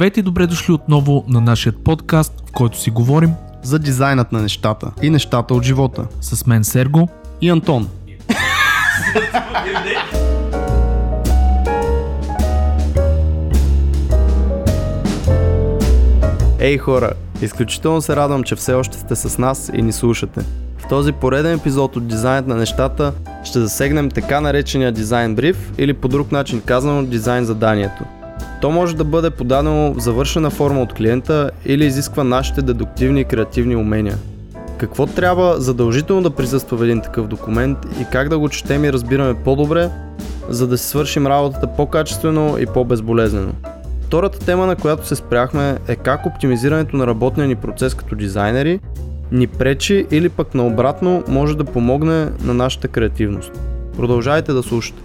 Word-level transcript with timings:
Здравейте 0.00 0.20
и 0.20 0.22
добре 0.22 0.46
дошли 0.46 0.72
отново 0.72 1.24
на 1.28 1.40
нашия 1.40 1.72
подкаст, 1.72 2.42
в 2.48 2.52
който 2.52 2.78
си 2.78 2.90
говорим 2.90 3.30
за 3.62 3.78
дизайнът 3.78 4.32
на 4.32 4.42
нещата 4.42 4.92
и 5.02 5.10
нещата 5.10 5.54
от 5.54 5.62
живота. 5.62 6.06
с 6.20 6.46
мен 6.46 6.64
Серго. 6.64 7.08
И 7.40 7.48
Антон. 7.48 7.88
Ей 16.58 16.78
хора, 16.78 17.12
изключително 17.42 18.02
се 18.02 18.16
радвам, 18.16 18.42
че 18.42 18.56
все 18.56 18.72
още 18.72 18.98
сте 18.98 19.16
с 19.16 19.38
нас 19.38 19.70
и 19.74 19.82
ни 19.82 19.92
слушате. 19.92 20.40
В 20.78 20.88
този 20.88 21.12
пореден 21.12 21.54
епизод 21.58 21.96
от 21.96 22.08
Дизайнът 22.08 22.46
на 22.46 22.56
нещата 22.56 23.12
ще 23.44 23.60
засегнем 23.60 24.10
така 24.10 24.40
наречения 24.40 24.92
дизайн 24.92 25.34
бриф 25.34 25.72
или 25.78 25.92
по 25.92 26.08
друг 26.08 26.32
начин 26.32 26.62
казано 26.66 27.04
дизайн 27.04 27.44
заданието. 27.44 28.04
То 28.60 28.70
може 28.70 28.96
да 28.96 29.04
бъде 29.04 29.30
подадено 29.30 29.94
в 29.94 30.00
завършена 30.00 30.50
форма 30.50 30.82
от 30.82 30.92
клиента 30.92 31.50
или 31.66 31.86
изисква 31.86 32.24
нашите 32.24 32.62
дедуктивни 32.62 33.20
и 33.20 33.24
креативни 33.24 33.76
умения. 33.76 34.16
Какво 34.78 35.06
трябва 35.06 35.60
задължително 35.60 36.22
да 36.22 36.30
присъства 36.30 36.76
в 36.76 36.82
един 36.82 37.00
такъв 37.00 37.26
документ 37.26 37.78
и 38.00 38.04
как 38.12 38.28
да 38.28 38.38
го 38.38 38.48
четем 38.48 38.84
и 38.84 38.92
разбираме 38.92 39.34
по-добре, 39.44 39.90
за 40.48 40.66
да 40.66 40.78
си 40.78 40.86
свършим 40.86 41.26
работата 41.26 41.66
по-качествено 41.76 42.56
и 42.58 42.66
по-безболезнено. 42.66 43.52
Втората 44.02 44.38
тема, 44.38 44.66
на 44.66 44.76
която 44.76 45.06
се 45.06 45.16
спряхме 45.16 45.78
е 45.88 45.96
как 45.96 46.26
оптимизирането 46.26 46.96
на 46.96 47.06
работния 47.06 47.48
ни 47.48 47.56
процес 47.56 47.94
като 47.94 48.14
дизайнери 48.14 48.80
ни 49.32 49.46
пречи 49.46 50.06
или 50.10 50.28
пък 50.28 50.54
наобратно 50.54 51.24
може 51.28 51.56
да 51.56 51.64
помогне 51.64 52.28
на 52.44 52.54
нашата 52.54 52.88
креативност. 52.88 53.52
Продължайте 53.96 54.52
да 54.52 54.62
слушате. 54.62 55.02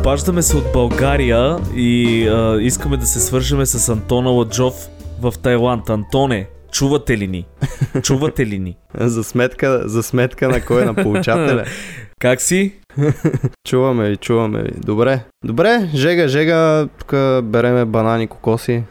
Обаждаме 0.00 0.42
се 0.42 0.56
от 0.56 0.72
България 0.72 1.56
и 1.74 2.28
а, 2.28 2.58
искаме 2.60 2.96
да 2.96 3.06
се 3.06 3.20
свържеме 3.20 3.66
с 3.66 3.88
Антона 3.88 4.30
Ладжов 4.30 4.74
в 5.20 5.34
Тайланд. 5.42 5.90
Антоне, 5.90 6.48
чувате 6.72 7.18
ли 7.18 7.28
ни? 7.28 7.46
Чувате 8.02 8.46
ли 8.46 8.58
ни? 8.58 8.76
За 9.00 9.24
сметка, 9.24 9.88
за 9.88 10.02
сметка 10.02 10.48
на 10.48 10.60
кой 10.60 10.84
на 10.84 10.94
получателя. 10.94 11.64
Как 12.20 12.40
си? 12.40 12.72
Чуваме 13.68 14.08
ви, 14.08 14.16
чуваме 14.16 14.62
ви. 14.62 14.70
Добре. 14.76 15.24
Добре, 15.44 15.90
жега, 15.94 16.28
жега, 16.28 16.88
тук 16.98 17.10
береме 17.44 17.84
банани, 17.84 18.26
кокоси. 18.26 18.82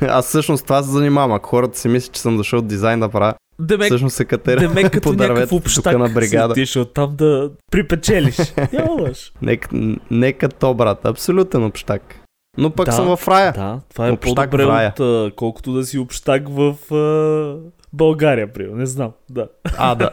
Аз 0.00 0.26
всъщност 0.26 0.64
това 0.64 0.82
се 0.82 0.90
занимавам. 0.90 1.32
Ако 1.32 1.48
хората 1.48 1.78
си 1.78 1.88
мислят, 1.88 2.12
че 2.14 2.20
съм 2.20 2.36
дошъл 2.36 2.62
дизайн 2.62 3.00
да 3.00 3.08
правя, 3.08 3.34
Демек, 3.58 3.86
всъщност 3.86 4.16
се 4.16 4.24
катера 4.24 4.60
демек 4.60 4.84
като 4.92 5.10
по 5.10 5.16
дървета 5.16 5.60
тук 5.74 5.92
на 5.92 6.08
бригада. 6.08 6.54
си 6.54 6.60
отишъл 6.60 6.84
там 6.84 7.16
да 7.16 7.50
припечелиш. 7.70 8.36
Няма 8.72 9.02
лъж. 9.02 9.32
Нека, 9.42 9.68
нека 10.10 10.48
то, 10.48 10.74
брат. 10.74 11.04
Абсолютен 11.04 11.64
общак. 11.64 12.20
Но 12.58 12.70
пък 12.70 12.86
Да, 12.86 12.92
съм 12.92 13.16
в 13.16 13.28
рая. 13.28 13.52
Да, 13.52 13.80
това 13.90 14.08
е 14.08 14.10
Общак 14.10 14.50
по-добре 14.50 14.92
от 14.98 15.34
колкото 15.36 15.72
да 15.72 15.84
си 15.84 15.98
общак 15.98 16.48
в 16.48 16.74
а, 16.94 17.56
България, 17.96 18.52
примерно. 18.52 18.76
Не 18.76 18.86
знам, 18.86 19.10
да. 19.30 19.48
А, 19.78 19.94
да. 19.94 20.10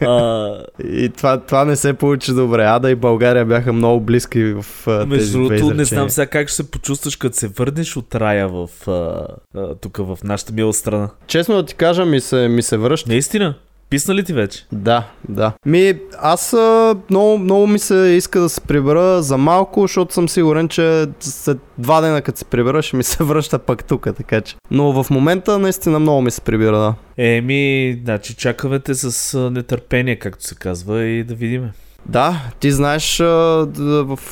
А, 0.00 0.64
И 0.88 1.08
това, 1.08 1.40
това 1.40 1.64
не 1.64 1.76
се 1.76 1.92
получи 1.92 2.32
добре. 2.32 2.64
Ада 2.64 2.90
и 2.90 2.94
България 2.94 3.44
бяха 3.44 3.72
много 3.72 4.00
близки 4.00 4.44
в 4.44 4.64
тези 4.84 5.06
Между 5.06 5.38
другото, 5.38 5.74
не 5.74 5.84
знам 5.84 6.10
сега 6.10 6.26
как 6.26 6.48
ще 6.48 6.56
се 6.56 6.70
почувстваш, 6.70 7.16
като 7.16 7.36
се 7.36 7.48
върнеш 7.48 7.96
от 7.96 8.14
рая 8.14 8.48
в, 8.48 8.68
а, 8.88 9.26
а, 9.60 9.74
тук 9.74 9.96
в 9.96 10.18
нашата 10.24 10.52
мила 10.52 10.72
страна. 10.72 11.10
Честно 11.26 11.54
да 11.56 11.64
ти 11.64 11.74
кажа, 11.74 12.06
ми 12.06 12.20
се, 12.20 12.48
ми 12.48 12.62
се 12.62 12.76
връща. 12.76 13.10
Наистина? 13.10 13.54
Писна 13.90 14.14
ли 14.14 14.24
ти 14.24 14.32
вече? 14.32 14.66
Да, 14.72 15.08
да. 15.28 15.52
Ми, 15.66 15.98
аз 16.18 16.52
а, 16.52 16.96
много, 17.10 17.38
много 17.38 17.66
ми 17.66 17.78
се 17.78 17.94
иска 17.94 18.40
да 18.40 18.48
се 18.48 18.60
прибера 18.60 19.22
за 19.22 19.38
малко, 19.38 19.80
защото 19.80 20.14
съм 20.14 20.28
сигурен, 20.28 20.68
че 20.68 21.06
след 21.20 21.58
два 21.78 22.00
дена, 22.00 22.22
като 22.22 22.38
се 22.38 22.44
прибера, 22.44 22.82
ще 22.82 22.96
ми 22.96 23.02
се 23.02 23.24
връща 23.24 23.58
пък 23.58 23.84
тук, 23.84 24.08
така 24.16 24.40
че. 24.40 24.56
Но 24.70 25.02
в 25.02 25.10
момента 25.10 25.58
наистина 25.58 25.98
много 25.98 26.22
ми 26.22 26.30
се 26.30 26.40
прибира, 26.40 26.78
да. 26.78 26.94
Еми, 27.16 27.98
значи 28.04 28.34
чакаме 28.34 28.78
те 28.80 28.94
с 28.94 29.38
нетърпение, 29.50 30.16
както 30.16 30.44
се 30.44 30.54
казва, 30.54 31.04
и 31.04 31.24
да 31.24 31.34
видиме. 31.34 31.72
Да, 32.08 32.40
ти 32.60 32.72
знаеш 32.72 33.18
в 33.18 33.26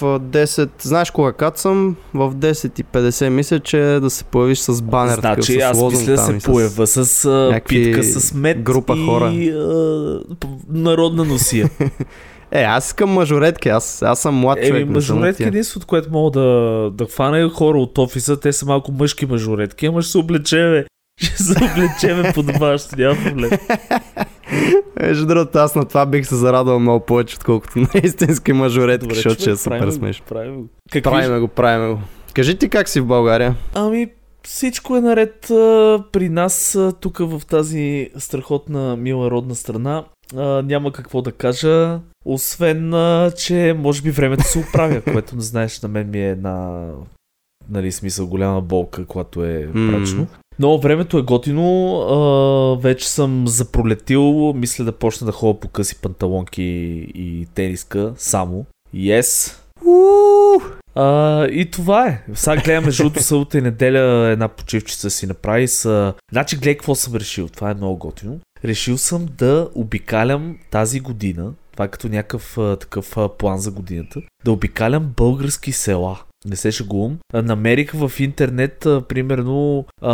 а, 0.03 0.21
10, 0.21 0.69
знаеш 0.81 1.11
кога 1.11 1.33
кацам, 1.33 1.97
в 2.15 2.35
10 2.35 2.81
и 2.81 2.85
50 2.85 3.29
мисля, 3.29 3.61
че 3.61 3.79
да 4.03 4.11
се 4.11 4.25
появиш 4.25 4.59
с 4.59 4.83
банер 4.83 5.15
такъв, 5.15 5.45
значи 5.45 5.61
с 5.61 5.63
аз 5.63 5.79
лозунг 5.79 6.01
мисля 6.01 6.13
да 6.13 6.19
се 6.19 6.41
с- 6.41 6.45
поява 6.45 6.87
с 6.87 7.25
някакви 7.29 7.85
питка 7.85 8.03
с 8.05 8.35
мед 8.35 8.59
група 8.61 8.95
и 8.97 9.07
хора. 9.07 9.25
А, 9.25 10.21
народна 10.69 11.25
носия. 11.25 11.71
Е, 12.51 12.63
аз 12.63 12.87
искам 12.87 13.11
мажоретки, 13.11 13.69
аз, 13.69 14.03
аз 14.03 14.21
съм 14.21 14.35
млад 14.35 14.59
човек. 14.59 14.73
Не 14.73 14.81
съм 14.81 14.89
от 14.89 14.95
мажоретки 14.95 15.37
тия. 15.37 15.49
единството, 15.49 15.87
което 15.87 16.11
мога 16.13 16.31
да, 16.31 16.47
да 16.91 17.07
хвана 17.07 17.39
е 17.39 17.49
хора 17.49 17.79
от 17.79 17.99
офиса, 17.99 18.41
те 18.41 18.53
са 18.53 18.67
малко 18.67 18.93
мъжки 18.93 19.27
мажоретки, 19.27 19.87
ама 19.87 20.03
ще 20.03 20.11
се 20.11 20.19
облечеме. 20.19 20.85
Ще 21.23 21.43
се 21.43 21.53
облечеме 21.65 22.33
подобаващо, 22.33 22.97
няма 22.97 23.17
проблем. 23.25 23.51
Между 25.03 25.27
другото, 25.27 25.59
аз 25.59 25.75
на 25.75 25.85
това 25.85 26.07
бих 26.07 26.27
се 26.27 26.35
зарадвал 26.37 26.79
много 26.81 27.05
повече, 27.05 27.37
отколкото 27.37 27.79
на 27.79 27.89
истински 28.03 28.53
мажоретки, 28.53 29.07
Добре, 29.07 29.15
защото 29.15 29.41
ще 29.41 29.51
е 29.51 29.57
супер 29.57 29.79
правим 29.79 29.93
смешно. 29.93 30.25
правим 30.29 30.55
го. 30.57 30.69
Какви 30.93 31.03
Правиме 31.03 31.39
го, 31.41 31.49
правиме 31.49 31.95
го. 31.95 32.01
Кажи 32.35 32.59
ти 32.59 32.69
как 32.69 32.89
си 32.89 33.01
в 33.01 33.07
България? 33.07 33.55
Ами, 33.75 34.09
всичко 34.43 34.97
е 34.97 35.01
наред 35.01 35.51
а, 35.51 36.05
при 36.13 36.29
нас, 36.29 36.75
а, 36.75 36.93
тук 36.93 37.19
в 37.19 37.43
тази 37.47 38.11
страхотна, 38.19 38.97
мила 38.97 39.31
родна 39.31 39.55
страна. 39.55 40.05
А, 40.37 40.43
няма 40.63 40.93
какво 40.93 41.23
да 41.23 41.33
кажа, 41.33 42.01
освен, 42.25 42.95
а, 42.95 43.31
че 43.31 43.77
може 43.79 44.03
би 44.03 44.11
времето 44.11 44.43
се 44.45 44.59
оправя, 44.59 45.01
което 45.13 45.37
не 45.37 45.43
знаеш, 45.43 45.83
на 45.83 45.89
мен 45.89 46.11
ми 46.11 46.19
е 46.19 46.31
една, 46.31 46.87
нали, 47.71 47.93
смисъл 47.93 48.27
голяма 48.27 48.61
болка, 48.61 49.07
когато 49.07 49.45
е 49.45 49.69
мрачно. 49.75 50.27
Но 50.59 50.79
времето 50.79 51.19
е 51.19 51.23
готино, 51.23 51.97
а, 52.01 52.81
вече 52.81 53.09
съм 53.09 53.49
запролетил, 53.49 54.53
мисля 54.53 54.85
да 54.85 54.93
почна 54.93 55.27
да 55.27 55.33
ходя 55.33 55.61
по 55.61 55.69
къси 55.69 55.97
панталонки 56.01 56.63
и 57.15 57.47
тениска 57.55 58.13
само. 58.17 58.67
Yes, 58.95 59.57
а, 60.95 61.47
и 61.47 61.71
това 61.71 62.07
е. 62.09 62.23
Сега 62.35 62.63
гледаме 62.63 62.91
жълто 62.91 63.23
събота 63.23 63.59
и 63.59 63.61
неделя 63.61 64.29
една 64.29 64.49
почивчица 64.49 65.11
си 65.11 65.27
направи 65.27 65.69
с... 65.69 66.15
Значи 66.33 66.57
гледай 66.57 66.75
какво 66.75 66.95
съм 66.95 67.15
решил. 67.15 67.49
Това 67.49 67.71
е 67.71 67.75
много 67.75 67.97
готино. 67.97 68.41
Решил 68.65 68.99
съм 68.99 69.27
да 69.39 69.69
обикалям 69.75 70.59
тази 70.71 71.01
година, 71.01 71.53
това 71.73 71.85
е 71.85 71.89
като 71.89 72.09
някакъв 72.09 72.59
такъв 72.81 73.17
план 73.39 73.59
за 73.59 73.71
годината, 73.71 74.21
да 74.45 74.53
обикалям 74.53 75.13
български 75.17 75.73
села. 75.73 76.19
Не 76.45 76.57
се 76.57 76.73
шегувам. 76.73 77.19
Намерих 77.35 77.93
в 77.95 78.13
интернет, 78.19 78.87
а, 78.87 79.01
примерно, 79.09 79.85
а, 80.03 80.13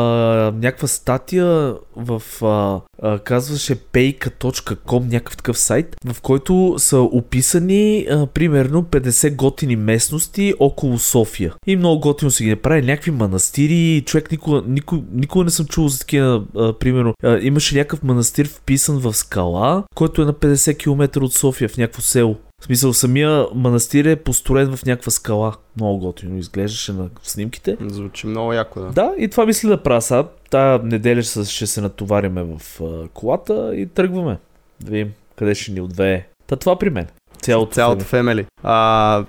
някаква 0.54 0.88
статия 0.88 1.74
в, 1.96 2.22
а, 2.42 2.80
а, 3.02 3.18
казваше 3.18 3.76
payka.com, 3.76 5.12
някакъв 5.12 5.36
такъв 5.36 5.58
сайт, 5.58 5.96
в 6.12 6.20
който 6.20 6.74
са 6.78 6.98
описани, 6.98 8.06
а, 8.10 8.26
примерно, 8.26 8.82
50 8.82 9.36
готини 9.36 9.76
местности 9.76 10.54
около 10.58 10.98
София. 10.98 11.54
И 11.66 11.76
много 11.76 12.00
готино 12.00 12.30
си 12.30 12.44
ги 12.44 12.50
направи, 12.50 12.82
някакви 12.82 13.10
манастири, 13.10 14.02
човек 14.06 14.30
никога, 14.30 14.62
никога, 14.66 15.02
никога 15.12 15.44
не 15.44 15.50
съм 15.50 15.66
чувал 15.66 15.88
за 15.88 15.98
такива, 15.98 16.44
а, 16.56 16.72
примерно, 16.72 17.14
а, 17.22 17.38
имаше 17.42 17.76
някакъв 17.76 18.02
манастир 18.02 18.48
вписан 18.48 18.98
в 18.98 19.14
скала, 19.14 19.84
който 19.94 20.22
е 20.22 20.24
на 20.24 20.32
50 20.32 20.78
км 20.78 21.22
от 21.22 21.34
София, 21.34 21.68
в 21.68 21.76
някакво 21.76 22.02
село. 22.02 22.36
В 22.60 22.64
смисъл, 22.64 22.92
самия 22.92 23.46
манастир 23.54 24.04
е 24.04 24.16
построен 24.16 24.76
в 24.76 24.84
някаква 24.86 25.10
скала. 25.10 25.54
Много 25.76 25.98
готино 25.98 26.38
изглеждаше 26.38 26.92
на 26.92 27.08
снимките. 27.22 27.76
Звучи 27.80 28.26
много 28.26 28.52
яко, 28.52 28.80
да. 28.80 28.86
Да, 28.86 29.14
и 29.18 29.28
това 29.28 29.46
мисля 29.46 29.68
да 29.68 29.82
правя 29.82 30.02
сега. 30.02 30.24
Тая 30.50 30.78
неделя 30.82 31.22
ще, 31.22 31.66
се 31.66 31.80
натовариме 31.80 32.42
в 32.42 32.80
колата 33.14 33.76
и 33.76 33.86
тръгваме. 33.86 34.38
Да 34.80 34.90
видим 34.90 35.12
къде 35.36 35.54
ще 35.54 35.72
ни 35.72 35.80
отвее. 35.80 36.26
Та 36.46 36.56
това 36.56 36.78
при 36.78 36.90
мен. 36.90 37.06
Цялото. 37.42 37.72
Цялото 37.72 38.04
фемели. 38.04 38.46
А, 38.62 39.24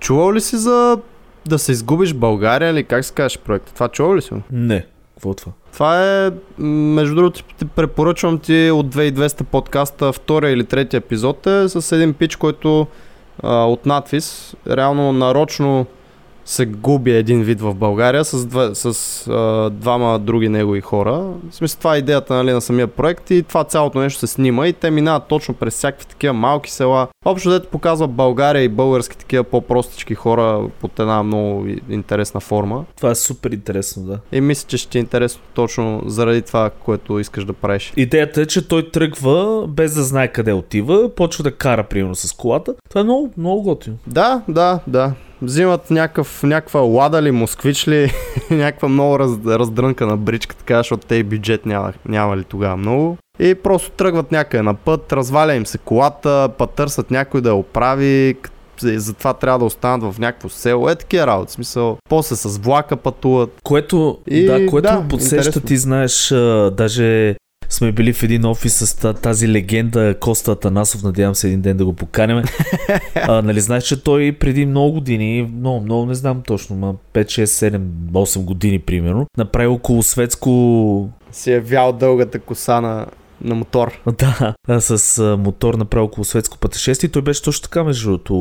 чувал 0.00 0.32
ли 0.32 0.40
си 0.40 0.56
за 0.56 0.98
да 1.46 1.58
се 1.58 1.72
изгубиш 1.72 2.12
в 2.12 2.18
България 2.18 2.70
или 2.70 2.84
как 2.84 3.04
се 3.04 3.14
казваш 3.14 3.38
проекта? 3.38 3.74
Това 3.74 3.88
чувал 3.88 4.16
ли 4.16 4.22
си? 4.22 4.30
Не. 4.50 4.86
Какво 5.18 5.30
е 5.30 5.34
това? 5.34 5.52
Това 5.72 6.24
е, 6.24 6.30
между 6.62 7.14
другото, 7.14 7.42
ти 7.42 7.64
препоръчвам 7.64 8.38
ти 8.38 8.70
от 8.70 8.94
2200 8.94 9.42
подкаста, 9.42 10.12
втория 10.12 10.50
или 10.50 10.64
третия 10.64 10.98
епизод 10.98 11.46
е 11.46 11.68
с 11.68 11.96
един 11.96 12.14
пич, 12.14 12.36
който 12.36 12.86
а, 13.42 13.64
от 13.64 13.86
надвис, 13.86 14.56
реално 14.70 15.12
нарочно 15.12 15.86
се 16.48 16.66
губи 16.66 17.10
един 17.10 17.42
вид 17.42 17.60
в 17.60 17.74
България 17.74 18.24
с, 18.24 18.46
два, 18.46 18.74
с 18.74 19.26
а, 19.30 19.70
двама 19.70 20.18
други 20.18 20.48
негови 20.48 20.80
хора. 20.80 21.12
В 21.50 21.54
смисъл 21.54 21.78
това 21.78 21.94
е 21.94 21.98
идеята 21.98 22.34
нали, 22.34 22.52
на 22.52 22.60
самия 22.60 22.86
проект 22.86 23.30
и 23.30 23.42
това 23.42 23.64
цялото 23.64 23.98
нещо 23.98 24.20
се 24.20 24.26
снима 24.26 24.66
и 24.66 24.72
те 24.72 24.90
минават 24.90 25.22
точно 25.28 25.54
през 25.54 25.74
всякакви 25.74 26.06
такива 26.06 26.32
малки 26.34 26.70
села. 26.70 27.08
Общо 27.24 27.50
дето 27.50 27.68
показва 27.68 28.08
България 28.08 28.62
и 28.62 28.68
български 28.68 29.18
такива 29.18 29.44
по-простички 29.44 30.14
хора 30.14 30.68
под 30.80 30.98
една 30.98 31.22
много 31.22 31.66
интересна 31.90 32.40
форма. 32.40 32.84
Това 32.96 33.10
е 33.10 33.14
супер 33.14 33.50
интересно, 33.50 34.02
да. 34.02 34.18
И 34.32 34.40
мисля, 34.40 34.66
че 34.68 34.76
ще 34.76 34.98
е 34.98 35.00
интересно 35.00 35.40
точно 35.54 36.02
заради 36.06 36.42
това, 36.42 36.70
което 36.70 37.18
искаш 37.18 37.44
да 37.44 37.52
правиш. 37.52 37.92
Идеята 37.96 38.42
е, 38.42 38.46
че 38.46 38.68
той 38.68 38.90
тръгва 38.90 39.66
без 39.68 39.94
да 39.94 40.02
знае 40.02 40.28
къде 40.28 40.52
отива, 40.52 41.14
почва 41.14 41.44
да 41.44 41.52
кара 41.52 41.84
примерно 41.84 42.14
с 42.14 42.32
колата. 42.32 42.74
Това 42.88 43.00
е 43.00 43.04
много, 43.04 43.30
много 43.36 43.62
готино. 43.62 43.96
Да, 44.06 44.42
да, 44.48 44.80
да. 44.86 45.12
Взимат 45.42 45.90
някакъв, 45.90 46.42
някаква 46.42 46.80
лада 46.80 47.22
ли, 47.22 47.30
москвич 47.30 47.88
ли, 47.88 48.12
някаква 48.50 48.88
много 48.88 49.18
раз, 49.18 49.30
раздрънкана 49.46 50.16
бричка, 50.16 50.56
така, 50.56 50.76
защото 50.76 51.06
те 51.06 51.22
бюджет 51.22 51.66
няма, 51.66 51.92
няма 52.08 52.36
ли 52.36 52.44
тогава 52.44 52.76
много. 52.76 53.16
И 53.38 53.54
просто 53.54 53.90
тръгват 53.90 54.32
някъде 54.32 54.62
на 54.62 54.74
път, 54.74 55.12
разваля 55.12 55.54
им 55.54 55.66
се 55.66 55.78
колата, 55.78 56.48
път 56.58 56.70
търсят 56.70 57.10
някой 57.10 57.40
да 57.40 57.48
я 57.48 57.54
оправи, 57.54 58.36
затова 58.82 59.34
трябва 59.34 59.58
да 59.58 59.64
останат 59.64 60.14
в 60.14 60.18
някакво 60.18 60.48
село. 60.48 60.88
Е 60.88 60.94
такива 60.94 61.26
работи. 61.26 61.52
Смисъл, 61.52 61.98
после 62.08 62.36
с 62.36 62.58
влака 62.58 62.96
пътуват. 62.96 63.50
Което, 63.62 64.18
И 64.26 64.44
да, 64.44 64.66
което 64.66 64.88
да, 64.88 64.96
да, 64.96 65.08
подсеща, 65.08 65.36
интересно. 65.36 65.62
ти 65.62 65.76
знаеш, 65.76 66.32
а, 66.32 66.70
даже 66.76 67.36
сме 67.68 67.92
били 67.92 68.12
в 68.12 68.22
един 68.22 68.44
офис 68.44 68.74
с 68.74 68.94
та- 68.96 69.12
тази 69.12 69.48
легенда 69.48 70.14
Коста 70.20 70.52
Атанасов, 70.52 71.02
надявам 71.02 71.34
се 71.34 71.46
един 71.46 71.60
ден 71.60 71.76
да 71.76 71.84
го 71.84 71.92
поканем. 71.92 72.44
а, 73.14 73.42
нали 73.42 73.60
знаеш, 73.60 73.84
че 73.84 74.02
той 74.02 74.32
преди 74.32 74.66
много 74.66 74.92
години, 74.92 75.50
много, 75.56 75.80
много 75.80 76.06
не 76.06 76.14
знам 76.14 76.42
точно, 76.46 76.76
ма 76.76 76.94
5, 77.14 77.24
6, 77.24 77.44
7, 77.44 77.80
8 78.12 78.44
години 78.44 78.78
примерно, 78.78 79.26
направи 79.36 79.66
около 79.66 80.02
светско 80.02 81.10
Си 81.32 81.52
е 81.52 81.60
вял 81.60 81.92
дългата 81.92 82.38
коса 82.38 82.80
на, 82.80 83.06
на 83.40 83.54
мотор. 83.54 83.92
Да, 84.68 84.80
с 84.80 85.36
мотор 85.38 85.74
направо 85.74 86.06
около 86.06 86.24
светско 86.24 86.58
пътешествие. 86.58 87.10
Той 87.10 87.22
беше 87.22 87.42
точно 87.42 87.62
така, 87.62 87.84
между 87.84 88.08
другото. 88.08 88.34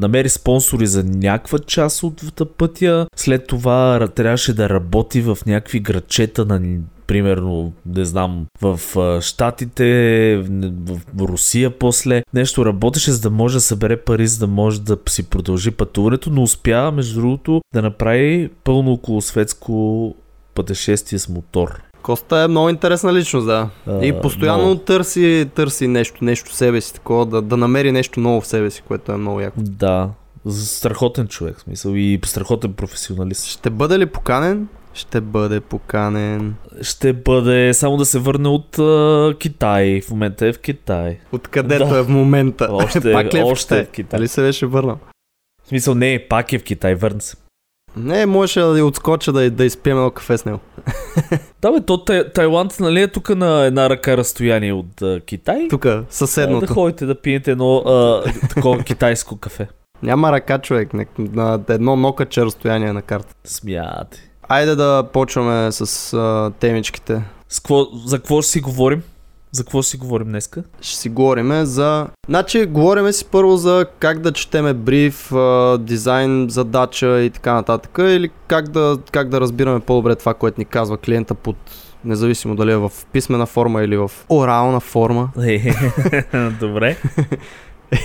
Намери 0.00 0.28
спонсори 0.28 0.86
за 0.86 1.04
някаква 1.04 1.58
част 1.58 2.02
от 2.02 2.22
пътя. 2.56 3.06
След 3.16 3.46
това 3.46 4.08
трябваше 4.14 4.54
да 4.54 4.68
работи 4.68 5.20
в 5.20 5.38
някакви 5.46 5.80
градчета 5.80 6.44
на 6.44 6.60
примерно, 7.10 7.72
не 7.86 8.04
знам, 8.04 8.46
в 8.62 8.80
Штатите, 9.20 9.84
в, 10.86 11.00
Русия 11.20 11.70
после. 11.78 12.22
Нещо 12.34 12.66
работеше, 12.66 13.12
за 13.12 13.20
да 13.20 13.30
може 13.30 13.54
да 13.54 13.60
събере 13.60 13.96
пари, 13.96 14.26
за 14.26 14.38
да 14.38 14.46
може 14.46 14.80
да 14.80 14.96
си 15.08 15.22
продължи 15.22 15.70
пътуването, 15.70 16.30
но 16.30 16.42
успя, 16.42 16.92
между 16.92 17.20
другото, 17.20 17.60
да 17.74 17.82
направи 17.82 18.50
пълно 18.64 18.92
около 18.92 19.20
светско 19.20 20.14
пътешествие 20.54 21.18
с 21.18 21.28
мотор. 21.28 21.82
Коста 22.02 22.36
е 22.38 22.48
много 22.48 22.68
интересна 22.68 23.14
личност, 23.14 23.46
да. 23.46 23.68
А, 23.86 24.04
и 24.04 24.20
постоянно 24.20 24.64
много. 24.64 24.80
търси, 24.80 25.48
търси 25.54 25.88
нещо, 25.88 26.24
нещо 26.24 26.50
в 26.50 26.54
себе 26.54 26.80
си, 26.80 26.94
такова, 26.94 27.26
да, 27.26 27.42
да 27.42 27.56
намери 27.56 27.92
нещо 27.92 28.20
ново 28.20 28.40
в 28.40 28.46
себе 28.46 28.70
си, 28.70 28.82
което 28.88 29.12
е 29.12 29.16
много 29.16 29.40
яко. 29.40 29.60
Да, 29.60 30.10
страхотен 30.50 31.28
човек, 31.28 31.60
смисъл 31.60 31.92
и 31.94 32.20
страхотен 32.24 32.72
професионалист. 32.72 33.46
Ще 33.46 33.70
бъде 33.70 33.98
ли 33.98 34.06
поканен? 34.06 34.68
Ще 35.00 35.20
бъде 35.20 35.60
поканен. 35.60 36.54
Ще 36.82 37.12
бъде 37.12 37.74
само 37.74 37.96
да 37.96 38.04
се 38.04 38.18
върне 38.18 38.48
от 38.48 38.78
а, 38.78 39.34
Китай. 39.38 40.00
В 40.00 40.10
момента 40.10 40.46
е 40.46 40.52
в 40.52 40.58
Китай. 40.58 41.18
Откъдето 41.32 41.88
Да. 41.88 41.98
е 41.98 42.02
в 42.02 42.08
момента. 42.08 42.68
Още- 42.70 43.00
Пак 43.12 43.34
ли 43.34 43.38
е 43.38 43.42
в 43.42 43.46
още 43.46 43.78
е 43.78 43.84
в 43.84 43.88
Китай. 43.88 44.18
Дали 44.18 44.28
се 44.28 44.40
беше 44.40 44.66
върнал? 44.66 44.98
В 45.64 45.68
смисъл 45.68 45.94
не, 45.94 46.26
пак 46.28 46.52
е 46.52 46.58
в 46.58 46.62
Китай, 46.62 46.94
върна 46.94 47.20
се. 47.20 47.36
Не, 47.96 48.26
можеше 48.26 48.60
да 48.60 48.84
отскоча 48.84 49.32
да, 49.32 49.50
да 49.50 49.64
изпием 49.64 49.96
едно 49.96 50.10
кафе 50.10 50.38
с 50.38 50.44
него. 50.44 50.58
Да 51.62 51.72
бе, 51.72 51.80
то 51.80 51.98
Тай, 51.98 52.32
Тайланд 52.32 52.80
нали 52.80 53.02
е 53.02 53.08
тук 53.08 53.28
на 53.28 53.64
една 53.64 53.90
ръка 53.90 54.16
разстояние 54.16 54.72
от 54.72 55.02
а, 55.02 55.20
Китай. 55.20 55.68
Тук, 55.70 55.86
съседното. 56.10 56.66
Да 56.66 56.74
ходите 56.74 57.06
да 57.06 57.20
пиете 57.20 57.50
едно 57.50 57.76
а, 57.76 58.22
такова 58.48 58.78
китайско 58.84 59.36
кафе. 59.36 59.68
Няма 60.02 60.32
ръка 60.32 60.58
човек, 60.58 60.94
на, 60.94 61.04
на 61.18 61.60
едно 61.68 61.96
нокаче 61.96 62.44
разстояние 62.44 62.92
на 62.92 63.02
карта. 63.02 63.34
Смяте. 63.44 64.29
Айде 64.52 64.74
да 64.74 65.04
почваме 65.12 65.72
с 65.72 66.12
а, 66.12 66.50
темичките. 66.60 67.22
С 67.48 67.60
какво, 67.60 67.84
за 68.06 68.18
какво 68.18 68.42
ще 68.42 68.50
си 68.50 68.60
говорим? 68.60 69.02
За 69.52 69.64
какво 69.64 69.82
ще 69.82 69.90
си 69.90 69.96
говорим 69.96 70.28
днеска? 70.28 70.62
Ще 70.80 70.96
си 70.96 71.08
говориме 71.08 71.64
за... 71.64 72.06
Значи, 72.28 72.66
говориме 72.66 73.12
си 73.12 73.24
първо 73.24 73.56
за 73.56 73.86
как 73.98 74.18
да 74.20 74.32
четеме 74.32 74.74
бриф, 74.74 75.32
дизайн, 75.78 76.46
задача 76.48 77.20
и 77.20 77.30
така 77.30 77.54
нататък, 77.54 77.98
или 77.98 78.30
как 78.46 78.68
да, 78.68 78.98
как 79.10 79.28
да 79.28 79.40
разбираме 79.40 79.80
по-добре 79.80 80.16
това, 80.16 80.34
което 80.34 80.60
ни 80.60 80.64
казва 80.64 80.98
клиента 80.98 81.34
под 81.34 81.56
независимо 82.04 82.56
дали 82.56 82.72
е 82.72 82.76
в 82.76 82.92
писмена 83.12 83.46
форма 83.46 83.82
или 83.82 83.96
в 83.96 84.10
орална 84.28 84.80
форма. 84.80 85.30
Добре. 86.60 86.96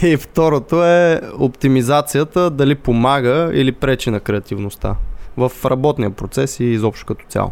И 0.03 0.17
второто 0.17 0.83
е 0.83 1.21
оптимизацията, 1.39 2.49
дали 2.49 2.75
помага 2.75 3.51
или 3.53 3.71
пречи 3.71 4.09
на 4.09 4.19
креативността 4.19 4.95
в 5.37 5.51
работния 5.65 6.11
процес 6.11 6.59
и 6.59 6.63
изобщо 6.63 7.05
като 7.05 7.25
цяло. 7.29 7.51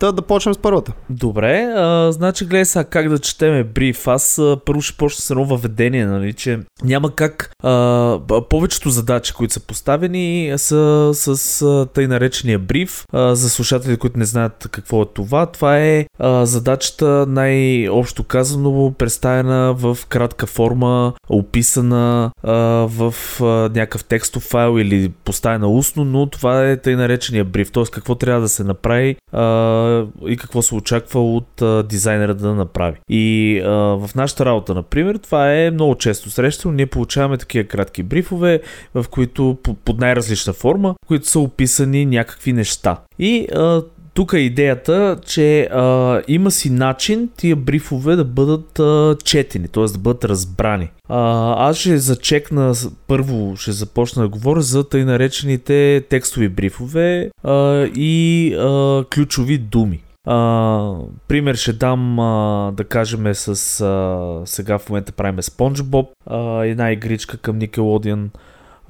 Та 0.00 0.12
да 0.12 0.22
почнем 0.22 0.54
с 0.54 0.58
първата. 0.58 0.92
Добре, 1.10 1.72
а, 1.76 2.12
значи 2.12 2.44
гледай 2.44 2.64
сега 2.64 2.84
как 2.84 3.08
да 3.08 3.18
четеме 3.18 3.64
бриф. 3.64 4.08
Аз 4.08 4.38
а, 4.38 4.56
първо 4.64 4.80
ще 4.80 4.96
почна 4.96 5.22
с 5.22 5.30
едно 5.30 5.44
въведение, 5.44 6.06
нали, 6.06 6.32
че 6.32 6.60
няма 6.84 7.14
как 7.14 7.50
а, 7.62 8.20
повечето 8.50 8.90
задачи, 8.90 9.32
които 9.32 9.54
са 9.54 9.60
поставени 9.60 10.52
са 10.56 11.10
с 11.14 11.62
а, 11.62 11.86
тъй 11.86 12.06
наречения 12.06 12.58
бриф. 12.58 13.04
А, 13.12 13.34
за 13.34 13.50
слушатели, 13.50 13.96
които 13.96 14.18
не 14.18 14.24
знаят 14.24 14.68
какво 14.70 15.02
е 15.02 15.06
това, 15.14 15.46
това 15.46 15.78
е 15.78 16.06
а, 16.18 16.46
задачата 16.46 17.26
най-общо 17.28 18.24
казано 18.24 18.92
представена 18.98 19.74
в 19.74 19.98
кратка 20.08 20.46
форма, 20.46 21.12
описана 21.28 22.30
а, 22.42 22.52
в 22.86 23.14
а, 23.40 23.44
някакъв 23.44 24.04
текстов 24.04 24.42
файл 24.42 24.78
или 24.78 25.08
поставена 25.24 25.68
устно, 25.68 26.04
но 26.04 26.26
това 26.26 26.68
е 26.68 26.76
тъй 26.76 26.96
наречения 26.96 27.44
бриф, 27.44 27.72
т.е. 27.72 27.84
какво 27.84 28.14
трябва 28.14 28.40
да 28.40 28.48
се 28.48 28.64
направи 28.64 29.16
а, 29.32 29.89
и 30.26 30.36
какво 30.36 30.62
се 30.62 30.74
очаква 30.74 31.34
от 31.34 31.62
а, 31.62 31.82
дизайнера 31.82 32.34
да 32.34 32.54
направи. 32.54 32.96
И 33.08 33.60
а, 33.64 33.70
в 33.70 34.10
нашата 34.14 34.44
работа, 34.44 34.74
например, 34.74 35.16
това 35.16 35.54
е 35.54 35.70
много 35.70 35.94
често 35.94 36.30
срещано. 36.30 36.74
Ние 36.74 36.86
получаваме 36.86 37.36
такива 37.36 37.64
кратки 37.64 38.02
брифове, 38.02 38.60
в 38.94 39.04
които 39.10 39.58
по- 39.62 39.74
под 39.74 40.00
най-различна 40.00 40.52
форма, 40.52 40.94
в 41.04 41.06
които 41.06 41.26
са 41.28 41.40
описани 41.40 42.06
някакви 42.06 42.52
неща. 42.52 42.96
И 43.18 43.48
а, 43.54 43.82
тук 44.20 44.32
е 44.32 44.38
идеята, 44.38 45.16
че 45.26 45.62
а, 45.62 46.22
има 46.28 46.50
си 46.50 46.70
начин 46.70 47.28
тия 47.36 47.56
брифове 47.56 48.16
да 48.16 48.24
бъдат 48.24 48.78
а, 48.78 49.16
четени, 49.24 49.68
т.е. 49.68 49.84
да 49.84 49.98
бъдат 49.98 50.24
разбрани. 50.24 50.90
А, 51.08 51.54
аз 51.68 51.76
ще 51.76 51.98
зачекна, 51.98 52.74
първо 53.06 53.56
ще 53.56 53.72
започна 53.72 54.22
да 54.22 54.28
говоря 54.28 54.60
за 54.60 54.88
тъй 54.88 55.04
наречените 55.04 56.04
текстови 56.08 56.48
брифове 56.48 57.30
а, 57.44 57.84
и 57.94 58.54
а, 58.54 59.04
ключови 59.14 59.58
думи. 59.58 60.02
А, 60.26 60.94
пример 61.28 61.54
ще 61.54 61.72
дам, 61.72 62.18
а, 62.18 62.72
да 62.76 62.84
кажем, 62.84 63.34
с 63.34 63.80
а, 63.80 64.46
сега 64.46 64.78
в 64.78 64.88
момента 64.88 65.12
правиме 65.12 65.42
SpongeBob, 65.42 66.06
а, 66.26 66.64
една 66.64 66.92
игричка 66.92 67.36
към 67.36 67.60
Nickelodeon. 67.60 68.28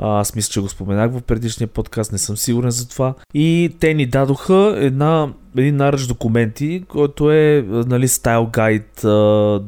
Аз 0.01 0.35
мисля, 0.35 0.53
че 0.53 0.61
го 0.61 0.69
споменах 0.69 1.13
в 1.13 1.23
предишния 1.23 1.69
подкаст, 1.69 2.13
не 2.13 2.19
съм 2.19 2.37
сигурен 2.37 2.71
за 2.71 2.89
това. 2.89 3.15
И 3.35 3.77
те 3.81 3.95
ни 3.95 4.07
дадоха 4.07 4.75
една, 4.77 5.33
един 5.57 5.77
наръч 5.77 6.07
документи, 6.07 6.85
който 6.89 7.33
е 7.33 7.65
нали, 7.69 8.09
стайл 8.09 8.49
гайд 8.53 9.05
а, 9.05 9.61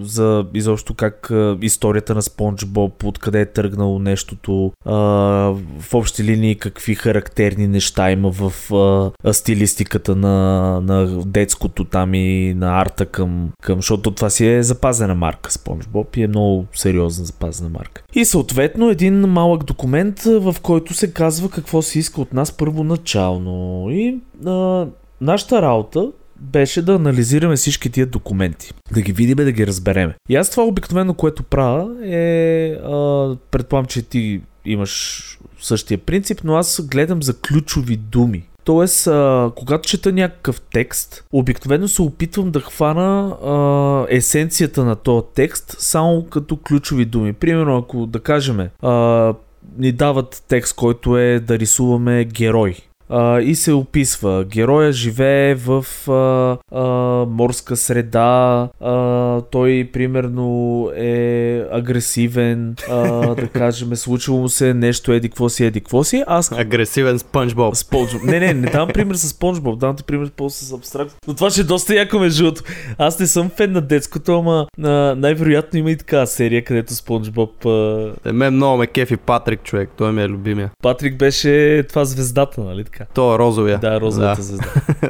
за 0.00 0.46
изобщо 0.54 0.94
как 0.94 1.30
а, 1.30 1.58
историята 1.62 2.14
на 2.14 2.22
Спонж 2.22 2.64
Боб, 2.64 3.04
откъде 3.04 3.40
е 3.40 3.46
тръгнало 3.46 3.98
нещото, 3.98 4.72
а, 4.84 4.94
в 5.78 5.94
общи 5.94 6.24
линии 6.24 6.54
какви 6.54 6.94
характерни 6.94 7.66
неща 7.66 8.10
има 8.10 8.30
в 8.30 8.72
а, 9.24 9.32
стилистиката 9.32 10.16
на, 10.16 10.80
на 10.80 11.22
детското 11.26 11.84
там 11.84 12.14
и 12.14 12.54
на 12.54 12.80
арта 12.80 13.06
към, 13.06 13.50
към, 13.62 13.78
защото 13.78 14.10
това 14.10 14.30
си 14.30 14.46
е 14.46 14.62
запазена 14.62 15.14
марка 15.14 15.52
Спонж 15.52 15.86
Боб 15.86 16.16
и 16.16 16.22
е 16.22 16.28
много 16.28 16.66
сериозна 16.74 17.24
запазена 17.24 17.68
марка. 17.68 18.02
И 18.14 18.24
съответно 18.24 18.90
един 18.90 19.20
малък 19.20 19.64
документ, 19.64 20.22
в 20.22 20.56
който 20.62 20.94
се 20.94 21.12
казва 21.12 21.50
какво 21.50 21.82
се 21.82 21.98
иска 21.98 22.20
от 22.20 22.32
нас 22.32 22.52
първоначално. 22.52 23.86
И 23.90 24.18
а, 24.46 24.86
нашата 25.20 25.62
работа 25.62 26.08
беше 26.40 26.82
да 26.82 26.94
анализираме 26.94 27.56
всички 27.56 27.90
тия 27.90 28.06
документи. 28.06 28.72
Да 28.92 29.00
ги 29.00 29.12
видим, 29.12 29.36
да 29.36 29.52
ги 29.52 29.66
разбереме. 29.66 30.14
И 30.28 30.36
аз 30.36 30.50
това 30.50 30.62
обикновено, 30.62 31.14
което 31.14 31.42
правя 31.42 31.96
е... 32.04 32.70
А, 32.72 33.36
предполагам, 33.50 33.86
че 33.86 34.02
ти 34.02 34.40
имаш 34.64 35.24
същия 35.60 35.98
принцип, 35.98 36.40
но 36.44 36.56
аз 36.56 36.86
гледам 36.90 37.22
за 37.22 37.38
ключови 37.38 37.96
думи. 37.96 38.42
Тоест, 38.64 39.06
а, 39.06 39.50
когато 39.56 39.88
чета 39.88 40.12
някакъв 40.12 40.60
текст, 40.60 41.24
обикновено 41.32 41.88
се 41.88 42.02
опитвам 42.02 42.50
да 42.50 42.60
хвана 42.60 43.36
а, 43.44 44.06
есенцията 44.16 44.84
на 44.84 44.96
този 44.96 45.26
текст 45.34 45.76
само 45.78 46.24
като 46.24 46.56
ключови 46.56 47.04
думи. 47.04 47.32
Примерно, 47.32 47.76
ако 47.76 48.06
да 48.06 48.20
кажем, 48.20 48.68
а, 48.82 49.34
ни 49.78 49.92
дават 49.92 50.42
текст, 50.48 50.76
който 50.76 51.18
е 51.18 51.40
да 51.40 51.58
рисуваме 51.58 52.24
герой. 52.24 52.76
А, 53.10 53.40
и 53.40 53.54
се 53.54 53.72
описва. 53.72 54.44
Героя 54.44 54.92
живее 54.92 55.54
в 55.54 55.86
а, 56.08 56.58
а, 56.78 56.84
морска 57.26 57.76
среда, 57.76 58.68
а, 58.80 59.40
той 59.40 59.90
примерно 59.92 60.90
е 60.96 61.64
агресивен, 61.72 62.74
а, 62.90 63.34
да 63.34 63.48
кажем, 63.48 63.96
случило 63.96 64.40
му 64.40 64.48
се 64.48 64.74
нещо, 64.74 65.12
еди 65.12 65.28
какво 65.28 65.48
си, 65.48 65.64
еди 65.64 65.80
какво 65.80 66.04
си. 66.04 66.24
Аз 66.26 66.52
Агресивен 66.58 67.18
спънч 67.18 67.54
Боб. 67.54 67.76
Спонжбоб. 67.76 68.22
Не, 68.22 68.40
не, 68.40 68.54
не 68.54 68.70
давам 68.70 68.88
пример 68.88 69.14
с 69.14 69.28
Спонжбоб, 69.28 69.78
давам 69.78 69.96
ти 69.96 70.04
пример 70.04 70.30
по-с 70.30 70.72
абстракт. 70.72 71.16
Но 71.26 71.34
това 71.34 71.50
ще 71.50 71.60
е 71.60 71.64
доста 71.64 71.94
яко 71.94 72.18
между 72.18 72.42
другото. 72.42 72.62
Аз 72.98 73.18
не 73.18 73.26
съм 73.26 73.50
фен 73.50 73.72
на 73.72 73.80
детското, 73.80 74.38
ама 74.38 74.66
а, 74.82 75.14
най-вероятно 75.14 75.78
има 75.78 75.90
и 75.90 75.96
така 75.96 76.26
серия, 76.26 76.64
където 76.64 76.94
Спонжбоб... 76.94 77.66
А... 77.66 78.12
Е, 78.24 78.32
мен 78.32 78.54
много 78.54 78.78
ме 78.78 78.86
кефи 78.86 79.16
Патрик, 79.16 79.62
човек. 79.62 79.90
Той 79.96 80.12
ми 80.12 80.22
е 80.22 80.28
любимия. 80.28 80.70
Патрик 80.82 81.16
беше 81.16 81.84
това 81.88 82.04
звездата, 82.04 82.60
нали 82.60 82.84
така? 82.84 82.99
То 83.14 83.34
е 83.34 83.38
розовия. 83.38 83.78
Да, 83.78 84.00
розовата 84.00 84.42
звезда. 84.42 84.64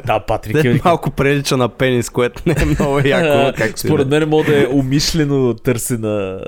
Да, 0.05 0.19
Патрик 0.19 0.55
е 0.57 0.61
Де, 0.61 0.69
уникален. 0.69 0.81
малко 0.85 1.11
прилича 1.11 1.57
на 1.57 1.69
пенис, 1.69 2.09
което 2.09 2.41
не 2.45 2.55
е 2.61 2.65
много 2.65 2.99
яко. 3.07 3.57
Как 3.57 3.79
Според 3.79 4.07
мен 4.07 4.29
може 4.29 4.51
да 4.51 4.63
е 4.63 4.67
умишлено 4.67 5.53
търсена 5.53 6.39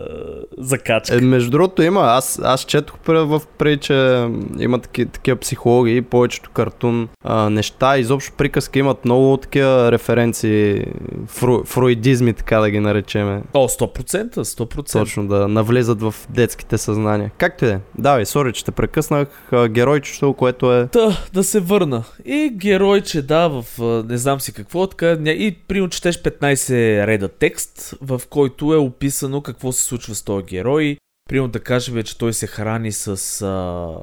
закачка. 0.57 1.15
Е, 1.15 1.21
между 1.21 1.51
другото 1.51 1.81
има, 1.81 2.01
аз, 2.01 2.39
аз 2.43 2.61
четох 2.61 2.95
в 3.07 3.41
преди, 3.57 3.77
че 3.77 4.27
има 4.59 4.79
таки, 4.79 5.05
такива 5.05 5.37
психологии, 5.37 6.01
повечето 6.01 6.49
картун 6.49 7.09
а, 7.23 7.49
неща, 7.49 7.97
изобщо 7.97 8.33
приказки 8.37 8.79
имат 8.79 9.05
много 9.05 9.37
такива 9.37 9.91
референции, 9.91 10.85
фру, 11.27 11.63
фруидизми, 11.63 12.33
така 12.33 12.59
да 12.59 12.69
ги 12.69 12.79
наречеме. 12.79 13.41
О, 13.53 13.67
100%, 13.67 14.33
100%. 14.35 14.91
Точно 14.91 15.27
да 15.27 15.47
навлезат 15.47 16.01
в 16.01 16.15
детските 16.29 16.77
съзнания. 16.77 17.31
Както 17.37 17.65
и 17.65 17.67
да 17.67 17.73
е. 17.73 17.79
Давай, 17.97 18.25
сори, 18.25 18.53
че 18.53 18.65
те 18.65 18.71
прекъснах. 18.71 19.27
Геройчето, 19.69 20.33
което 20.33 20.73
е... 20.73 20.87
Та, 20.87 21.17
да 21.33 21.43
се 21.43 21.59
върна. 21.59 22.03
И 22.25 22.49
геройче, 22.53 23.21
да, 23.21 23.47
в 23.47 23.65
не 24.09 24.17
знам 24.17 24.41
си 24.41 24.53
какво, 24.53 24.87
така, 24.87 25.11
и 25.11 25.57
примерно 25.67 25.89
четеш 25.89 26.21
15 26.21 27.07
реда 27.07 27.29
текст, 27.29 27.95
в 28.01 28.21
който 28.29 28.73
е 28.73 28.77
описано 28.77 29.41
какво 29.41 29.71
се 29.71 29.83
случва 29.83 30.15
с 30.15 30.23
този 30.23 30.45
герой. 30.45 30.97
Примерно 31.29 31.47
да 31.47 31.59
кажем, 31.59 32.03
че 32.03 32.17
той 32.17 32.33
се 32.33 32.47
храни 32.47 32.91
с, 32.91 33.41
а, 33.41 33.95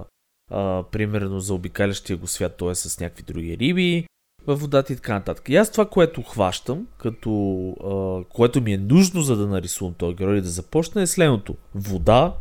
а, 0.50 0.82
примерно, 0.82 1.40
за 1.40 1.54
обикалящия 1.54 2.16
го 2.16 2.26
свят, 2.26 2.56
т.е. 2.58 2.74
с 2.74 3.00
някакви 3.00 3.22
други 3.22 3.58
риби 3.58 4.04
във 4.46 4.60
водата 4.60 4.92
и 4.92 4.96
така 4.96 5.14
нататък. 5.14 5.48
И 5.48 5.56
аз 5.56 5.70
това, 5.70 5.86
което 5.86 6.22
хващам, 6.22 6.86
като, 6.98 7.30
а, 7.84 8.32
което 8.34 8.60
ми 8.60 8.72
е 8.72 8.78
нужно 8.78 9.22
за 9.22 9.36
да 9.36 9.46
нарисувам 9.46 9.94
този 9.94 10.16
герой 10.16 10.38
и 10.38 10.40
да 10.40 10.48
започне 10.48 11.02
е 11.02 11.06
следното. 11.06 11.56
Вода, 11.74 12.34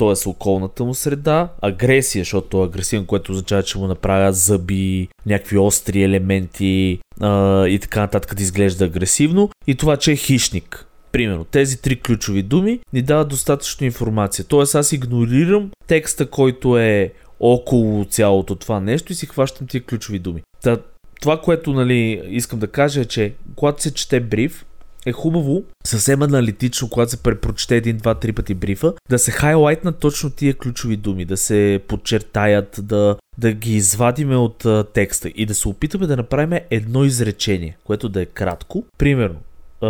т.е. 0.00 0.28
околната 0.28 0.84
му 0.84 0.94
среда, 0.94 1.48
агресия, 1.60 2.20
защото 2.20 2.62
е 2.62 2.64
агресивен, 2.64 3.06
което 3.06 3.32
означава, 3.32 3.62
че 3.62 3.78
му 3.78 3.86
направят 3.86 4.36
зъби, 4.36 5.08
някакви 5.26 5.58
остри 5.58 6.02
елементи 6.02 6.98
а, 7.20 7.66
и 7.66 7.78
така 7.78 8.00
нататък 8.00 8.34
да 8.34 8.42
изглежда 8.42 8.84
агресивно 8.84 9.50
и 9.66 9.74
това, 9.74 9.96
че 9.96 10.12
е 10.12 10.16
хищник. 10.16 10.86
Примерно, 11.12 11.44
тези 11.44 11.82
три 11.82 12.00
ключови 12.00 12.42
думи 12.42 12.80
ни 12.92 13.02
дават 13.02 13.28
достатъчно 13.28 13.86
информация. 13.86 14.44
Тоест 14.44 14.74
аз 14.74 14.92
игнорирам 14.92 15.70
текста, 15.86 16.26
който 16.26 16.78
е 16.78 17.12
около 17.40 18.04
цялото 18.04 18.56
това 18.56 18.80
нещо 18.80 19.12
и 19.12 19.14
си 19.14 19.26
хващам 19.26 19.66
тия 19.66 19.82
ключови 19.82 20.18
думи. 20.18 20.42
Та, 20.62 20.78
това, 21.20 21.40
което 21.40 21.72
нали, 21.72 22.22
искам 22.28 22.58
да 22.58 22.66
кажа 22.66 23.00
е, 23.00 23.04
че 23.04 23.32
когато 23.56 23.82
се 23.82 23.94
чете 23.94 24.20
бриф, 24.20 24.64
е 25.06 25.12
хубаво 25.12 25.62
съвсем 25.84 26.22
аналитично, 26.22 26.88
когато 26.88 27.10
се 27.10 27.22
препрочете 27.22 27.76
един, 27.76 27.96
два, 27.96 28.14
три 28.14 28.32
пъти 28.32 28.54
брифа, 28.54 28.92
да 29.08 29.18
се 29.18 29.30
хайлайтнат 29.30 29.98
точно 29.98 30.30
тия 30.30 30.54
ключови 30.54 30.96
думи, 30.96 31.24
да 31.24 31.36
се 31.36 31.80
подчертаят, 31.88 32.80
да, 32.82 33.16
да 33.38 33.52
ги 33.52 33.76
извадиме 33.76 34.36
от 34.36 34.64
а, 34.64 34.84
текста 34.84 35.28
и 35.28 35.46
да 35.46 35.54
се 35.54 35.68
опитаме 35.68 36.06
да 36.06 36.16
направим 36.16 36.60
едно 36.70 37.04
изречение, 37.04 37.76
което 37.84 38.08
да 38.08 38.22
е 38.22 38.26
кратко. 38.26 38.84
Примерно, 38.98 39.38
а, 39.80 39.88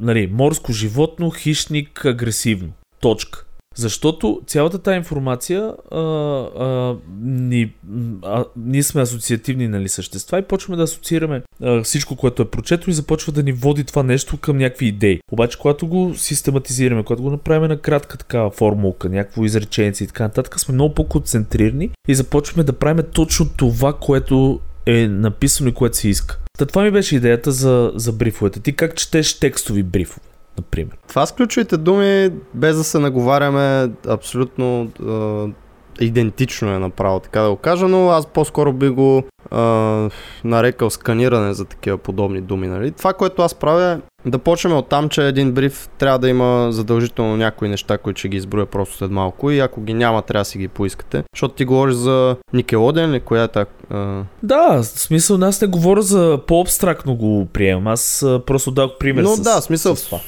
нали, 0.00 0.30
морско 0.32 0.72
животно, 0.72 1.30
хищник, 1.30 2.04
агресивно. 2.04 2.72
Точка. 3.00 3.43
Защото 3.74 4.40
цялата 4.46 4.78
тази 4.78 4.96
информация, 4.96 5.74
а, 5.90 5.98
а, 5.98 6.96
ни, 7.22 7.72
а, 8.22 8.44
ние 8.56 8.82
сме 8.82 9.02
асоциативни 9.02 9.68
нали, 9.68 9.88
същества 9.88 10.38
и 10.38 10.42
почваме 10.42 10.76
да 10.76 10.82
асоциираме 10.82 11.42
а, 11.62 11.82
всичко, 11.82 12.16
което 12.16 12.42
е 12.42 12.50
прочето 12.50 12.90
и 12.90 12.92
започва 12.92 13.32
да 13.32 13.42
ни 13.42 13.52
води 13.52 13.84
това 13.84 14.02
нещо 14.02 14.36
към 14.36 14.58
някакви 14.58 14.86
идеи. 14.86 15.20
Обаче, 15.32 15.58
когато 15.58 15.86
го 15.86 16.14
систематизираме, 16.14 17.02
когато 17.02 17.22
го 17.22 17.30
направим 17.30 17.68
на 17.68 17.76
кратка 17.76 18.18
такава 18.18 18.50
формулка, 18.50 19.08
някакво 19.08 19.44
изречение 19.44 19.92
и 20.00 20.06
така 20.06 20.22
нататък, 20.22 20.60
сме 20.60 20.74
много 20.74 20.94
по-концентрирани 20.94 21.90
и 22.08 22.14
започваме 22.14 22.64
да 22.64 22.72
правим 22.72 23.04
точно 23.12 23.48
това, 23.56 23.92
което 23.92 24.60
е 24.86 25.08
написано 25.08 25.70
и 25.70 25.74
което 25.74 25.96
се 25.96 26.08
иска. 26.08 26.38
Та 26.58 26.66
това 26.66 26.82
ми 26.82 26.90
беше 26.90 27.16
идеята 27.16 27.52
за, 27.52 27.92
за 27.94 28.12
брифовете. 28.12 28.60
Ти 28.60 28.72
как 28.72 28.96
четеш 28.96 29.38
текстови 29.38 29.82
брифове, 29.82 30.26
например? 30.58 30.96
Това 31.08 31.26
с 31.26 31.32
ключовите 31.32 31.76
думи, 31.76 32.30
без 32.54 32.76
да 32.76 32.84
се 32.84 32.98
наговаряме, 32.98 33.90
абсолютно 34.08 34.90
е, 36.00 36.04
идентично 36.04 36.68
е 36.68 36.78
направо, 36.78 37.20
така 37.20 37.40
да 37.40 37.50
го 37.50 37.56
кажа, 37.56 37.88
но 37.88 38.10
аз 38.10 38.26
по-скоро 38.26 38.72
би 38.72 38.88
го 38.88 39.18
е, 39.18 39.56
нарекал 40.44 40.90
сканиране 40.90 41.54
за 41.54 41.64
такива 41.64 41.98
подобни 41.98 42.40
думи. 42.40 42.68
Нали? 42.68 42.90
Това, 42.90 43.12
което 43.12 43.42
аз 43.42 43.54
правя 43.54 43.84
е 43.84 43.98
да 44.26 44.38
почнем 44.38 44.76
от 44.76 44.88
там, 44.88 45.08
че 45.08 45.26
един 45.26 45.52
бриф 45.52 45.88
трябва 45.98 46.18
да 46.18 46.28
има 46.28 46.72
задължително 46.72 47.36
някои 47.36 47.68
неща, 47.68 47.98
които 47.98 48.18
ще 48.18 48.28
ги 48.28 48.36
изброя 48.36 48.66
просто 48.66 48.96
след 48.96 49.10
малко 49.10 49.50
и 49.50 49.58
ако 49.58 49.80
ги 49.80 49.94
няма, 49.94 50.22
трябва 50.22 50.40
да 50.40 50.44
си 50.44 50.58
ги 50.58 50.68
поискате. 50.68 51.22
Защото 51.36 51.54
ти 51.54 51.64
говориш 51.64 51.94
за 51.94 52.36
Никелоден 52.52 53.10
или 53.10 53.20
коя 53.20 53.42
е 53.42 53.48
так? 53.48 53.68
Е, 53.94 53.96
Да, 54.42 54.82
в 54.82 54.84
смисъл, 54.84 55.38
аз 55.42 55.60
не 55.60 55.68
говоря 55.68 56.02
за 56.02 56.40
по-абстрактно 56.46 57.16
го 57.16 57.46
приемам. 57.52 57.86
Аз 57.86 58.22
а, 58.22 58.42
просто 58.46 58.70
дадох 58.70 58.98
пример 58.98 59.22
Но 59.22 59.28
с, 59.28 59.40
да, 59.40 59.60
смисъл, 59.60 59.96
с 59.96 60.04
това. 60.04 60.20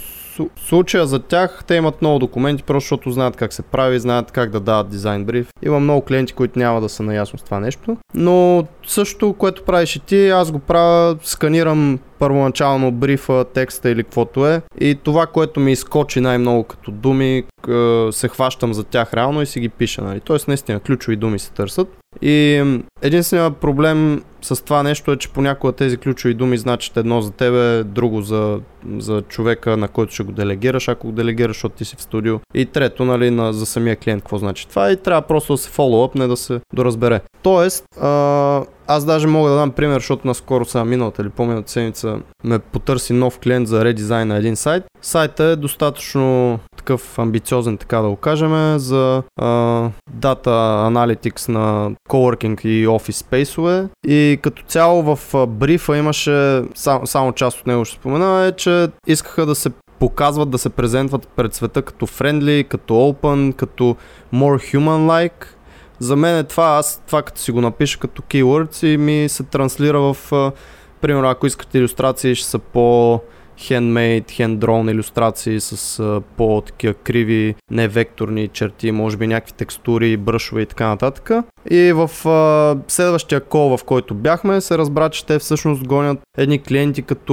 Случая 0.56 1.06
за 1.06 1.18
тях, 1.18 1.64
те 1.66 1.74
имат 1.74 2.02
много 2.02 2.18
документи, 2.18 2.62
просто 2.62 2.84
защото 2.84 3.10
знаят 3.10 3.36
как 3.36 3.52
се 3.52 3.62
прави, 3.62 3.98
знаят 3.98 4.30
как 4.30 4.50
да 4.50 4.60
дават 4.60 4.88
дизайн 4.88 5.24
бриф. 5.24 5.48
Има 5.62 5.80
много 5.80 6.00
клиенти, 6.00 6.32
които 6.32 6.58
няма 6.58 6.80
да 6.80 6.88
са 6.88 7.02
наясно 7.02 7.38
с 7.38 7.42
това 7.42 7.60
нещо. 7.60 7.96
Но 8.14 8.66
също, 8.86 9.32
което 9.32 9.62
правиш 9.62 9.96
и 9.96 10.00
ти, 10.00 10.28
аз 10.28 10.50
го 10.50 10.58
правя, 10.58 11.16
сканирам 11.22 11.98
първоначално 12.18 12.92
брифа, 12.92 13.44
текста 13.54 13.90
или 13.90 14.04
каквото 14.04 14.46
е. 14.46 14.62
И 14.80 14.94
това, 14.94 15.26
което 15.26 15.60
ми 15.60 15.72
изкочи 15.72 16.20
най-много 16.20 16.64
като 16.64 16.90
думи, 16.90 17.44
к- 17.62 18.10
се 18.10 18.28
хващам 18.28 18.74
за 18.74 18.84
тях 18.84 19.14
реално 19.14 19.42
и 19.42 19.46
си 19.46 19.60
ги 19.60 19.68
пиша. 19.68 20.02
Нали? 20.02 20.20
Тоест, 20.20 20.48
наистина, 20.48 20.80
ключови 20.80 21.16
думи 21.16 21.38
се 21.38 21.50
търсят. 21.52 21.88
И 22.22 22.64
единственият 23.02 23.56
проблем 23.56 24.22
с 24.46 24.64
това 24.64 24.82
нещо 24.82 25.12
е, 25.12 25.16
че 25.16 25.28
понякога 25.28 25.72
тези 25.72 25.96
ключови 25.96 26.34
думи 26.34 26.58
значат 26.58 26.96
едно 26.96 27.20
за 27.20 27.30
тебе, 27.30 27.84
друго 27.84 28.22
за, 28.22 28.60
за 28.98 29.22
човека, 29.22 29.76
на 29.76 29.88
който 29.88 30.14
ще 30.14 30.22
го 30.22 30.32
делегираш, 30.32 30.88
ако 30.88 31.06
го 31.06 31.12
делегираш, 31.12 31.56
защото 31.56 31.74
ти 31.74 31.84
си 31.84 31.96
в 31.96 32.02
студио. 32.02 32.38
И 32.54 32.66
трето, 32.66 33.04
нали, 33.04 33.30
на, 33.30 33.52
за 33.52 33.66
самия 33.66 33.96
клиент, 33.96 34.22
какво 34.22 34.38
значи 34.38 34.68
това. 34.68 34.92
И 34.92 34.96
трябва 34.96 35.22
просто 35.22 35.52
да 35.52 35.58
се 35.58 35.70
фоллоуъп, 35.70 36.14
не 36.14 36.26
да 36.26 36.36
се 36.36 36.60
доразбере. 36.74 37.20
Тоест, 37.42 37.84
а, 38.00 38.62
аз 38.86 39.04
даже 39.04 39.26
мога 39.26 39.50
да 39.50 39.56
дам 39.56 39.70
пример, 39.70 39.94
защото 39.94 40.26
наскоро 40.26 40.64
сега 40.64 40.84
миналата 40.84 41.22
или 41.22 41.28
по-миналата 41.28 41.70
седмица 41.70 42.18
ме 42.44 42.58
потърси 42.58 43.12
нов 43.12 43.38
клиент 43.38 43.68
за 43.68 43.84
редизайн 43.84 44.28
на 44.28 44.36
един 44.36 44.56
сайт. 44.56 44.84
Сайтът 45.02 45.40
е 45.40 45.56
достатъчно 45.56 46.58
такъв 46.76 47.18
амбициозен, 47.18 47.76
така 47.76 48.00
да 48.00 48.08
го 48.08 48.16
кажем, 48.16 48.78
за 48.78 49.22
а, 49.40 49.88
дата 50.10 50.50
аналитикс 50.86 51.48
на 51.48 51.90
coworking 52.08 52.66
и 52.66 52.88
офис 52.88 53.16
спейсове. 53.16 53.88
И 54.06 54.38
като 54.42 54.62
цяло 54.62 55.16
в 55.16 55.46
брифа 55.46 55.96
имаше, 55.96 56.62
само, 56.74 57.06
само 57.06 57.32
част 57.32 57.60
от 57.60 57.66
него 57.66 57.84
ще 57.84 57.96
спомена, 57.96 58.46
е, 58.46 58.52
че 58.52 58.88
искаха 59.06 59.46
да 59.46 59.54
се 59.54 59.70
показват, 59.98 60.50
да 60.50 60.58
се 60.58 60.70
презентват 60.70 61.28
пред 61.28 61.54
света 61.54 61.82
като 61.82 62.06
friendly, 62.06 62.68
като 62.68 62.94
open, 62.94 63.54
като 63.54 63.96
more 64.34 64.76
human-like. 64.76 65.55
За 65.98 66.16
мен 66.16 66.38
е 66.38 66.44
това, 66.44 66.64
аз 66.64 67.02
това 67.06 67.22
като 67.22 67.40
си 67.40 67.52
го 67.52 67.60
напиша 67.60 67.98
като 67.98 68.22
keywords 68.22 68.86
и 68.86 68.96
ми 68.96 69.28
се 69.28 69.42
транслира 69.42 70.00
в, 70.00 70.52
примерно 71.00 71.28
ако 71.28 71.46
искате 71.46 71.78
иллюстрации, 71.78 72.34
ще 72.34 72.48
са 72.48 72.58
по 72.58 73.20
handmade, 73.58 74.24
hand-drawn 74.24 74.90
иллюстрации 74.90 75.60
с 75.60 76.00
а, 76.00 76.20
по-такива 76.36 76.94
криви, 76.94 77.54
не 77.70 77.88
векторни 77.88 78.48
черти, 78.48 78.90
може 78.92 79.16
би 79.16 79.26
някакви 79.26 79.52
текстури, 79.52 80.16
бръшове 80.16 80.62
и 80.62 80.66
така 80.66 80.88
нататък. 80.88 81.30
И 81.70 81.92
в 81.92 82.28
а, 82.28 82.76
следващия 82.88 83.40
кол, 83.40 83.76
в 83.76 83.84
който 83.84 84.14
бяхме, 84.14 84.60
се 84.60 84.78
разбра, 84.78 85.10
че 85.10 85.26
те 85.26 85.38
всъщност 85.38 85.86
гонят 85.86 86.18
едни 86.38 86.62
клиенти 86.62 87.02
като 87.02 87.32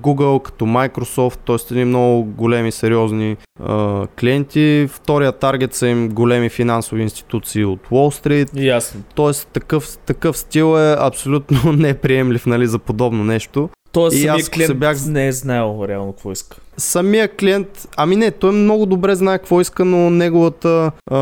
Google, 0.00 0.42
като 0.42 0.64
Microsoft, 0.64 1.38
т.е. 1.46 1.56
едни 1.70 1.84
много 1.84 2.24
големи, 2.24 2.72
сериозни 2.72 3.36
а, 3.64 4.06
клиенти. 4.20 4.86
Втория 4.90 5.32
таргет 5.32 5.74
са 5.74 5.88
им 5.88 6.08
големи 6.08 6.48
финансови 6.48 7.02
институции 7.02 7.64
от 7.64 7.80
Wall 7.90 8.26
Street. 8.26 8.62
Ясно. 8.62 9.02
Тоест 9.14 9.48
такъв, 9.48 9.98
такъв 9.98 10.38
стил 10.38 10.78
е 10.78 10.96
абсолютно 10.98 11.72
неприемлив 11.72 12.46
нали, 12.46 12.66
за 12.66 12.78
подобно 12.78 13.24
нещо. 13.24 13.68
Тоест, 13.92 14.16
И 14.16 14.20
самия 14.20 14.34
аз 14.34 14.48
клиент 14.48 14.66
се 14.66 14.74
бях- 14.74 15.06
не 15.06 15.26
е 15.26 15.32
знаел 15.32 15.84
реално 15.88 16.12
какво 16.12 16.32
иска. 16.32 16.56
Самия 16.76 17.28
клиент, 17.28 17.88
ами 17.96 18.16
не, 18.16 18.30
той 18.30 18.52
много 18.52 18.86
добре 18.86 19.14
знае 19.14 19.38
какво 19.38 19.60
иска, 19.60 19.84
но 19.84 20.10
неговата 20.10 20.90
а, 21.06 21.16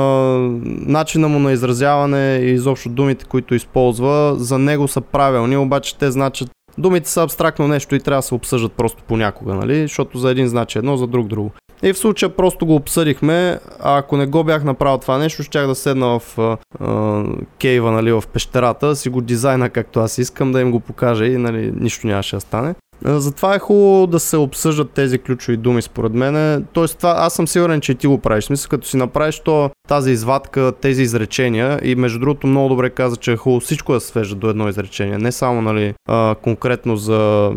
начина 0.65 1.29
му 1.29 1.39
на 1.39 1.53
изразяване 1.53 2.37
и 2.37 2.51
изобщо 2.51 2.89
думите, 2.89 3.25
които 3.25 3.55
използва, 3.55 4.35
за 4.39 4.59
него 4.59 4.89
са 4.89 5.01
правилни, 5.01 5.57
обаче 5.57 5.99
те 5.99 6.11
значат 6.11 6.51
Думите 6.79 7.11
са 7.11 7.23
абстрактно 7.23 7.69
нещо 7.69 7.95
и 7.95 8.01
трябва 8.01 8.19
да 8.19 8.23
се 8.23 8.35
обсъждат 8.35 8.73
просто 8.73 9.03
понякога, 9.03 9.55
нали? 9.55 9.83
Защото 9.83 10.19
за 10.19 10.31
един 10.31 10.49
значи 10.49 10.79
едно, 10.79 10.97
за 10.97 11.07
друг 11.07 11.27
друго. 11.27 11.51
И 11.83 11.93
в 11.93 11.99
случая 11.99 12.37
просто 12.37 12.67
го 12.67 12.75
обсъдихме, 12.75 13.59
а 13.81 13.99
ако 13.99 14.17
не 14.17 14.27
го 14.27 14.45
бях 14.45 14.65
направил 14.65 14.99
това 14.99 15.19
нещо, 15.19 15.43
щях 15.43 15.67
да 15.67 15.75
седна 15.75 16.19
в 16.19 16.39
а, 16.81 17.25
кейва, 17.59 17.93
нали, 17.93 18.13
в 18.13 18.25
пещерата, 18.33 18.97
си 18.97 19.09
го 19.09 19.21
дизайна 19.21 19.71
както 19.71 20.01
аз 20.01 20.19
искам, 20.19 20.53
да 20.53 20.61
им 20.61 20.71
го 20.71 20.81
покажа 20.81 21.27
и 21.27 21.37
нали, 21.37 21.73
нищо 21.81 22.07
нямаше 22.07 22.37
да 22.37 22.41
стане. 22.41 22.75
Затова 23.05 23.55
е 23.55 23.59
хубаво 23.59 24.07
да 24.07 24.21
се 24.21 24.37
обсъждат 24.37 24.91
тези 24.91 25.19
ключови 25.19 25.57
думи 25.57 25.83
според 25.83 26.13
мен. 26.13 26.67
Тоест 26.73 26.99
това 26.99 27.15
аз 27.19 27.35
съм 27.35 27.49
сигурен, 27.49 27.81
че 27.81 27.93
и 27.93 27.95
ти 27.95 28.07
го 28.07 28.19
правиш. 28.19 28.45
Смисъл, 28.45 28.69
като 28.69 28.87
си 28.89 28.97
направиш 28.97 29.41
то, 29.41 29.71
тази 29.89 30.11
извадка, 30.11 30.73
тези 30.81 31.03
изречения 31.03 31.81
и 31.83 31.95
между 31.95 32.19
другото 32.19 32.47
много 32.47 32.69
добре 32.69 32.91
каза, 32.91 33.17
че 33.17 33.33
е 33.33 33.37
хубаво 33.37 33.61
всичко 33.61 33.93
да 33.93 34.01
се 34.01 34.07
свежда 34.07 34.35
до 34.35 34.51
едно 34.51 34.69
изречение. 34.69 35.19
Не 35.19 35.33
само 35.33 35.63
нали, 35.63 35.95
а, 36.09 36.35
конкретно 36.43 36.97
за, 36.97 37.53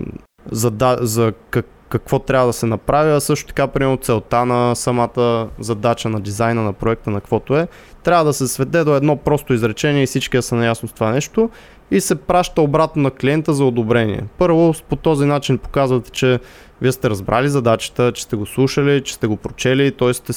за, 0.51 0.71
да, 0.71 0.97
за 1.01 1.33
как, 1.49 1.65
какво 1.91 2.19
трябва 2.19 2.47
да 2.47 2.53
се 2.53 2.65
направи, 2.65 3.11
а 3.11 3.19
също 3.19 3.47
така, 3.47 3.67
примерно, 3.67 3.97
целта 3.97 4.45
на 4.45 4.75
самата 4.75 5.47
задача 5.59 6.09
на 6.09 6.19
дизайна 6.19 6.63
на 6.63 6.73
проекта, 6.73 7.09
на 7.09 7.19
каквото 7.19 7.57
е, 7.57 7.67
трябва 8.03 8.25
да 8.25 8.33
се 8.33 8.47
сведе 8.47 8.83
до 8.83 8.95
едно 8.95 9.15
просто 9.15 9.53
изречение 9.53 10.03
и 10.03 10.05
всички 10.05 10.37
да 10.37 10.41
са 10.41 10.55
наясно 10.55 10.89
с 10.89 10.93
това 10.93 11.11
нещо 11.11 11.49
и 11.91 12.01
се 12.01 12.15
праща 12.15 12.61
обратно 12.61 13.01
на 13.01 13.11
клиента 13.11 13.53
за 13.53 13.65
одобрение. 13.65 14.23
Първо, 14.37 14.73
по 14.89 14.95
този 14.95 15.25
начин 15.25 15.57
показвате, 15.57 16.11
че 16.11 16.39
вие 16.81 16.91
сте 16.91 17.09
разбрали 17.09 17.49
задачата, 17.49 18.11
че 18.11 18.23
сте 18.23 18.35
го 18.35 18.45
слушали, 18.45 19.03
че 19.03 19.13
сте 19.13 19.27
го 19.27 19.37
прочели, 19.37 19.91
т.е. 19.91 20.13
сте, 20.13 20.33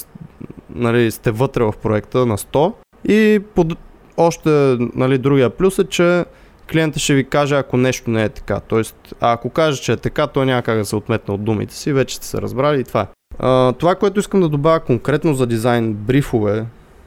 нали, 0.75 1.11
сте 1.11 1.31
вътре 1.31 1.65
в 1.65 1.75
проекта 1.83 2.27
на 2.27 2.39
100 2.39 2.73
и 3.09 3.41
под, 3.55 3.79
още 4.17 4.77
нали, 4.95 5.19
другия 5.19 5.51
плюс 5.51 5.79
е, 5.79 5.85
че 5.85 6.25
клиента 6.73 6.99
ще 6.99 7.15
ви 7.15 7.25
каже, 7.25 7.57
ако 7.57 7.77
нещо 7.77 8.11
не 8.11 8.25
е 8.25 8.29
така. 8.29 8.61
Тоест, 8.61 9.15
ако 9.21 9.51
каже, 9.51 9.83
че 9.83 9.93
е 9.93 9.97
така, 9.97 10.27
той 10.27 10.47
няма 10.47 10.63
как 10.63 10.79
да 10.79 10.85
се 10.85 10.97
отметне 10.97 11.35
от 11.35 11.45
думите 11.45 11.75
си, 11.75 11.93
вече 11.93 12.17
сте 12.17 12.27
се 12.27 12.41
разбрали 12.41 12.81
и 12.81 12.85
това 12.85 13.01
е. 13.01 13.07
А, 13.39 13.73
това, 13.73 13.95
което 13.95 14.21
искам 14.21 14.41
да 14.41 14.49
добавя 14.49 14.81
конкретно 14.81 15.35
за 15.35 15.47
дизайн 15.47 15.95
брифове 15.95 16.67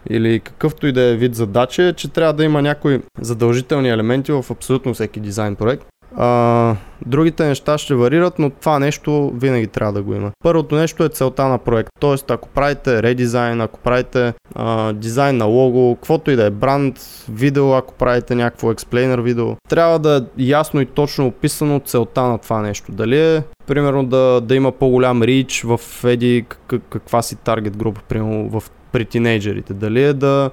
или 0.09 0.39
какъвто 0.39 0.87
и 0.87 0.91
да 0.91 1.01
е 1.01 1.15
вид 1.15 1.35
задача, 1.35 1.83
е, 1.83 1.93
че 1.93 2.07
трябва 2.07 2.33
да 2.33 2.43
има 2.43 2.61
някои 2.61 3.01
задължителни 3.21 3.89
елементи 3.89 4.31
в 4.31 4.45
абсолютно 4.49 4.93
всеки 4.93 5.19
дизайн 5.19 5.55
проект. 5.55 5.85
А, 6.15 6.75
другите 7.05 7.45
неща 7.45 7.77
ще 7.77 7.95
варират, 7.95 8.39
но 8.39 8.49
това 8.49 8.79
нещо 8.79 9.31
винаги 9.35 9.67
трябва 9.67 9.93
да 9.93 10.01
го 10.01 10.13
има. 10.13 10.31
Първото 10.43 10.75
нещо 10.75 11.03
е 11.03 11.09
целта 11.09 11.47
на 11.47 11.57
проект. 11.57 11.89
Тоест, 11.99 12.31
ако 12.31 12.49
правите 12.49 13.03
редизайн, 13.03 13.61
ако 13.61 13.79
правите 13.79 14.33
а, 14.55 14.93
дизайн 14.93 15.37
на 15.37 15.45
лого, 15.45 15.95
каквото 15.95 16.31
и 16.31 16.35
да 16.35 16.45
е 16.45 16.49
бранд, 16.49 16.99
видео, 17.29 17.73
ако 17.73 17.93
правите 17.93 18.35
някакво 18.35 18.71
експлейнер 18.71 19.19
видео, 19.19 19.55
трябва 19.69 19.99
да 19.99 20.17
е 20.17 20.43
ясно 20.43 20.81
и 20.81 20.85
точно 20.85 21.27
описано 21.27 21.81
целта 21.85 22.21
на 22.21 22.37
това 22.37 22.61
нещо. 22.61 22.91
Дали 22.91 23.19
е 23.19 23.43
примерно 23.67 24.05
да, 24.05 24.41
да 24.41 24.55
има 24.55 24.71
по-голям 24.71 25.23
рич 25.23 25.63
в 25.63 25.79
еди 26.03 26.45
как, 26.67 26.81
каква 26.89 27.21
си 27.21 27.35
таргет 27.35 27.77
група, 27.77 28.01
примерно 28.09 28.49
в, 28.49 28.63
при 28.91 29.05
тинейджерите. 29.05 29.73
Дали 29.73 30.03
е 30.03 30.13
да 30.13 30.49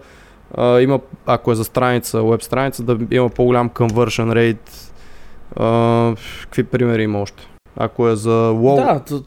а, 0.56 0.80
има, 0.80 1.00
ако 1.26 1.52
е 1.52 1.54
за 1.54 1.64
страница, 1.64 2.22
веб 2.22 2.42
страница, 2.42 2.82
да 2.82 3.16
има 3.16 3.28
по-голям 3.28 3.70
conversion 3.70 4.32
rate, 4.32 4.93
а, 5.56 6.14
какви 6.42 6.64
примери 6.64 7.02
има 7.02 7.22
още? 7.22 7.48
Ако 7.76 8.08
е 8.08 8.16
за 8.16 8.32
лого... 8.34 8.76
Да, 8.76 9.00
т- 9.00 9.22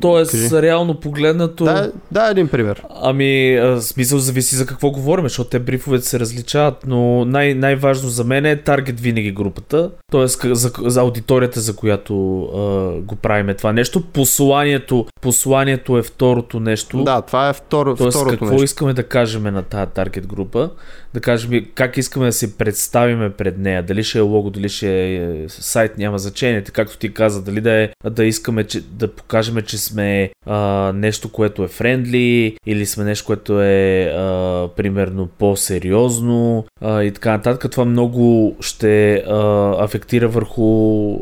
т.е. 0.00 0.24
Кажи. 0.24 0.62
реално 0.62 1.00
погледнато... 1.00 1.64
да, 1.64 1.92
да, 2.10 2.28
един 2.30 2.48
пример. 2.48 2.84
Ами, 3.02 3.60
смисъл 3.80 4.18
зависи 4.18 4.56
за 4.56 4.66
какво 4.66 4.90
говорим, 4.90 5.24
защото 5.24 5.50
те 5.50 5.58
брифовете 5.58 6.06
се 6.06 6.20
различават, 6.20 6.84
но 6.86 7.24
най- 7.24 7.54
най-важно 7.54 8.08
за 8.08 8.24
мен 8.24 8.46
е 8.46 8.56
таргет 8.56 9.00
винаги 9.00 9.32
групата, 9.32 9.90
т.е. 10.12 10.26
за, 10.54 10.72
за 10.84 11.00
аудиторията, 11.00 11.60
за 11.60 11.76
която 11.76 12.42
а, 12.42 13.00
го 13.00 13.16
правиме 13.16 13.54
това 13.54 13.72
нещо. 13.72 14.02
Посланието, 14.02 15.06
посланието 15.20 15.98
е 15.98 16.02
второто 16.02 16.60
нещо. 16.60 17.04
Да, 17.04 17.22
това 17.22 17.48
е 17.48 17.52
второ, 17.52 17.94
Тоест, 17.96 18.16
второто 18.16 18.30
какво 18.30 18.50
нещо. 18.50 18.64
искаме 18.64 18.92
да 18.92 19.02
кажем 19.02 19.42
на 19.42 19.62
тази 19.62 19.90
таргет 19.90 20.26
група, 20.26 20.70
да 21.14 21.20
кажем 21.20 21.66
как 21.74 21.96
искаме 21.96 22.26
да 22.26 22.32
се 22.32 22.56
представиме 22.58 23.30
пред 23.30 23.58
нея, 23.58 23.82
дали 23.82 24.02
ще 24.02 24.18
е 24.18 24.20
лого, 24.20 24.50
дали 24.50 24.68
ще 24.68 25.14
е 25.14 25.48
сайт, 25.48 25.98
няма 25.98 26.18
значение, 26.18 26.62
както 26.62 26.98
ти 26.98 27.14
каза, 27.14 27.42
дали 27.42 27.60
да, 27.60 27.72
е, 27.72 27.77
да 28.10 28.24
искаме 28.24 28.64
че, 28.64 28.80
да 28.80 29.14
покажем, 29.14 29.62
че 29.62 29.78
сме 29.78 30.30
а, 30.46 30.92
нещо, 30.94 31.32
което 31.32 31.64
е 31.64 31.68
френдли, 31.68 32.56
или 32.66 32.86
сме 32.86 33.04
нещо, 33.04 33.26
което 33.26 33.62
е 33.62 34.02
а, 34.16 34.68
примерно 34.76 35.26
по-сериозно 35.26 36.64
а, 36.80 37.02
и 37.02 37.12
така 37.12 37.30
нататък. 37.30 37.70
Това 37.70 37.84
много 37.84 38.56
ще 38.60 39.14
а, 39.14 39.74
афектира 39.84 40.28
върху 40.28 41.18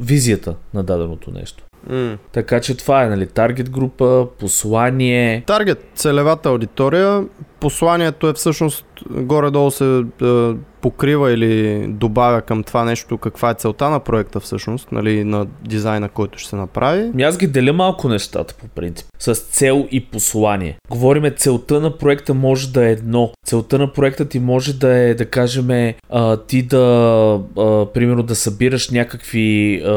визията 0.00 0.54
на 0.74 0.82
даденото 0.82 1.30
нещо. 1.30 1.64
М. 1.88 2.18
Така 2.32 2.60
че 2.60 2.76
това 2.76 3.04
е, 3.04 3.08
нали, 3.08 3.26
таргет 3.26 3.70
група, 3.70 4.26
послание. 4.38 5.42
Таргет, 5.46 5.84
целевата 5.94 6.48
аудитория, 6.48 7.24
посланието 7.60 8.28
е 8.28 8.32
всъщност 8.32 8.84
горе-долу 9.10 9.70
се 9.70 10.04
е, 10.22 10.52
покрива 10.80 11.32
или 11.32 11.84
добавя 11.88 12.42
към 12.42 12.62
това 12.62 12.84
нещо 12.84 13.18
каква 13.18 13.50
е 13.50 13.54
целта 13.54 13.90
на 13.90 14.00
проекта 14.00 14.40
всъщност, 14.40 14.92
нали, 14.92 15.24
на 15.24 15.46
дизайна, 15.64 16.08
който 16.08 16.38
ще 16.38 16.48
се 16.48 16.56
направи. 16.56 17.10
Ами 17.14 17.22
Аз 17.22 17.38
ги 17.38 17.46
деля 17.46 17.72
малко 17.72 18.08
нещата 18.08 18.54
по 18.54 18.68
принцип. 18.68 19.06
С 19.18 19.34
цел 19.34 19.88
и 19.90 20.04
послание. 20.04 20.76
Говориме, 20.90 21.30
целта 21.30 21.80
на 21.80 21.98
проекта 21.98 22.34
може 22.34 22.72
да 22.72 22.88
е 22.88 22.92
едно. 22.92 23.32
Целта 23.46 23.78
на 23.78 23.92
проекта 23.92 24.24
ти 24.24 24.38
може 24.38 24.78
да 24.78 24.96
е, 24.96 25.14
да 25.14 25.26
кажем, 25.26 25.94
а, 26.10 26.36
ти 26.36 26.62
да, 26.62 26.78
а, 27.58 27.86
примерно, 27.86 28.22
да 28.22 28.34
събираш 28.34 28.90
някакви 28.90 29.82
а, 29.84 29.90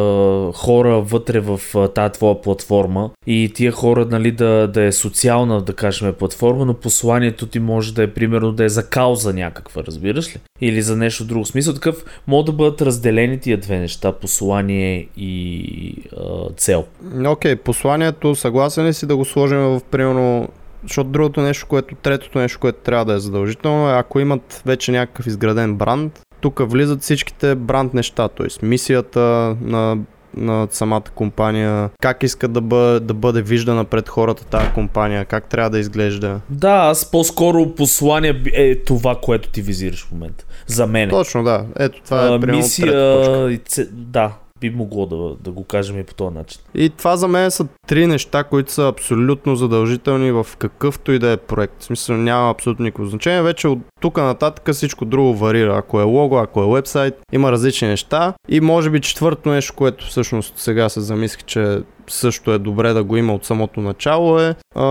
хора 0.53 1.01
вътре 1.01 1.39
в 1.39 1.59
тази 1.95 2.13
твоя 2.13 2.41
платформа 2.41 3.09
и 3.27 3.51
тия 3.55 3.71
хора, 3.71 4.07
нали, 4.11 4.31
да, 4.31 4.67
да 4.67 4.83
е 4.83 4.91
социална, 4.91 5.61
да 5.61 5.73
кажем, 5.73 6.13
платформа, 6.19 6.65
но 6.65 6.73
посланието 6.73 7.45
ти 7.53 7.59
може 7.59 7.93
да 7.93 8.03
е, 8.03 8.13
примерно, 8.13 8.51
да 8.51 8.63
е 8.63 8.69
за 8.69 8.89
кауза 8.89 9.33
някаква, 9.33 9.83
разбираш 9.83 10.35
ли? 10.35 10.39
Или 10.61 10.81
за 10.81 10.95
нещо 10.95 11.25
друго. 11.25 11.45
Смисъл 11.45 11.73
такъв, 11.73 12.05
могат 12.27 12.45
да 12.45 12.51
бъдат 12.51 12.81
разделени 12.81 13.39
тия 13.39 13.57
две 13.57 13.79
неща, 13.79 14.11
послание 14.11 15.07
и 15.17 15.95
а, 16.17 16.49
цел. 16.57 16.85
Окей, 17.25 17.55
посланието, 17.55 18.35
съгласен 18.35 18.85
ли 18.85 18.93
си 18.93 19.05
да 19.05 19.15
го 19.15 19.25
сложим 19.25 19.59
в 19.59 19.81
примерно 19.91 20.49
защото 20.83 21.09
другото 21.09 21.41
нещо, 21.41 21.65
което, 21.67 21.95
третото 21.95 22.39
нещо, 22.39 22.59
което 22.59 22.79
трябва 22.83 23.05
да 23.05 23.13
е 23.13 23.19
задължително 23.19 23.89
е, 23.89 23.93
ако 23.93 24.19
имат 24.19 24.61
вече 24.65 24.91
някакъв 24.91 25.27
изграден 25.27 25.75
бранд, 25.75 26.21
тук 26.41 26.61
влизат 26.71 27.01
всичките 27.01 27.55
бранд 27.55 27.93
неща, 27.93 28.27
т.е. 28.27 28.65
мисията 28.65 29.55
на, 29.61 29.97
на 30.37 30.67
самата 30.71 31.03
компания, 31.15 31.89
как 32.01 32.23
искат 32.23 32.53
да 32.53 32.61
бъде, 32.61 32.99
да 32.99 33.13
бъде 33.13 33.41
виждана 33.41 33.85
пред 33.85 34.09
хората 34.09 34.45
тази 34.45 34.69
компания, 34.69 35.25
как 35.25 35.49
трябва 35.49 35.69
да 35.69 35.79
изглежда. 35.79 36.39
Да, 36.49 36.73
аз 36.73 37.11
по-скоро 37.11 37.75
послание 37.75 38.41
е 38.53 38.75
това, 38.75 39.15
което 39.21 39.49
ти 39.49 39.61
визираш 39.61 40.05
в 40.05 40.11
момента. 40.11 40.45
За 40.67 40.87
мен. 40.87 41.09
Точно, 41.09 41.43
да. 41.43 41.65
Ето 41.79 42.01
това 42.01 42.23
е 42.23 42.27
а, 42.27 42.39
примерно 42.39 42.57
мисия, 42.57 43.51
и 43.51 43.59
да, 43.91 44.31
би 44.63 44.69
могло 44.69 45.05
да, 45.05 45.35
да 45.43 45.51
го 45.51 45.63
кажем 45.63 45.99
и 45.99 46.03
по 46.03 46.13
този 46.13 46.35
начин. 46.35 46.61
И 46.75 46.89
това 46.89 47.15
за 47.15 47.27
мен 47.27 47.51
са 47.51 47.67
три 47.87 48.07
неща, 48.07 48.43
които 48.43 48.71
са 48.71 48.87
абсолютно 48.87 49.55
задължителни 49.55 50.31
в 50.31 50.47
какъвто 50.57 51.11
и 51.11 51.19
да 51.19 51.31
е 51.31 51.37
проект. 51.37 51.81
В 51.81 51.83
смисъл 51.83 52.17
няма 52.17 52.49
абсолютно 52.49 52.85
никакво 52.85 53.05
значение. 53.05 53.41
Вече 53.41 53.67
от 53.67 53.79
тук 54.01 54.17
нататък 54.17 54.73
всичко 54.73 55.05
друго 55.05 55.35
варира. 55.35 55.77
Ако 55.77 55.99
е 55.99 56.03
лого, 56.03 56.37
ако 56.37 56.63
е 56.63 56.75
вебсайт, 56.75 57.13
има 57.31 57.51
различни 57.51 57.87
неща. 57.87 58.33
И 58.49 58.61
може 58.61 58.89
би 58.89 59.01
четвърто 59.01 59.49
нещо, 59.49 59.73
което 59.73 60.05
всъщност 60.05 60.57
сега 60.57 60.89
се 60.89 61.01
замислих, 61.01 61.43
че 61.43 61.81
също 62.07 62.51
е 62.51 62.59
добре 62.59 62.93
да 62.93 63.03
го 63.03 63.17
има 63.17 63.33
от 63.33 63.45
самото 63.45 63.81
начало 63.81 64.39
е 64.39 64.55
а, 64.75 64.81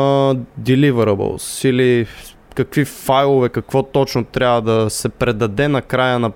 deliverables 0.60 1.68
или 1.68 2.06
какви 2.54 2.84
файлове, 2.84 3.48
какво 3.48 3.82
точно 3.82 4.24
трябва 4.24 4.62
да 4.62 4.90
се 4.90 5.08
предаде 5.08 5.68
на 5.68 5.82
края 5.82 6.18
на, 6.18 6.32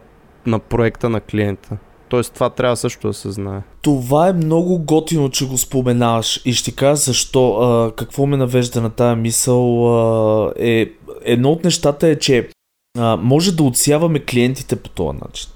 на 0.46 0.58
проекта 0.58 1.08
на 1.08 1.20
клиента. 1.20 1.76
Тоест 2.08 2.34
това 2.34 2.50
трябва 2.50 2.76
също 2.76 3.08
да 3.08 3.14
се 3.14 3.30
знае. 3.30 3.62
Това 3.82 4.28
е 4.28 4.32
много 4.32 4.78
готино, 4.78 5.30
че 5.30 5.46
го 5.46 5.58
споменаваш 5.58 6.40
и 6.44 6.52
ще 6.52 6.70
кажа 6.70 6.96
защо. 6.96 7.56
А, 7.56 7.92
какво 7.96 8.26
ме 8.26 8.36
навежда 8.36 8.80
на 8.80 8.90
тази 8.90 9.20
мисъл 9.20 9.88
а, 10.46 10.52
е... 10.58 10.90
Едно 11.24 11.50
от 11.50 11.64
нещата 11.64 12.08
е, 12.08 12.18
че 12.18 12.48
а, 12.98 13.16
може 13.16 13.56
да 13.56 13.62
отсяваме 13.62 14.20
клиентите 14.20 14.76
по 14.76 14.88
този 14.88 15.18
начин. 15.18 15.50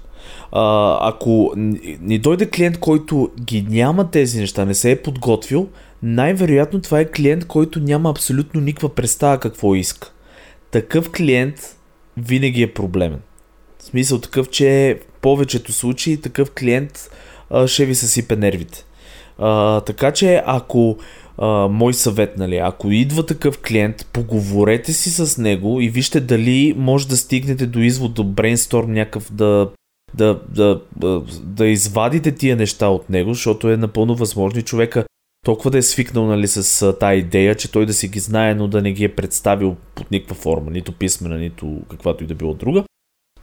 А, 0.51 0.97
ако 1.09 1.53
ни 2.01 2.19
дойде 2.19 2.49
клиент, 2.49 2.79
който 2.79 3.31
ги 3.41 3.65
няма 3.69 4.11
тези 4.11 4.39
неща, 4.39 4.65
не 4.65 4.73
се 4.73 4.91
е 4.91 5.01
подготвил, 5.01 5.67
най-вероятно 6.03 6.81
това 6.81 6.99
е 6.99 7.11
клиент, 7.11 7.45
който 7.45 7.79
няма 7.79 8.09
абсолютно 8.09 8.61
никаква 8.61 8.89
представа 8.89 9.37
какво 9.37 9.75
иска. 9.75 10.11
Такъв 10.71 11.11
клиент 11.11 11.77
винаги 12.17 12.61
е 12.61 12.73
проблемен. 12.73 13.19
В 13.79 13.83
смисъл 13.83 14.19
такъв, 14.19 14.49
че 14.49 14.99
повечето 15.21 15.73
случаи 15.73 16.21
такъв 16.21 16.51
клиент 16.51 17.09
а, 17.49 17.67
ще 17.67 17.85
ви 17.85 17.95
съсипе 17.95 18.35
нервите. 18.35 18.85
А, 19.37 19.81
така 19.81 20.11
че 20.11 20.43
ако 20.45 20.97
а, 21.37 21.47
мой 21.67 21.93
съвет, 21.93 22.37
нали, 22.37 22.57
ако 22.57 22.91
идва 22.91 23.25
такъв 23.25 23.59
клиент, 23.59 24.07
поговорете 24.13 24.93
си 24.93 25.09
с 25.09 25.41
него 25.41 25.81
и 25.81 25.89
вижте 25.89 26.19
дали 26.19 26.73
може 26.77 27.07
да 27.07 27.17
стигнете 27.17 27.65
до 27.65 27.79
извод, 27.79 28.13
до 28.13 28.23
брейнсторм 28.23 28.91
някакъв, 28.91 29.33
да, 29.33 29.69
да, 30.13 30.39
да, 30.49 30.81
да, 31.43 31.67
извадите 31.67 32.31
тия 32.31 32.55
неща 32.55 32.87
от 32.87 33.09
него, 33.09 33.33
защото 33.33 33.69
е 33.69 33.77
напълно 33.77 34.15
възможно 34.15 34.59
и 34.59 34.63
човека 34.63 35.05
толкова 35.45 35.71
да 35.71 35.77
е 35.77 35.81
свикнал 35.81 36.25
нали, 36.25 36.47
с 36.47 36.93
тази 36.93 37.19
идея, 37.19 37.55
че 37.55 37.71
той 37.71 37.85
да 37.85 37.93
си 37.93 38.07
ги 38.07 38.19
знае, 38.19 38.55
но 38.55 38.67
да 38.67 38.81
не 38.81 38.91
ги 38.91 39.03
е 39.03 39.15
представил 39.15 39.75
под 39.95 40.11
никаква 40.11 40.35
форма, 40.35 40.71
нито 40.71 40.91
писмена, 40.91 41.37
нито 41.37 41.81
каквато 41.89 42.23
и 42.23 42.27
да 42.27 42.35
било 42.35 42.53
друга. 42.53 42.83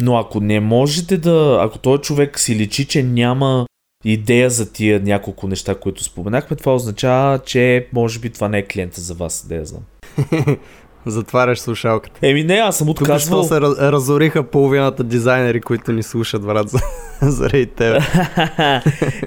Но 0.02 0.18
ако 0.18 0.40
не 0.40 0.60
можете 0.60 1.16
да, 1.16 1.58
ако 1.62 1.78
този 1.78 2.02
човек 2.02 2.38
си 2.38 2.56
личи, 2.56 2.86
че 2.86 3.02
няма 3.02 3.66
идея 4.04 4.50
за 4.50 4.72
тия 4.72 5.00
няколко 5.00 5.48
неща, 5.48 5.74
които 5.74 6.04
споменахме, 6.04 6.56
това 6.56 6.74
означава, 6.74 7.38
че 7.38 7.88
може 7.92 8.18
би 8.18 8.30
това 8.30 8.48
не 8.48 8.58
е 8.58 8.66
клиента 8.66 9.00
за 9.00 9.14
вас, 9.14 9.46
да 9.48 9.54
я 9.54 9.64
знам. 9.64 9.82
Затваряш 11.10 11.58
слушалката. 11.58 12.18
Еми 12.22 12.44
не, 12.44 12.54
аз 12.54 12.78
съм 12.78 12.88
отказвал. 12.88 13.40
Тук 13.40 13.48
се 13.48 13.60
разориха 13.60 14.42
половината 14.42 15.04
дизайнери, 15.04 15.60
които 15.60 15.92
ни 15.92 16.02
слушат, 16.02 16.42
брат, 16.42 16.68
за, 16.68 16.78
заради 17.22 17.66
тебе. 17.66 17.98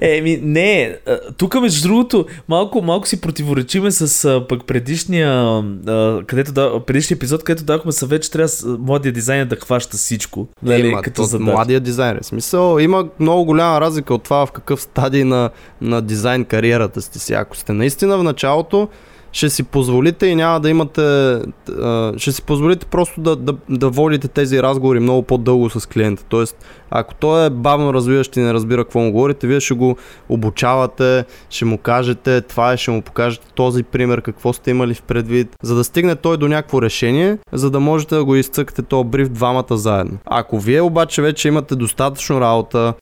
Еми 0.00 0.40
не, 0.42 0.96
тук 1.36 1.60
между 1.60 1.88
другото 1.88 2.26
малко, 2.48 2.82
малко 2.82 3.08
си 3.08 3.20
противоречиме 3.20 3.90
с 3.90 4.40
пък 4.48 4.64
предишния, 4.64 5.62
където 6.26 6.52
да, 6.52 6.80
предишния 6.86 7.16
епизод, 7.16 7.44
където 7.44 7.64
давахме 7.64 7.92
съвет, 7.92 8.22
че 8.22 8.30
трябва 8.30 8.78
младия 8.78 9.12
дизайнер 9.12 9.44
да 9.44 9.56
хваща 9.56 9.96
всичко. 9.96 10.48
Нали, 10.62 10.86
има, 10.86 11.02
като 11.02 11.22
за 11.22 11.38
младия 11.38 11.80
дизайнер. 11.80 12.22
Смисъл, 12.22 12.78
има 12.78 13.08
много 13.20 13.44
голяма 13.44 13.80
разлика 13.80 14.14
от 14.14 14.22
това 14.22 14.46
в 14.46 14.52
какъв 14.52 14.82
стадий 14.82 15.24
на, 15.24 15.50
на 15.80 16.02
дизайн 16.02 16.44
кариерата 16.44 17.02
сте 17.02 17.18
си. 17.18 17.34
Ако 17.34 17.56
сте 17.56 17.72
наистина 17.72 18.18
в 18.18 18.22
началото, 18.22 18.88
ще 19.32 19.50
си 19.50 19.62
позволите 19.62 20.26
и 20.26 20.34
няма 20.34 20.60
да 20.60 20.70
имате, 20.70 21.38
ще 22.16 22.32
си 22.32 22.42
позволите 22.42 22.86
просто 22.86 23.20
да, 23.20 23.36
да, 23.36 23.54
да 23.68 23.88
водите 23.90 24.28
тези 24.28 24.62
разговори 24.62 25.00
много 25.00 25.22
по-дълго 25.22 25.70
с 25.70 25.88
клиента. 25.88 26.24
Тоест, 26.28 26.56
ако 26.90 27.14
той 27.14 27.46
е 27.46 27.50
бавно 27.50 27.94
развиващ 27.94 28.36
и 28.36 28.40
не 28.40 28.54
разбира 28.54 28.84
какво 28.84 29.00
му 29.00 29.12
говорите, 29.12 29.46
вие 29.46 29.60
ще 29.60 29.74
го 29.74 29.96
обучавате, 30.28 31.24
ще 31.50 31.64
му 31.64 31.78
кажете 31.78 32.40
това 32.40 32.72
е, 32.72 32.76
ще 32.76 32.90
му 32.90 33.02
покажете 33.02 33.46
този 33.54 33.82
пример, 33.82 34.22
какво 34.22 34.52
сте 34.52 34.70
имали 34.70 34.94
в 34.94 35.02
предвид, 35.02 35.48
за 35.62 35.74
да 35.74 35.84
стигне 35.84 36.16
той 36.16 36.36
до 36.36 36.48
някакво 36.48 36.82
решение, 36.82 37.38
за 37.52 37.70
да 37.70 37.80
можете 37.80 38.14
да 38.14 38.24
го 38.24 38.36
изцъкате 38.36 38.82
този 38.82 39.08
бриф 39.08 39.28
двамата 39.28 39.76
заедно. 39.76 40.18
Ако 40.26 40.58
вие 40.58 40.80
обаче 40.80 41.22
вече 41.22 41.48
имате 41.48 41.76
достатъчно 41.76 42.40
работа, 42.40 42.94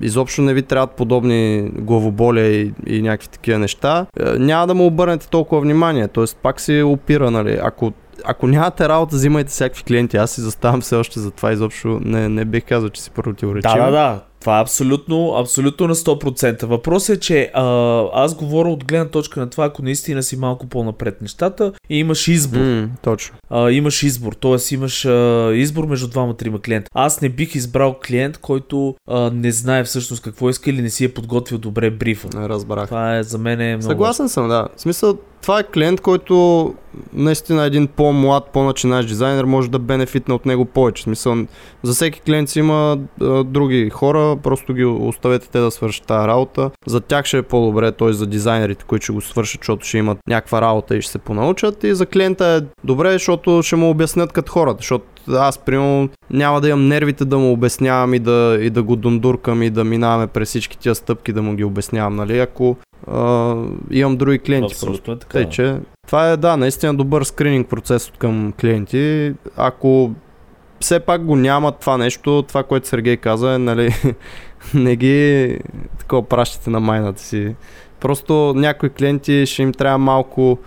изобщо 0.00 0.42
не 0.42 0.54
ви 0.54 0.62
трябват 0.62 0.90
подобни 0.90 1.70
главоболия 1.78 2.62
и, 2.62 2.72
и 2.86 3.02
някакви 3.02 3.28
такива 3.28 3.58
неща, 3.58 4.06
няма 4.38 4.66
да 4.66 4.74
му 4.74 4.86
обърнете 4.86 5.21
толкова 5.28 5.60
внимание. 5.60 6.08
Тоест 6.08 6.36
пак 6.42 6.60
си 6.60 6.82
опира, 6.82 7.30
нали? 7.30 7.58
Ако 7.62 7.92
ако 8.24 8.46
нямате 8.46 8.88
работа, 8.88 9.16
взимайте 9.16 9.50
всякакви 9.50 9.82
клиенти. 9.82 10.16
Аз 10.16 10.30
си 10.30 10.40
заставам 10.40 10.80
все 10.80 10.96
още 10.96 11.20
за 11.20 11.30
това. 11.30 11.52
Изобщо 11.52 12.00
не, 12.04 12.28
не 12.28 12.44
бих 12.44 12.64
казал, 12.64 12.88
че 12.88 13.02
си 13.02 13.10
противоречим. 13.10 13.70
Да, 13.74 13.84
да, 13.84 13.90
да. 13.90 14.20
Това 14.42 14.58
е 14.58 14.62
абсолютно, 14.62 15.34
абсолютно 15.36 15.88
на 15.88 15.94
100%. 15.94 16.66
Въпросът 16.66 17.16
е, 17.16 17.20
че 17.20 17.50
а, 17.54 17.64
аз 18.12 18.34
говоря 18.34 18.68
от 18.68 18.84
гледна 18.84 19.08
точка 19.08 19.40
на 19.40 19.50
това, 19.50 19.64
ако 19.64 19.82
наистина 19.82 20.22
си 20.22 20.36
малко 20.36 20.66
по-напред 20.66 21.22
нещата 21.22 21.72
и 21.90 21.98
имаш 21.98 22.28
избор. 22.28 22.58
Mm, 22.58 22.88
точно. 23.02 23.36
А, 23.50 23.70
имаш 23.70 24.02
избор, 24.02 24.32
т.е. 24.32 24.74
имаш 24.74 25.04
а, 25.04 25.50
избор 25.54 25.86
между 25.86 26.08
двама-трима 26.08 26.60
клиента. 26.60 26.90
Аз 26.94 27.20
не 27.20 27.28
бих 27.28 27.54
избрал 27.54 27.96
клиент, 28.06 28.38
който 28.38 28.94
а, 29.08 29.30
не 29.30 29.52
знае 29.52 29.84
всъщност 29.84 30.22
какво 30.22 30.50
иска 30.50 30.70
или 30.70 30.82
не 30.82 30.90
си 30.90 31.04
е 31.04 31.14
подготвил 31.14 31.58
добре 31.58 31.90
брифа. 31.90 32.28
Разбрах. 32.34 32.84
Това 32.84 33.16
е 33.16 33.22
за 33.22 33.38
мен 33.38 33.60
е 33.60 33.76
много. 33.76 33.82
Съгласен 33.82 34.28
съм, 34.28 34.48
да. 34.48 34.68
В 34.76 34.80
смисъл, 34.80 35.18
това 35.42 35.58
е 35.58 35.62
клиент, 35.62 36.00
който 36.00 36.74
наистина 37.12 37.64
един 37.64 37.86
по-млад, 37.86 38.44
по-начинащ 38.52 39.08
дизайнер 39.08 39.44
може 39.44 39.70
да 39.70 39.78
бенефитне 39.78 40.34
от 40.34 40.46
него 40.46 40.64
повече. 40.64 41.00
В 41.00 41.04
смисъл, 41.04 41.36
за 41.82 41.92
всеки 41.92 42.20
клиент 42.20 42.48
си 42.48 42.58
има 42.58 42.98
а, 43.20 43.44
други 43.44 43.90
хора, 43.90 44.31
просто 44.36 44.74
ги 44.74 44.84
оставете 44.84 45.48
те 45.48 45.58
да 45.58 45.70
свършат 45.70 46.06
тази 46.06 46.28
работа. 46.28 46.70
За 46.86 47.00
тях 47.00 47.24
ще 47.24 47.38
е 47.38 47.42
по-добре, 47.42 47.92
т.е. 47.92 48.12
за 48.12 48.26
дизайнерите, 48.26 48.84
които 48.84 49.04
ще 49.04 49.12
го 49.12 49.20
свършат, 49.20 49.60
защото 49.60 49.86
ще 49.86 49.98
имат 49.98 50.18
някаква 50.28 50.60
работа 50.60 50.96
и 50.96 51.02
ще 51.02 51.12
се 51.12 51.18
понаучат. 51.18 51.84
И 51.84 51.94
за 51.94 52.06
клиента 52.06 52.46
е 52.46 52.86
добре, 52.86 53.12
защото 53.12 53.62
ще 53.62 53.76
му 53.76 53.90
обяснят 53.90 54.32
като 54.32 54.52
хората, 54.52 54.78
защото 54.78 55.04
аз, 55.28 55.58
примерно, 55.58 56.08
няма 56.30 56.60
да 56.60 56.68
имам 56.68 56.88
нервите 56.88 57.24
да 57.24 57.38
му 57.38 57.52
обяснявам 57.52 58.14
и 58.14 58.18
да, 58.18 58.58
и 58.60 58.70
да 58.70 58.82
го 58.82 58.96
дундуркам 58.96 59.62
и 59.62 59.70
да 59.70 59.84
минаваме 59.84 60.26
през 60.26 60.48
всички 60.48 60.78
тия 60.78 60.94
стъпки 60.94 61.32
да 61.32 61.42
му 61.42 61.54
ги 61.54 61.64
обяснявам, 61.64 62.16
нали? 62.16 62.38
Ако 62.38 62.76
а, 63.06 63.54
имам 63.90 64.16
други 64.16 64.38
клиенти. 64.38 64.72
Абсолютно 64.72 65.12
е 65.12 65.18
така. 65.18 65.32
Тъй, 65.32 65.48
че 65.48 65.76
това 66.06 66.30
е, 66.30 66.36
да, 66.36 66.56
наистина 66.56 66.94
добър 66.94 67.24
скрининг 67.24 67.68
процес 67.68 68.08
от 68.08 68.18
към 68.18 68.52
клиенти. 68.60 69.34
Ако 69.56 70.10
все 70.82 71.00
пак 71.00 71.24
го 71.24 71.36
няма 71.36 71.72
това 71.72 71.98
нещо, 71.98 72.44
това, 72.48 72.62
което 72.62 72.88
Сергей 72.88 73.16
каза 73.16 73.54
е, 73.54 73.58
нали, 73.58 73.94
не 74.74 74.96
ги 74.96 75.58
такова 75.98 76.28
пращате 76.28 76.70
на 76.70 76.80
майната 76.80 77.22
си. 77.22 77.54
Просто 78.00 78.52
някои 78.56 78.90
клиенти 78.90 79.46
ще 79.46 79.62
им 79.62 79.72
трябва 79.72 79.98
малко 79.98 80.58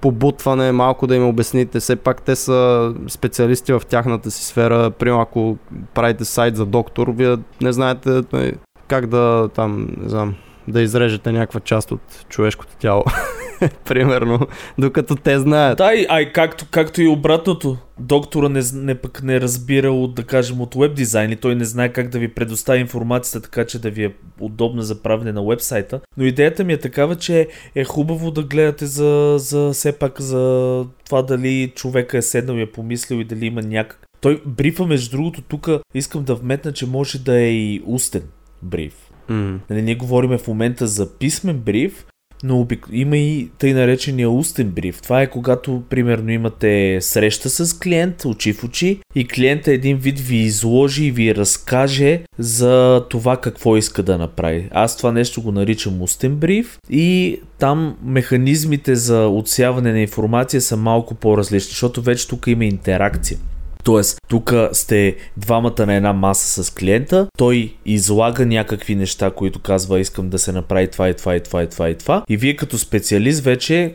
побутване, 0.00 0.72
малко 0.72 1.06
да 1.06 1.16
им 1.16 1.28
обясните. 1.28 1.80
Все 1.80 1.96
пак 1.96 2.22
те 2.22 2.36
са 2.36 2.92
специалисти 3.08 3.72
в 3.72 3.82
тяхната 3.88 4.30
си 4.30 4.44
сфера. 4.44 4.90
Примерно 4.90 5.20
ако 5.20 5.56
правите 5.94 6.24
сайт 6.24 6.56
за 6.56 6.66
доктор, 6.66 7.08
вие 7.08 7.36
не 7.60 7.72
знаете 7.72 8.22
нали, 8.32 8.52
как 8.88 9.06
да 9.06 9.48
там, 9.54 9.88
не 10.02 10.08
знам, 10.08 10.34
да 10.68 10.82
изрежете 10.82 11.32
някаква 11.32 11.60
част 11.60 11.92
от 11.92 12.26
човешкото 12.28 12.76
тяло. 12.76 13.04
Примерно, 13.84 14.46
докато 14.78 15.16
те 15.16 15.38
знаят. 15.38 15.78
Да, 15.78 15.94
и, 15.94 16.06
ай, 16.08 16.32
както, 16.32 16.66
както 16.70 17.02
и 17.02 17.08
обратното. 17.08 17.76
Доктора 17.98 18.48
не, 18.48 18.60
не 18.74 18.94
пък 18.94 19.22
не 19.22 19.40
разбира 19.40 19.92
от, 19.92 20.14
да 20.14 20.24
кажем, 20.24 20.60
от 20.60 20.74
веб 20.74 20.94
дизайн 20.94 21.32
и 21.32 21.36
той 21.36 21.54
не 21.54 21.64
знае 21.64 21.92
как 21.92 22.08
да 22.08 22.18
ви 22.18 22.28
предостави 22.28 22.80
информацията 22.80 23.50
така, 23.50 23.64
че 23.66 23.78
да 23.78 23.90
ви 23.90 24.04
е 24.04 24.14
удобна 24.40 24.82
за 24.82 25.02
правене 25.02 25.32
на 25.32 25.42
вебсайта. 25.42 26.00
Но 26.16 26.24
идеята 26.24 26.64
ми 26.64 26.72
е 26.72 26.78
такава, 26.78 27.16
че 27.16 27.48
е 27.74 27.84
хубаво 27.84 28.30
да 28.30 28.42
гледате 28.42 28.86
за, 28.86 29.34
за 29.38 29.70
все 29.72 29.92
пак 29.92 30.20
за 30.20 30.84
това 31.04 31.22
дали 31.22 31.72
човека 31.76 32.18
е 32.18 32.22
седнал 32.22 32.56
и 32.56 32.62
е 32.62 32.72
помислил 32.72 33.16
и 33.16 33.24
дали 33.24 33.46
има 33.46 33.62
някак. 33.62 34.06
Той 34.20 34.42
брифа, 34.46 34.86
между 34.86 35.16
другото, 35.16 35.42
тук 35.42 35.68
искам 35.94 36.24
да 36.24 36.34
вметна, 36.34 36.72
че 36.72 36.86
може 36.86 37.18
да 37.18 37.38
е 37.38 37.52
и 37.52 37.82
устен 37.86 38.22
бриф. 38.62 39.10
Mm. 39.30 39.58
Нали, 39.70 39.82
ние 39.82 39.94
говориме 39.94 40.38
в 40.38 40.48
момента 40.48 40.86
за 40.86 41.18
писмен 41.18 41.58
бриф, 41.58 42.06
но 42.42 42.60
обик... 42.60 42.86
има 42.92 43.16
и 43.16 43.48
тъй 43.58 43.72
наречения 43.72 44.30
устен 44.30 44.68
бриф. 44.68 45.02
Това 45.02 45.22
е 45.22 45.30
когато, 45.30 45.82
примерно, 45.90 46.30
имате 46.30 46.98
среща 47.00 47.50
с 47.50 47.78
клиент, 47.78 48.24
очи 48.24 48.52
в 48.52 48.64
очи, 48.64 48.98
и 49.14 49.28
клиента 49.28 49.72
един 49.72 49.96
вид 49.96 50.20
ви 50.20 50.36
изложи 50.36 51.04
и 51.04 51.10
ви 51.10 51.34
разкаже 51.34 52.20
за 52.38 53.04
това 53.10 53.36
какво 53.36 53.76
иска 53.76 54.02
да 54.02 54.18
направи. 54.18 54.68
Аз 54.70 54.96
това 54.96 55.12
нещо 55.12 55.42
го 55.42 55.52
наричам 55.52 56.02
устен 56.02 56.36
бриф 56.36 56.78
и 56.90 57.40
там 57.58 57.96
механизмите 58.04 58.94
за 58.94 59.26
отсяване 59.26 59.92
на 59.92 60.00
информация 60.00 60.60
са 60.60 60.76
малко 60.76 61.14
по-различни, 61.14 61.70
защото 61.70 62.02
вече 62.02 62.28
тук 62.28 62.46
има 62.46 62.64
интеракция. 62.64 63.38
Тоест, 63.84 64.18
тук 64.28 64.54
сте 64.72 65.16
двамата 65.36 65.86
на 65.86 65.94
една 65.94 66.12
маса 66.12 66.64
с 66.64 66.70
клиента, 66.70 67.26
той 67.38 67.74
излага 67.86 68.46
някакви 68.46 68.94
неща, 68.94 69.30
които 69.30 69.58
казва 69.58 70.00
искам 70.00 70.28
да 70.28 70.38
се 70.38 70.52
направи 70.52 70.90
това 70.90 71.08
и 71.08 71.14
това 71.14 71.36
и 71.36 71.40
това 71.40 71.62
и 71.62 71.68
това 71.68 71.88
и 71.88 71.98
това. 71.98 72.24
И 72.28 72.36
вие 72.36 72.56
като 72.56 72.78
специалист 72.78 73.44
вече 73.44 73.94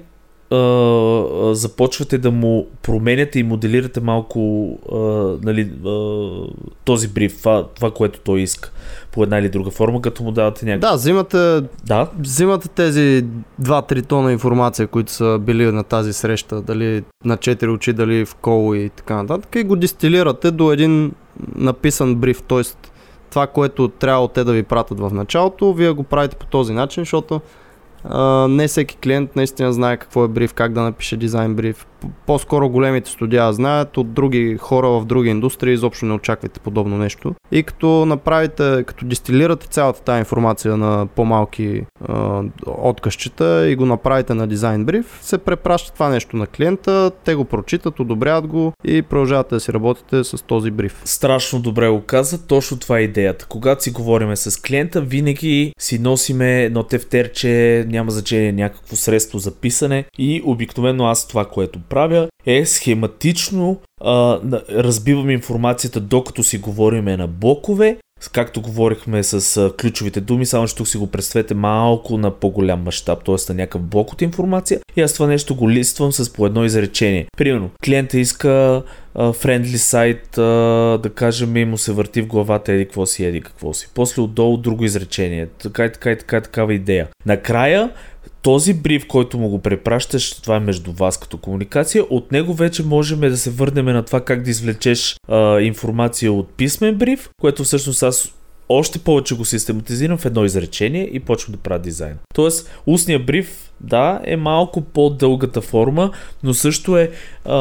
Uh, 0.51 1.51
започвате 1.51 2.17
да 2.17 2.31
му 2.31 2.67
променяте 2.83 3.39
и 3.39 3.43
моделирате 3.43 4.01
малко 4.01 4.39
uh, 4.39 5.45
нали, 5.45 5.71
uh, 5.71 6.49
този 6.83 7.07
бриф, 7.07 7.37
това, 7.37 7.67
това, 7.67 7.91
което 7.91 8.19
той 8.19 8.41
иска 8.41 8.71
по 9.11 9.23
една 9.23 9.37
или 9.37 9.49
друга 9.49 9.71
форма, 9.71 10.01
като 10.01 10.23
му 10.23 10.31
давате 10.31 10.65
някакви. 10.65 10.89
Да, 10.89 10.95
взимате, 10.95 11.61
да? 11.85 12.09
взимате 12.19 12.69
тези 12.69 13.25
2-3 13.61 14.07
тона 14.07 14.31
информация, 14.31 14.87
които 14.87 15.11
са 15.11 15.39
били 15.41 15.71
на 15.71 15.83
тази 15.83 16.13
среща, 16.13 16.61
дали 16.61 17.03
на 17.25 17.37
4 17.37 17.73
очи, 17.73 17.93
дали 17.93 18.25
в 18.25 18.35
кол 18.35 18.75
и 18.75 18.89
така 18.89 19.15
нататък, 19.15 19.55
и 19.55 19.63
го 19.63 19.75
дистилирате 19.75 20.51
до 20.51 20.71
един 20.71 21.11
написан 21.55 22.15
бриф, 22.15 22.43
т.е. 22.43 22.61
това, 23.29 23.47
което 23.47 23.87
трябва 23.87 24.27
те 24.27 24.43
да 24.43 24.53
ви 24.53 24.63
пратят 24.63 24.99
в 24.99 25.13
началото, 25.13 25.73
вие 25.73 25.91
го 25.91 26.03
правите 26.03 26.35
по 26.35 26.45
този 26.45 26.73
начин, 26.73 27.01
защото 27.01 27.35
а, 27.35 27.66
не 28.49 28.67
всеки 28.67 28.97
клиент 28.97 29.35
наистина 29.35 29.73
знае 29.73 29.97
какво 29.97 30.25
е 30.25 30.27
бриф, 30.27 30.53
как 30.53 30.73
да 30.73 30.81
напише 30.81 31.17
дизайн 31.17 31.55
бриф. 31.55 31.87
По-скоро 32.25 32.69
големите 32.69 33.09
студия 33.09 33.53
знаят, 33.53 33.97
от 33.97 34.13
други 34.13 34.57
хора 34.57 34.87
в 34.89 35.05
други 35.05 35.29
индустрии 35.29 35.73
изобщо 35.73 36.05
не 36.05 36.13
очаквайте 36.13 36.59
подобно 36.59 36.97
нещо. 36.97 37.35
И 37.51 37.63
като 37.63 38.05
направите, 38.05 38.83
като 38.87 39.05
дистилирате 39.05 39.67
цялата 39.67 40.01
тази 40.01 40.19
информация 40.19 40.77
на 40.77 41.07
по-малки 41.15 41.85
а, 42.07 42.43
откъщета 42.67 43.69
и 43.69 43.75
го 43.75 43.85
направите 43.85 44.33
на 44.33 44.47
дизайн 44.47 44.85
бриф, 44.85 45.19
се 45.21 45.37
препраща 45.37 45.93
това 45.93 46.09
нещо 46.09 46.37
на 46.37 46.47
клиента, 46.47 47.11
те 47.23 47.35
го 47.35 47.45
прочитат, 47.45 47.99
одобряват 47.99 48.47
го 48.47 48.73
и 48.85 49.01
продължавате 49.01 49.55
да 49.55 49.59
си 49.59 49.73
работите 49.73 50.23
с 50.23 50.43
този 50.43 50.71
бриф. 50.71 51.01
Страшно 51.05 51.59
добре 51.59 51.89
го 51.89 52.01
каза, 52.01 52.47
точно 52.47 52.79
това 52.79 52.99
е 52.99 53.01
идеята. 53.01 53.45
Когато 53.49 53.83
си 53.83 53.91
говориме 53.91 54.35
с 54.35 54.61
клиента, 54.61 55.01
винаги 55.01 55.73
си 55.79 55.99
носиме 55.99 56.63
едно 56.63 56.83
тефтерче, 56.83 57.85
няма 57.87 58.11
значение 58.11 58.51
някакво 58.51 58.95
средство 58.95 59.39
за 59.39 59.55
писане 59.55 60.05
и 60.17 60.41
обикновено 60.45 61.05
аз 61.05 61.27
това, 61.27 61.45
което 61.45 61.79
правя 61.89 62.27
е 62.45 62.65
схематично 62.65 63.79
а, 64.01 64.39
разбивам 64.69 65.29
информацията 65.29 65.99
докато 65.99 66.43
си 66.43 66.57
говориме 66.57 67.17
на 67.17 67.27
блокове 67.27 67.97
Както 68.31 68.61
говорихме 68.61 69.23
с 69.23 69.57
а, 69.57 69.73
ключовите 69.81 70.21
думи, 70.21 70.45
само 70.45 70.67
че 70.67 70.75
тук 70.75 70.87
си 70.87 70.97
го 70.97 71.07
представете 71.07 71.53
малко 71.53 72.17
на 72.17 72.31
по-голям 72.31 72.83
мащаб, 72.83 73.23
т.е. 73.23 73.35
на 73.49 73.55
някакъв 73.55 73.81
блок 73.81 74.13
от 74.13 74.21
информация. 74.21 74.79
И 74.95 75.01
аз 75.01 75.13
това 75.13 75.27
нещо 75.27 75.55
го 75.55 75.69
листвам 75.69 76.11
с 76.11 76.33
по 76.33 76.45
едно 76.45 76.65
изречение. 76.65 77.27
Примерно, 77.37 77.69
клиента 77.85 78.19
иска 78.19 78.83
френдли 79.33 79.77
сайт, 79.77 80.29
да 81.01 81.11
кажем, 81.15 81.57
и 81.57 81.65
му 81.65 81.77
се 81.77 81.91
върти 81.91 82.21
в 82.21 82.27
главата 82.27 82.71
еди 82.71 82.85
какво 82.85 83.05
си, 83.05 83.25
еди 83.25 83.41
какво 83.41 83.73
си. 83.73 83.89
После 83.93 84.21
отдолу 84.21 84.57
друго 84.57 84.83
изречение. 84.83 85.47
Така 85.47 85.85
и 85.85 85.91
така 85.91 86.11
и 86.11 86.17
така, 86.17 86.41
такава 86.41 86.73
идея. 86.73 87.07
Накрая 87.25 87.89
този 88.47 88.73
бриф, 88.73 89.07
който 89.07 89.37
му 89.37 89.49
го 89.49 89.59
препращаш, 89.59 90.41
това 90.41 90.55
е 90.55 90.59
между 90.59 90.91
вас 90.91 91.17
като 91.17 91.37
комуникация, 91.37 92.03
от 92.09 92.31
него 92.31 92.53
вече 92.53 92.83
можем 92.83 93.19
да 93.19 93.37
се 93.37 93.49
върнем 93.49 93.85
на 93.85 94.03
това 94.03 94.21
как 94.21 94.43
да 94.43 94.49
извлечеш 94.49 95.15
а, 95.27 95.59
информация 95.59 96.31
от 96.31 96.49
писмен 96.49 96.95
бриф, 96.95 97.29
което 97.41 97.63
всъщност 97.63 98.03
аз 98.03 98.33
още 98.69 98.99
повече 98.99 99.35
го 99.35 99.45
систематизирам 99.45 100.17
в 100.17 100.25
едно 100.25 100.45
изречение 100.45 101.09
и 101.13 101.19
почвам 101.19 101.51
да 101.51 101.57
правя 101.57 101.79
дизайн. 101.79 102.17
Тоест, 102.33 102.69
устния 102.85 103.19
бриф, 103.19 103.71
да, 103.81 104.21
е 104.23 104.37
малко 104.37 104.81
по-дългата 104.81 105.61
форма, 105.61 106.11
но 106.43 106.53
също 106.53 106.97
е 106.97 107.11
а, 107.45 107.57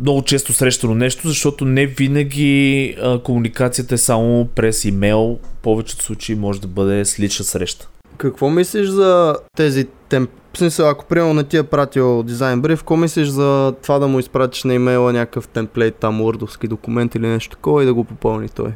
много 0.00 0.22
често 0.22 0.52
срещано 0.52 0.94
нещо, 0.94 1.28
защото 1.28 1.64
не 1.64 1.86
винаги 1.86 2.96
а, 3.02 3.18
комуникацията 3.18 3.94
е 3.94 3.98
само 3.98 4.48
през 4.54 4.84
имейл. 4.84 5.38
В 5.58 5.62
повечето 5.62 6.04
случаи 6.04 6.34
може 6.34 6.60
да 6.60 6.66
бъде 6.66 7.04
с 7.04 7.20
лична 7.20 7.44
среща. 7.44 7.88
Какво 8.22 8.50
мислиш 8.50 8.88
за 8.88 9.36
тези 9.56 9.86
темп? 10.08 10.30
В 10.54 10.58
смисъл, 10.58 10.88
ако 10.88 11.04
примерно 11.04 11.34
не 11.34 11.44
ти 11.44 11.56
е 11.56 11.62
пратил 11.62 12.22
дизайн 12.22 12.60
бриф, 12.60 12.78
какво 12.78 12.96
мислиш 12.96 13.28
за 13.28 13.74
това 13.82 13.98
да 13.98 14.08
му 14.08 14.18
изпратиш 14.18 14.64
на 14.64 14.74
имейла 14.74 15.12
някакъв 15.12 15.48
темплейт, 15.48 15.94
там 15.94 16.20
урдовски 16.20 16.68
документ 16.68 17.14
или 17.14 17.26
нещо 17.26 17.56
такова 17.56 17.82
и 17.82 17.86
да 17.86 17.94
го 17.94 18.04
попълни 18.04 18.48
той? 18.48 18.72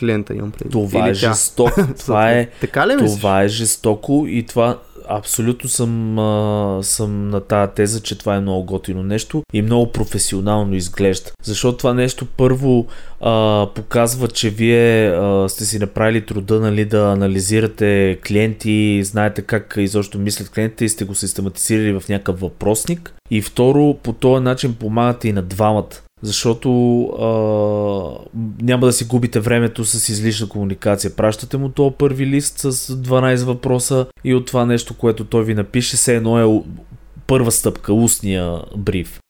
Клиента 0.00 0.34
имам 0.34 0.50
преди. 0.50 0.70
Това 0.70 1.00
или 1.00 1.10
е 1.10 1.14
жестоко. 1.14 1.80
това 1.98 2.32
е, 2.32 2.48
така 2.60 2.86
ли 2.86 2.96
мислиш? 2.96 3.18
Това 3.18 3.42
е 3.42 3.48
жестоко 3.48 4.24
и 4.28 4.46
това 4.46 4.78
абсолютно 5.08 5.68
съм, 5.68 6.18
а, 6.18 6.78
съм 6.82 7.28
на 7.28 7.40
тази 7.40 7.72
теза, 7.72 8.00
че 8.00 8.18
това 8.18 8.36
е 8.36 8.40
много 8.40 8.64
готино 8.64 9.02
нещо 9.02 9.42
и 9.52 9.62
много 9.62 9.92
професионално 9.92 10.74
изглежда. 10.74 11.30
Защото 11.42 11.78
това 11.78 11.94
нещо 11.94 12.26
първо 12.36 12.86
а, 13.20 13.66
показва, 13.74 14.28
че 14.28 14.50
вие 14.50 15.08
а, 15.08 15.48
сте 15.48 15.64
си 15.64 15.78
направили 15.78 16.26
труда 16.26 16.60
нали, 16.60 16.84
да 16.84 17.12
анализирате 17.12 18.18
клиенти, 18.26 19.04
знаете 19.04 19.42
как 19.42 19.74
изобщо 19.78 20.18
мислят 20.18 20.50
клиентите 20.50 20.84
и 20.84 20.88
сте 20.88 21.04
го 21.04 21.14
систематизирали 21.14 22.00
в 22.00 22.08
някакъв 22.08 22.40
въпросник. 22.40 23.14
И 23.30 23.42
второ, 23.42 23.94
по 24.02 24.12
този 24.12 24.42
начин 24.44 24.74
помагате 24.74 25.28
и 25.28 25.32
на 25.32 25.42
двамата 25.42 26.06
защото 26.22 27.00
а, 27.02 27.26
няма 28.62 28.86
да 28.86 28.92
си 28.92 29.04
губите 29.04 29.40
времето 29.40 29.84
с 29.84 30.08
излишна 30.08 30.48
комуникация. 30.48 31.16
Пращате 31.16 31.56
му 31.56 31.68
този 31.68 31.94
първи 31.98 32.26
лист 32.26 32.58
с 32.58 32.72
12 32.72 33.44
въпроса 33.44 34.06
и 34.24 34.34
от 34.34 34.46
това 34.46 34.66
нещо, 34.66 34.94
което 34.94 35.24
той 35.24 35.44
ви 35.44 35.54
напише, 35.54 35.96
се 35.96 36.16
едно 36.16 36.40
е 36.40 36.62
първа 37.26 37.52
стъпка, 37.52 37.92
устния 37.94 38.60
бриф. 38.76 39.20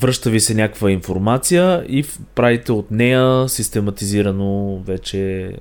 Връща 0.00 0.30
ви 0.30 0.40
се 0.40 0.54
някаква 0.54 0.90
информация 0.90 1.84
и 1.88 2.04
правите 2.34 2.72
от 2.72 2.90
нея 2.90 3.48
систематизирано 3.48 4.78
вече 4.86 5.52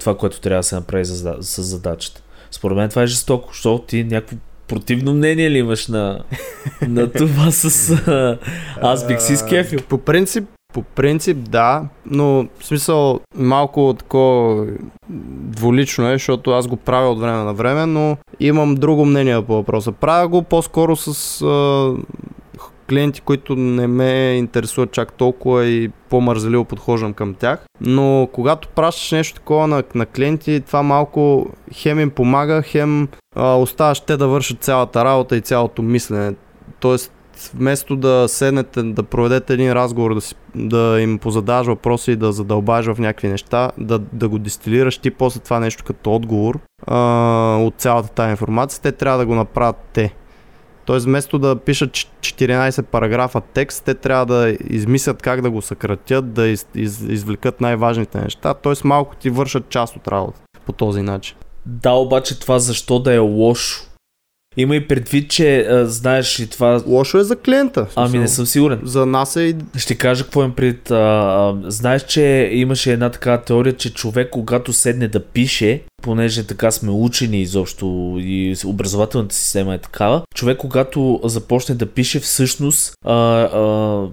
това, 0.00 0.16
което 0.16 0.40
трябва 0.40 0.58
да 0.58 0.62
се 0.62 0.74
направи 0.74 1.04
с 1.04 1.62
задачата. 1.62 2.22
Според 2.50 2.76
мен 2.76 2.88
това 2.88 3.02
е 3.02 3.06
жестоко, 3.06 3.48
защото 3.52 3.84
ти 3.84 4.04
някакво 4.04 4.36
противно 4.68 5.14
мнение 5.14 5.50
ли 5.50 5.58
имаш 5.58 5.88
на, 5.88 6.24
на 6.88 7.12
това 7.12 7.50
с... 7.50 7.96
Аз 8.82 9.06
бих 9.06 9.20
си 9.20 9.36
скефил. 9.36 9.78
По 9.88 9.98
принцип, 9.98 10.44
по 10.72 10.82
принцип 10.82 11.36
да, 11.36 11.84
но 12.06 12.46
в 12.58 12.66
смисъл 12.66 13.20
малко 13.36 13.94
такова 13.98 14.66
дволично 15.08 16.08
е, 16.08 16.12
защото 16.12 16.50
аз 16.50 16.66
го 16.66 16.76
правя 16.76 17.08
от 17.10 17.20
време 17.20 17.44
на 17.44 17.54
време, 17.54 17.86
но 17.86 18.16
имам 18.40 18.74
друго 18.74 19.04
мнение 19.04 19.42
по 19.42 19.54
въпроса. 19.54 19.92
Правя 19.92 20.28
го 20.28 20.42
по-скоро 20.42 20.96
с 20.96 21.42
а, 21.42 21.94
клиенти, 22.88 23.20
които 23.20 23.56
не 23.56 23.86
ме 23.86 24.34
интересуват 24.38 24.92
чак 24.92 25.12
толкова 25.12 25.64
и 25.64 25.90
по-мързеливо 26.08 26.64
подхождам 26.64 27.12
към 27.12 27.34
тях. 27.34 27.66
Но 27.80 28.28
когато 28.32 28.68
пращаш 28.68 29.12
нещо 29.12 29.34
такова 29.34 29.66
на, 29.66 29.82
на 29.94 30.06
клиенти, 30.06 30.62
това 30.66 30.82
малко 30.82 31.50
хем 31.74 32.00
им 32.00 32.10
помага, 32.10 32.62
хем 32.62 33.08
а, 33.36 33.56
оставаш 33.56 34.00
те 34.00 34.16
да 34.16 34.28
вършат 34.28 34.62
цялата 34.62 35.04
работа 35.04 35.36
и 35.36 35.40
цялото 35.40 35.82
мислене. 35.82 36.34
Тоест, 36.80 37.12
вместо 37.54 37.96
да 37.96 38.24
седнете, 38.28 38.82
да 38.82 39.02
проведете 39.02 39.54
един 39.54 39.72
разговор, 39.72 40.14
да, 40.14 40.20
си, 40.20 40.34
да 40.54 41.00
им 41.00 41.18
позадаш 41.18 41.66
въпроси 41.66 42.12
и 42.12 42.16
да 42.16 42.32
задълбаш 42.32 42.86
в 42.86 42.98
някакви 42.98 43.28
неща, 43.28 43.70
да, 43.78 43.98
да 43.98 44.28
го 44.28 44.38
дистилираш 44.38 44.98
ти 44.98 45.10
после 45.10 45.40
това 45.40 45.60
нещо 45.60 45.84
като 45.84 46.14
отговор 46.14 46.58
а, 46.86 46.96
от 47.60 47.74
цялата 47.78 48.08
тази 48.08 48.30
информация, 48.30 48.82
те 48.82 48.92
трябва 48.92 49.18
да 49.18 49.26
го 49.26 49.34
направят 49.34 49.76
те. 49.92 50.14
Тоест 50.84 51.06
вместо 51.06 51.38
да 51.38 51.56
пишат 51.56 51.90
14 51.90 52.82
параграфа 52.82 53.40
текст, 53.40 53.84
те 53.84 53.94
трябва 53.94 54.26
да 54.26 54.56
измислят 54.70 55.22
как 55.22 55.40
да 55.40 55.50
го 55.50 55.62
съкратят, 55.62 56.32
да 56.32 56.48
из, 56.48 56.66
из, 56.74 57.00
извлекат 57.00 57.60
най-важните 57.60 58.20
неща. 58.20 58.54
Тоест 58.54 58.84
малко 58.84 59.16
ти 59.16 59.30
вършат 59.30 59.68
част 59.68 59.96
от 59.96 60.08
работа 60.08 60.40
по 60.66 60.72
този 60.72 61.02
начин. 61.02 61.36
Да, 61.66 61.90
обаче 61.90 62.40
това 62.40 62.58
защо 62.58 62.98
да 62.98 63.14
е 63.14 63.18
лошо? 63.18 63.91
Има 64.56 64.76
и 64.76 64.88
предвид, 64.88 65.30
че 65.30 65.60
а, 65.60 65.86
знаеш 65.86 66.38
и 66.38 66.50
това... 66.50 66.82
Лошо 66.86 67.18
е 67.18 67.24
за 67.24 67.36
клиента. 67.36 67.86
Ами 67.96 68.18
не 68.18 68.28
съм 68.28 68.46
сигурен. 68.46 68.80
За 68.84 69.06
нас 69.06 69.36
е 69.36 69.42
и... 69.42 69.54
Ще 69.78 69.94
кажа 69.94 70.24
какво 70.24 70.44
им 70.44 70.52
пред. 70.52 70.90
А, 70.90 70.94
а, 70.94 71.70
знаеш, 71.70 72.02
че 72.02 72.50
имаше 72.52 72.92
една 72.92 73.10
такава 73.10 73.42
теория, 73.42 73.72
че 73.72 73.94
човек, 73.94 74.28
когато 74.30 74.72
седне 74.72 75.08
да 75.08 75.24
пише, 75.24 75.82
понеже 76.02 76.46
така 76.46 76.70
сме 76.70 76.90
учени 76.90 77.42
изобщо 77.42 78.16
и 78.18 78.56
образователната 78.64 79.34
система 79.34 79.74
е 79.74 79.78
такава, 79.78 80.22
човек, 80.34 80.58
когато 80.58 81.20
започне 81.24 81.74
да 81.74 81.86
пише, 81.86 82.20
всъщност 82.20 82.94
а, 83.04 83.14
а, 83.14 84.08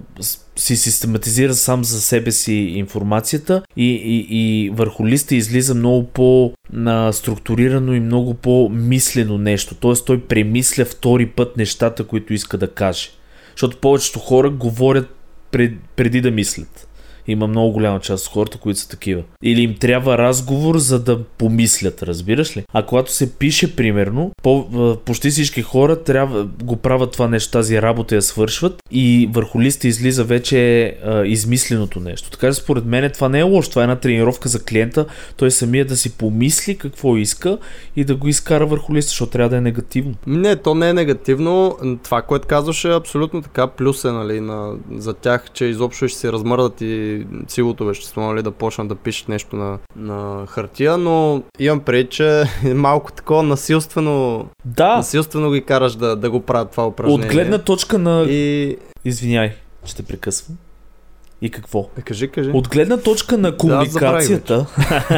си 0.56 0.76
систематизира 0.76 1.54
сам 1.54 1.84
за 1.84 2.00
себе 2.00 2.32
си 2.32 2.52
информацията 2.52 3.62
и, 3.76 3.90
и, 3.90 4.26
и 4.30 4.70
върху 4.70 5.06
листа 5.06 5.34
излиза 5.34 5.74
много 5.74 6.06
по-структурирано 6.06 7.94
и 7.94 8.00
много 8.00 8.34
по-мислено 8.34 9.38
нещо. 9.38 9.74
Тоест 9.74 10.06
той 10.06 10.20
премисля 10.20 10.84
втори 10.84 11.26
път 11.26 11.56
нещата, 11.56 12.04
които 12.04 12.34
иска 12.34 12.58
да 12.58 12.68
каже. 12.68 13.08
Защото 13.50 13.76
повечето 13.76 14.18
хора 14.18 14.50
говорят 14.50 15.08
пред, 15.50 15.72
преди 15.96 16.20
да 16.20 16.30
мислят. 16.30 16.88
Има 17.26 17.46
много 17.46 17.72
голяма 17.72 18.00
част 18.00 18.26
от 18.26 18.32
хората, 18.32 18.58
които 18.58 18.80
са 18.80 18.88
такива. 18.88 19.22
Или 19.42 19.62
им 19.62 19.74
трябва 19.80 20.18
разговор, 20.18 20.78
за 20.78 20.98
да 20.98 21.22
помислят, 21.22 22.02
разбираш 22.02 22.56
ли? 22.56 22.64
А 22.72 22.82
когато 22.82 23.12
се 23.12 23.34
пише, 23.34 23.76
примерно, 23.76 24.30
по, 24.42 24.66
почти 25.04 25.30
всички 25.30 25.62
хора 25.62 26.02
трябва 26.02 26.44
го 26.44 26.76
правят 26.76 27.12
това 27.12 27.28
нещо, 27.28 27.52
тази 27.52 27.82
работа 27.82 28.14
я 28.14 28.22
свършват 28.22 28.82
и 28.90 29.28
върху 29.32 29.60
листа 29.60 29.88
излиза 29.88 30.24
вече 30.24 30.84
а, 31.04 31.24
измисленото 31.24 32.00
нещо. 32.00 32.30
Така 32.30 32.46
че 32.46 32.52
според 32.52 32.84
мен 32.84 33.10
това 33.14 33.28
не 33.28 33.38
е 33.38 33.42
лошо, 33.42 33.70
това 33.70 33.82
е 33.82 33.84
една 33.84 33.96
тренировка 33.96 34.48
за 34.48 34.64
клиента, 34.64 35.06
той 35.36 35.50
самия 35.50 35.84
да 35.84 35.96
си 35.96 36.12
помисли 36.12 36.78
какво 36.78 37.16
иска 37.16 37.58
и 37.96 38.04
да 38.04 38.16
го 38.16 38.28
изкара 38.28 38.66
върху 38.66 38.94
листа, 38.94 39.08
защото 39.08 39.32
трябва 39.32 39.48
да 39.48 39.56
е 39.56 39.60
негативно. 39.60 40.14
Не, 40.26 40.56
то 40.56 40.74
не 40.74 40.88
е 40.88 40.92
негативно. 40.92 41.76
Това, 42.04 42.22
което 42.22 42.48
казваш 42.48 42.84
е 42.84 42.94
абсолютно 42.94 43.42
така. 43.42 43.66
Плюс 43.66 44.04
е, 44.04 44.12
нали, 44.12 44.40
на, 44.40 44.72
за 44.96 45.14
тях, 45.14 45.50
че 45.52 45.64
изобщо 45.64 46.08
ще 46.08 46.18
се 46.18 46.32
размърдат 46.32 46.80
и 46.80 47.09
силото 47.48 47.84
вещество, 47.84 48.20
нали, 48.20 48.42
да 48.42 48.50
почнат 48.50 48.88
да 48.88 48.94
пишат 48.94 49.28
нещо 49.28 49.56
на, 49.56 49.78
на 49.96 50.46
хартия, 50.46 50.98
но 50.98 51.42
имам 51.58 51.80
пред, 51.80 52.10
че 52.10 52.44
е 52.64 52.74
малко 52.74 53.12
такова 53.12 53.42
насилствено, 53.42 54.46
да. 54.64 54.96
насилствено 54.96 55.50
ги 55.50 55.64
караш 55.64 55.94
да, 55.94 56.16
да 56.16 56.30
го 56.30 56.40
правят 56.40 56.70
това 56.70 56.86
упражнение. 56.86 57.26
От 57.26 57.32
гледна 57.32 57.58
точка 57.58 57.98
на... 57.98 58.26
И... 58.28 58.76
Извиняй, 59.04 59.52
ще 59.84 59.96
те 59.96 60.02
прекъсвам. 60.02 60.58
И 61.42 61.50
какво? 61.50 61.88
Е, 61.98 62.02
кажи, 62.02 62.28
кажи. 62.28 62.50
От 62.50 62.68
гледна 62.68 62.96
точка 62.96 63.38
на 63.38 63.56
комуникацията, 63.56 64.66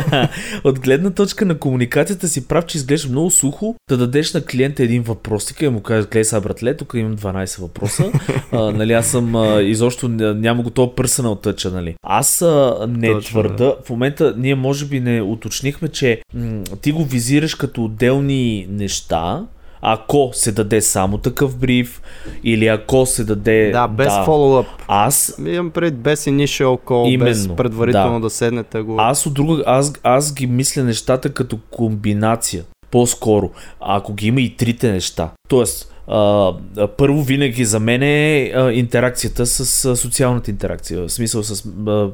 от 0.64 0.80
гледна 0.80 1.10
точка 1.10 1.44
на 1.44 1.58
комуникацията 1.58 2.28
си 2.28 2.48
прав, 2.48 2.66
че 2.66 2.78
изглежда 2.78 3.08
много 3.08 3.30
сухо 3.30 3.74
да 3.90 3.96
дадеш 3.96 4.34
на 4.34 4.44
клиента 4.44 4.82
един 4.82 5.02
въпрос 5.02 5.54
и 5.60 5.68
му 5.68 5.80
кажеш, 5.80 6.04
гледай 6.04 6.24
сега 6.24 6.40
братле, 6.40 6.76
тук 6.76 6.92
имам 6.94 7.16
12 7.16 7.60
въпроса. 7.60 8.12
а, 8.52 8.70
нали, 8.70 8.92
аз 8.92 9.06
съм 9.06 9.36
а, 9.36 9.62
изобщо 9.62 10.08
няма 10.08 10.62
готова 10.62 10.94
персонал 10.94 11.34
тъча, 11.34 11.70
нали. 11.70 11.94
Аз 12.02 12.42
а, 12.42 12.86
не 12.88 13.12
Точно, 13.12 13.30
твърда, 13.30 13.64
да. 13.64 13.76
в 13.84 13.90
момента 13.90 14.34
ние 14.36 14.54
може 14.54 14.86
би 14.86 15.00
не 15.00 15.22
уточнихме, 15.22 15.88
че 15.88 16.22
м- 16.34 16.62
ти 16.80 16.92
го 16.92 17.04
визираш 17.04 17.54
като 17.54 17.84
отделни 17.84 18.66
неща, 18.70 19.46
ако 19.82 20.30
се 20.32 20.52
даде 20.52 20.80
само 20.80 21.18
такъв 21.18 21.56
бриф 21.56 22.02
или 22.44 22.66
ако 22.66 23.06
се 23.06 23.24
даде... 23.24 23.70
Да, 23.70 23.88
без 23.88 24.06
да, 24.06 24.24
фоллоуап. 24.24 24.66
Аз... 24.88 25.38
Имам 25.46 25.70
пред 25.70 25.96
без 25.96 26.24
initial 26.24 26.80
call, 26.84 27.08
Именно, 27.08 27.30
без 27.30 27.48
предварително 27.56 28.20
да, 28.20 28.26
да 28.26 28.30
седнете 28.30 28.80
го. 28.80 28.96
Аз 28.98 29.26
от 29.26 29.34
друга, 29.34 29.62
аз, 29.66 29.92
аз 30.02 30.34
ги 30.34 30.46
мисля 30.46 30.82
нещата 30.82 31.32
като 31.32 31.58
комбинация. 31.70 32.64
По-скоро. 32.90 33.50
Ако 33.80 34.14
ги 34.14 34.26
има 34.26 34.40
и 34.40 34.56
трите 34.56 34.92
неща. 34.92 35.30
Тоест, 35.48 35.88
Uh, 36.08 36.86
първо 36.96 37.22
винаги 37.22 37.64
за 37.64 37.80
мен 37.80 38.02
е 38.02 38.52
uh, 38.54 38.70
интеракцията 38.70 39.46
с 39.46 39.64
uh, 39.64 39.94
социалната 39.94 40.50
интеракция. 40.50 41.00
В 41.00 41.08
смисъл 41.08 41.42
с 41.42 41.62
uh, 41.62 42.10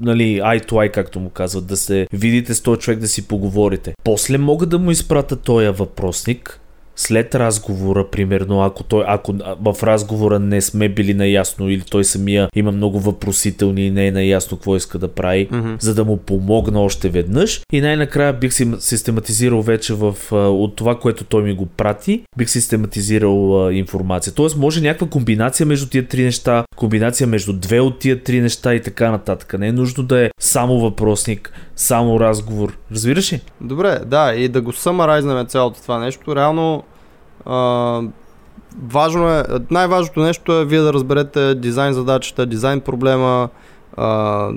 нали, 0.00 0.22
eye 0.22 0.68
to 0.68 0.72
eye, 0.72 0.90
както 0.90 1.20
му 1.20 1.30
казват, 1.30 1.66
да 1.66 1.76
се 1.76 2.06
видите 2.12 2.54
с 2.54 2.62
този 2.62 2.80
човек, 2.80 2.98
да 2.98 3.08
си 3.08 3.28
поговорите. 3.28 3.92
После 4.04 4.38
мога 4.38 4.66
да 4.66 4.78
му 4.78 4.90
изпрата 4.90 5.36
този 5.36 5.68
въпросник, 5.68 6.60
след 6.98 7.34
разговора, 7.34 8.10
примерно, 8.10 8.62
ако, 8.62 8.84
той, 8.84 9.04
ако 9.06 9.34
в 9.60 9.82
разговора 9.82 10.38
не 10.38 10.60
сме 10.60 10.88
били 10.88 11.14
наясно 11.14 11.70
или 11.70 11.80
той 11.80 12.04
самия 12.04 12.48
има 12.54 12.72
много 12.72 13.00
въпросителни 13.00 13.86
и 13.86 13.90
не 13.90 14.06
е 14.06 14.12
наясно 14.12 14.56
какво 14.56 14.76
иска 14.76 14.98
да 14.98 15.08
прави, 15.08 15.48
mm-hmm. 15.48 15.82
за 15.82 15.94
да 15.94 16.04
му 16.04 16.16
помогна 16.16 16.80
още 16.80 17.08
веднъж. 17.08 17.60
И 17.72 17.80
най-накрая 17.80 18.32
бих 18.32 18.52
си 18.52 18.72
систематизирал 18.78 19.62
вече 19.62 19.94
в, 19.94 20.14
от 20.32 20.76
това, 20.76 20.98
което 20.98 21.24
той 21.24 21.42
ми 21.42 21.54
го 21.54 21.66
прати, 21.66 22.22
бих 22.36 22.50
систематизирал 22.50 23.66
а, 23.66 23.72
информация. 23.72 24.32
Тоест, 24.32 24.56
може 24.56 24.80
някаква 24.80 25.08
комбинация 25.08 25.66
между 25.66 25.88
тия 25.88 26.08
три 26.08 26.24
неща, 26.24 26.64
комбинация 26.76 27.26
между 27.26 27.52
две 27.52 27.80
от 27.80 27.98
тия 27.98 28.22
три 28.22 28.40
неща 28.40 28.74
и 28.74 28.82
така 28.82 29.10
нататък. 29.10 29.58
Не 29.58 29.68
е 29.68 29.72
нужно 29.72 30.04
да 30.04 30.24
е 30.24 30.30
само 30.40 30.80
въпросник, 30.80 31.52
само 31.76 32.20
разговор. 32.20 32.78
Разбираш 32.92 33.32
ли? 33.32 33.40
Добре, 33.60 34.00
да, 34.06 34.34
и 34.34 34.48
да 34.48 34.60
го 34.60 34.72
самарайзнем 34.72 35.46
цялото 35.46 35.82
това 35.82 35.98
нещо. 35.98 36.36
Реално 36.36 36.82
важно 38.82 39.28
е, 39.28 39.44
най-важното 39.70 40.20
нещо 40.20 40.52
е 40.52 40.64
вие 40.64 40.80
да 40.80 40.92
разберете 40.92 41.54
дизайн 41.54 41.92
задачата, 41.92 42.46
дизайн 42.46 42.80
проблема, 42.80 43.48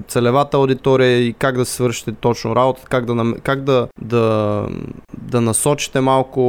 целевата 0.08 0.58
аудитория 0.58 1.19
и 1.19 1.34
как 1.34 1.58
да 1.58 1.65
свършите 1.65 2.12
точно 2.12 2.56
работа, 2.56 2.82
как 2.89 3.06
да, 3.06 3.34
как 3.43 3.63
да, 3.63 3.88
да, 4.01 4.65
да 5.17 5.41
насочите 5.41 6.01
малко 6.01 6.41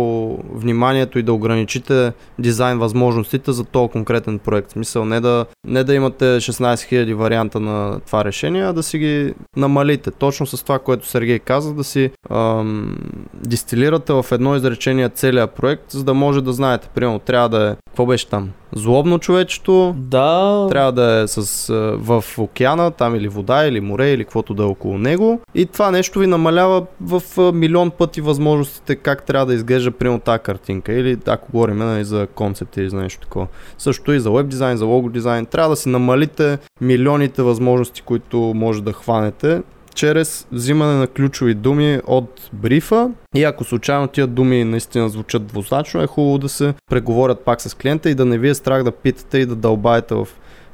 вниманието 0.55 1.19
и 1.19 1.23
да 1.23 1.33
ограничите 1.33 2.13
дизайн 2.39 2.79
възможностите 2.79 3.53
за 3.53 3.65
този 3.65 3.93
конкретен 3.93 4.39
проект. 4.39 4.69
В 4.69 4.73
смисъл 4.73 5.05
не 5.05 5.21
да, 5.21 5.47
не 5.67 5.85
да 5.85 5.95
имате 5.95 6.25
16 6.25 6.75
000 6.75 7.15
варианта 7.15 7.61
на 7.61 8.01
това 8.07 8.25
решение, 8.25 8.65
а 8.65 8.73
да 8.73 8.83
си 8.83 8.99
ги 8.99 9.35
намалите. 9.57 10.11
Точно 10.11 10.47
с 10.47 10.63
това, 10.63 10.79
което 10.79 11.07
Сергей 11.07 11.39
каза, 11.39 11.75
да 11.75 11.85
си 11.85 12.11
ам, 12.31 12.97
дистилирате 13.35 14.13
в 14.13 14.27
едно 14.33 14.57
изречение 14.57 15.09
целият 15.09 15.51
проект, 15.51 15.91
за 15.91 16.05
да 16.05 16.15
може 16.15 16.41
да 16.41 16.53
знаете. 16.53 16.89
Примерно 16.95 17.19
трябва 17.19 17.49
да 17.49 17.71
е, 17.71 17.77
какво 17.93 18.07
беше 18.07 18.29
там? 18.29 18.51
злобно 18.75 19.19
човечето. 19.19 19.95
Да. 19.99 20.67
Трябва 20.71 20.93
да 20.93 21.21
е 21.21 21.29
с, 21.29 21.73
в 21.99 22.25
океана, 22.39 22.91
там 22.91 23.17
или 23.17 23.29
вода, 23.29 23.67
или 23.67 23.81
море, 23.81 24.11
или 24.11 24.25
каквото 24.25 24.55
да 24.55 24.63
е 24.63 24.67
около 24.67 24.99
него. 24.99 25.41
И 25.55 25.67
това 25.67 25.91
нещо 25.91 26.19
ви 26.19 26.27
намалява 26.27 26.87
в 27.01 27.23
милион 27.53 27.91
пъти 27.91 28.21
възможностите 28.21 28.97
как 28.97 29.23
трябва 29.23 29.47
да 29.47 29.55
изглежда 29.55 29.91
примерно 29.91 30.21
тази 30.21 30.43
картинка. 30.43 30.93
Или 30.93 31.19
ако 31.27 31.53
говорим 31.53 31.79
нали, 31.79 32.05
за 32.05 32.27
концепти 32.35 32.81
или 32.81 32.91
за 32.91 32.97
нещо 32.97 33.21
такова. 33.21 33.47
Също 33.79 34.13
и 34.13 34.21
за 34.21 34.31
веб 34.31 34.49
дизайн, 34.49 34.77
за 34.77 34.87
лого 34.87 35.09
дизайн. 35.09 35.47
Трябва 35.47 35.71
да 35.71 35.77
си 35.77 35.89
намалите 35.89 36.59
милионите 36.81 37.43
възможности, 37.43 38.03
които 38.03 38.39
може 38.39 38.83
да 38.83 38.93
хванете 38.93 39.63
чрез 39.95 40.47
взимане 40.53 40.93
на 40.93 41.07
ключови 41.07 41.55
думи 41.55 42.01
от 42.07 42.51
брифа 42.53 43.11
и 43.35 43.45
ако 43.45 43.65
случайно 43.65 44.09
тия 44.09 44.27
думи 44.27 44.65
наистина 44.65 45.09
звучат 45.09 45.47
двузначно, 45.47 46.03
е 46.03 46.07
хубаво 46.07 46.39
да 46.39 46.49
се 46.49 46.75
преговорят 46.91 47.45
пак 47.45 47.61
с 47.61 47.75
клиента 47.75 48.11
и 48.11 48.15
да 48.15 48.25
не 48.25 48.39
ви 48.39 48.49
е 48.49 48.55
страх 48.55 48.83
да 48.83 48.93
питате 48.93 49.39
и 49.39 49.47
да 49.47 49.57
дълбаете 49.57 50.15
в 50.15 50.29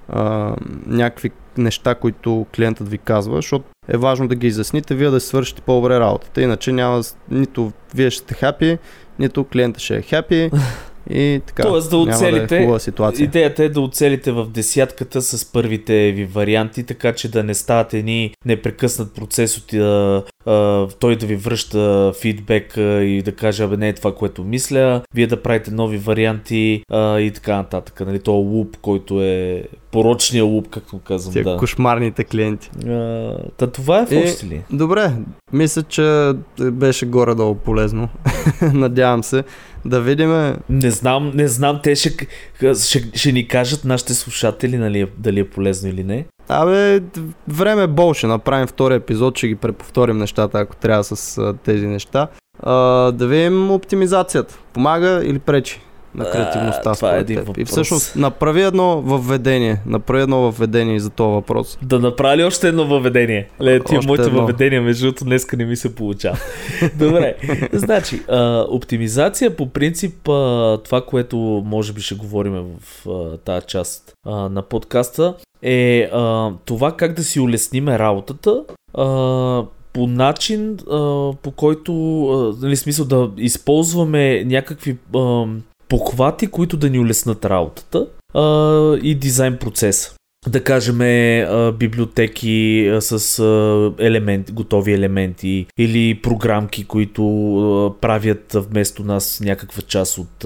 а, 0.09 0.55
някакви 0.87 1.31
неща, 1.57 1.95
които 1.95 2.47
клиентът 2.57 2.89
ви 2.89 2.99
казва, 2.99 3.37
защото 3.37 3.65
е 3.89 3.97
важно 3.97 4.29
да 4.29 4.35
ги 4.35 4.47
изясните, 4.47 4.95
вие 4.95 5.11
да 5.11 5.21
свършите 5.21 5.63
по-добре 5.63 6.01
работата. 6.01 6.43
Иначе 6.43 6.73
няма 6.73 7.03
нито 7.31 7.73
вие 7.95 8.11
ще 8.11 8.25
сте 8.25 8.35
хапи, 8.35 8.79
нито 9.19 9.45
клиента 9.45 9.81
ще 9.81 9.97
е 9.97 10.03
хапи 10.03 10.51
И 11.11 11.41
така, 11.47 11.63
Тоест 11.63 11.91
да 11.91 11.97
оцелите, 11.97 12.67
да 12.67 12.75
е 12.77 12.79
ситуация. 12.79 13.25
идеята 13.25 13.65
е 13.65 13.69
да 13.69 13.81
оцелите 13.81 14.33
в 14.33 14.47
десятката 14.47 15.23
с 15.23 15.53
първите 15.53 16.13
ви 16.13 16.25
варианти, 16.25 16.85
така 16.85 17.13
че 17.13 17.31
да 17.31 17.45
не 17.45 17.55
стават 17.55 17.95
едни 17.95 18.35
непрекъснат 18.45 19.15
процес 19.15 19.59
от 19.59 19.73
а, 19.73 20.23
той 21.01 21.17
да 21.17 21.27
ви 21.27 21.37
връща 21.37 22.13
фидбек 22.21 22.73
и 22.77 23.23
да 23.25 23.33
каже, 23.33 23.65
абе 23.65 23.77
не 23.77 23.89
е 23.89 23.93
това, 23.93 24.15
което 24.15 24.45
мисля, 24.45 25.03
вие 25.15 25.27
да 25.27 25.43
правите 25.43 25.71
нови 25.71 25.99
варианти 25.99 26.83
и 26.95 27.31
така 27.35 27.57
нататък. 27.57 28.01
Нали, 28.07 28.21
то 28.21 28.33
луп, 28.33 28.77
който 28.77 29.23
е 29.23 29.65
порочния 29.93 30.45
луп, 30.45 30.69
както 30.69 30.99
казвам. 30.99 31.33
Тия 31.33 31.45
да. 31.45 31.57
кошмарните 31.57 32.25
клиенти. 32.25 32.71
А, 32.89 33.37
та 33.57 33.67
това 33.67 34.01
е 34.01 34.07
в 34.07 34.13
е, 34.13 34.47
ли? 34.47 34.63
Добре, 34.73 35.13
мисля, 35.53 35.83
че 35.83 36.33
беше 36.61 37.07
горе-долу 37.07 37.55
полезно. 37.55 38.09
Надявам 38.75 39.25
се 39.25 39.45
да 39.85 40.01
видим. 40.01 40.55
Не 40.69 40.91
знам, 40.91 41.33
не 41.35 41.49
знам, 41.49 41.81
те 41.83 41.95
ще, 41.95 42.11
ще, 42.75 43.11
ще 43.15 43.33
ни 43.33 43.49
кажат 43.49 43.85
нашите 43.85 44.15
слушатели 44.15 44.77
нали, 44.77 45.07
дали 45.19 45.41
е 45.41 45.51
полезно 45.51 45.89
или 45.89 46.05
не. 46.05 46.25
Абе, 46.49 47.01
време 47.49 47.83
е 47.83 47.87
бол, 47.87 48.15
ще 48.15 48.27
направим 48.27 48.67
втори 48.67 48.95
епизод, 48.95 49.39
ще 49.39 49.49
ги 49.49 49.55
преповторим 49.55 50.19
нещата, 50.19 50.59
ако 50.59 50.77
трябва 50.77 51.05
с 51.05 51.39
а, 51.39 51.55
тези 51.65 51.87
неща. 51.87 52.29
А, 52.63 52.73
да 53.13 53.27
видим 53.27 53.71
оптимизацията. 53.71 54.59
Помага 54.73 55.21
или 55.25 55.39
пречи? 55.39 55.81
на 56.15 56.31
креативността. 56.31 56.95
това 56.95 57.17
е 57.17 57.21
един 57.21 57.39
въпрос. 57.39 57.57
И 57.59 57.65
всъщност 57.65 58.17
направи 58.17 58.63
едно 58.63 59.01
въведение. 59.01 59.81
Направи 59.87 60.23
едно 60.23 60.41
въведение 60.41 61.01
за 61.01 61.11
този 61.11 61.33
въпрос. 61.33 61.79
Да 61.83 61.99
направи 61.99 62.45
още 62.45 62.69
едно 62.69 62.87
въведение. 62.87 63.49
Ле, 63.63 63.81
тия 63.81 64.01
моите 64.07 64.25
едно. 64.25 64.41
въведения, 64.41 64.83
между 64.83 65.07
другото, 65.07 65.25
днеска 65.25 65.57
не 65.57 65.65
ми 65.65 65.77
се 65.77 65.95
получава. 65.95 66.39
Добре. 66.99 67.35
Значи, 67.73 68.23
а, 68.29 68.67
оптимизация 68.69 69.57
по 69.57 69.69
принцип, 69.69 70.29
а, 70.29 70.79
това, 70.85 71.01
което 71.01 71.37
може 71.67 71.93
би 71.93 72.01
ще 72.01 72.15
говорим 72.15 72.53
в 72.53 73.09
а, 73.09 73.37
тази 73.37 73.67
част 73.67 74.13
а, 74.27 74.49
на 74.49 74.63
подкаста, 74.63 75.35
е 75.63 76.11
а, 76.13 76.53
това 76.65 76.93
как 76.93 77.13
да 77.13 77.25
си 77.25 77.41
улесниме 77.41 77.99
работата. 77.99 78.65
А, 78.95 79.05
по 79.93 80.07
начин, 80.07 80.79
а, 80.91 80.97
по 81.43 81.51
който, 81.57 81.93
а, 82.31 82.57
нали, 82.63 82.77
смисъл 82.77 83.07
да 83.07 83.31
използваме 83.37 84.45
някакви 84.45 84.97
а, 85.17 85.45
похвати, 85.89 86.47
които 86.47 86.77
да 86.77 86.91
ни 86.91 86.99
улеснат 86.99 87.45
работата 87.45 88.07
а, 88.35 88.97
и 89.03 89.15
дизайн 89.15 89.57
процеса 89.57 90.18
да 90.47 90.65
кажем, 90.65 90.99
библиотеки 91.79 92.91
с 93.01 93.43
елементи, 93.99 94.53
готови 94.53 94.93
елементи 94.93 95.67
или 95.79 96.21
програмки, 96.23 96.85
които 96.85 97.23
правят 98.01 98.53
вместо 98.55 99.05
нас 99.05 99.41
някаква 99.45 99.83
част 99.83 100.19
от, 100.19 100.45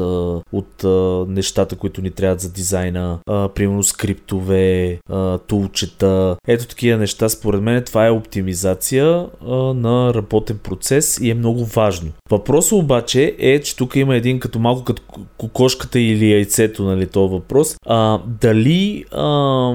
от 0.53 0.85
нещата, 1.29 1.77
които 1.77 2.03
ни 2.03 2.11
трябват 2.11 2.41
за 2.41 2.53
дизайна. 2.53 3.19
Примерно 3.27 3.83
скриптове, 3.83 4.99
тулчета. 5.47 6.37
Ето 6.49 6.67
такива 6.67 6.99
неща. 6.99 7.29
Според 7.29 7.63
мен 7.63 7.85
това 7.85 8.07
е 8.07 8.11
оптимизация 8.11 9.27
на 9.75 10.15
работен 10.15 10.59
процес 10.59 11.19
и 11.21 11.31
е 11.31 11.35
много 11.35 11.65
важно. 11.65 12.11
Въпросът 12.31 12.73
обаче 12.73 13.37
е, 13.39 13.61
че 13.61 13.77
тук 13.77 13.97
има 13.97 14.17
един 14.17 14.41
като 14.41 14.59
малко 14.59 14.85
като 14.85 15.03
кокошката 15.37 16.01
или 16.01 16.33
яйцето, 16.33 16.85
нали, 16.85 17.07
този 17.07 17.33
въпрос. 17.33 17.77
А, 17.87 18.21
дали 18.41 19.05
а, 19.11 19.75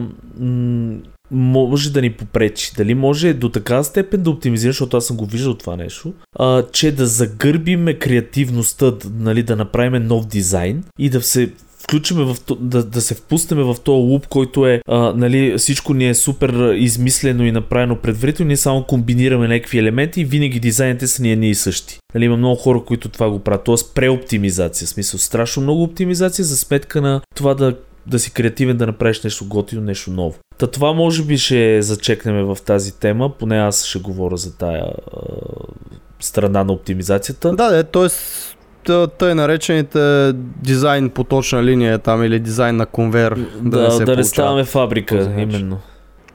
може 1.31 1.93
да 1.93 2.01
ни 2.01 2.13
попречи. 2.13 2.71
Дали 2.77 2.95
може 2.95 3.33
до 3.33 3.49
така 3.49 3.83
степен 3.83 4.23
да 4.23 4.29
оптимизира, 4.29 4.71
защото 4.71 4.97
аз 4.97 5.05
съм 5.05 5.17
го 5.17 5.25
виждал 5.25 5.53
това 5.53 5.75
нещо, 5.75 6.13
а, 6.39 6.63
че 6.71 6.91
да 6.91 7.05
загърбиме 7.05 7.93
креативността, 7.93 8.93
нали, 9.19 9.43
да 9.43 9.55
направим 9.55 10.07
нов 10.07 10.27
дизайн 10.27 10.83
и 10.99 11.09
да 11.09 11.21
се 11.21 11.51
включиме 11.87 12.23
в 12.23 12.35
да, 12.59 12.83
да 12.83 13.01
се 13.01 13.15
впуснем 13.15 13.59
в 13.59 13.75
този 13.83 14.03
луп, 14.03 14.27
който 14.27 14.67
е, 14.67 14.81
а, 14.87 15.13
нали, 15.13 15.57
всичко 15.57 15.93
ни 15.93 16.09
е 16.09 16.15
супер 16.15 16.73
измислено 16.73 17.45
и 17.45 17.51
направено 17.51 17.95
предварително, 17.95 18.47
ние 18.47 18.57
само 18.57 18.83
комбинираме 18.83 19.47
някакви 19.47 19.77
елементи 19.77 20.21
и 20.21 20.25
винаги 20.25 20.59
дизайните 20.59 21.07
са 21.07 21.21
ни 21.21 21.31
едни 21.31 21.49
и 21.49 21.55
същи. 21.55 21.99
Нали, 22.13 22.25
има 22.25 22.37
много 22.37 22.55
хора, 22.55 22.83
които 22.85 23.09
това 23.09 23.29
го 23.29 23.39
правят, 23.39 23.63
т.е. 23.63 23.75
преоптимизация, 23.95 24.87
в 24.87 24.89
смисъл 24.89 25.19
страшно 25.19 25.63
много 25.63 25.83
оптимизация 25.83 26.45
за 26.45 26.57
сметка 26.57 27.01
на 27.01 27.21
това 27.35 27.53
да 27.53 27.75
да 28.07 28.19
си 28.19 28.33
креативен, 28.33 28.77
да 28.77 28.87
направиш 28.87 29.23
нещо 29.23 29.45
готино, 29.45 29.81
нещо 29.81 30.11
ново. 30.11 30.35
Та 30.57 30.67
това 30.67 30.93
може 30.93 31.23
би 31.23 31.37
ще 31.37 31.81
зачекнем 31.81 32.45
в 32.45 32.57
тази 32.65 32.99
тема, 32.99 33.31
поне 33.39 33.57
аз 33.57 33.85
ще 33.85 33.99
говоря 33.99 34.37
за 34.37 34.57
тая 34.57 34.83
а, 34.83 35.19
страна 36.19 36.63
на 36.63 36.73
оптимизацията. 36.73 37.55
Да, 37.55 37.69
да, 37.69 37.83
т.е. 37.83 39.07
тъй 39.07 39.35
наречените 39.35 40.33
дизайн 40.63 41.09
по 41.09 41.23
точна 41.23 41.63
линия 41.63 41.99
там 41.99 42.23
или 42.23 42.39
дизайн 42.39 42.75
на 42.75 42.85
конвейер. 42.85 43.35
Да, 43.61 43.89
да, 43.89 43.99
не, 43.99 44.05
да 44.05 44.15
не 44.15 44.23
ставаме 44.23 44.63
фабрика, 44.63 45.35
именно. 45.37 45.79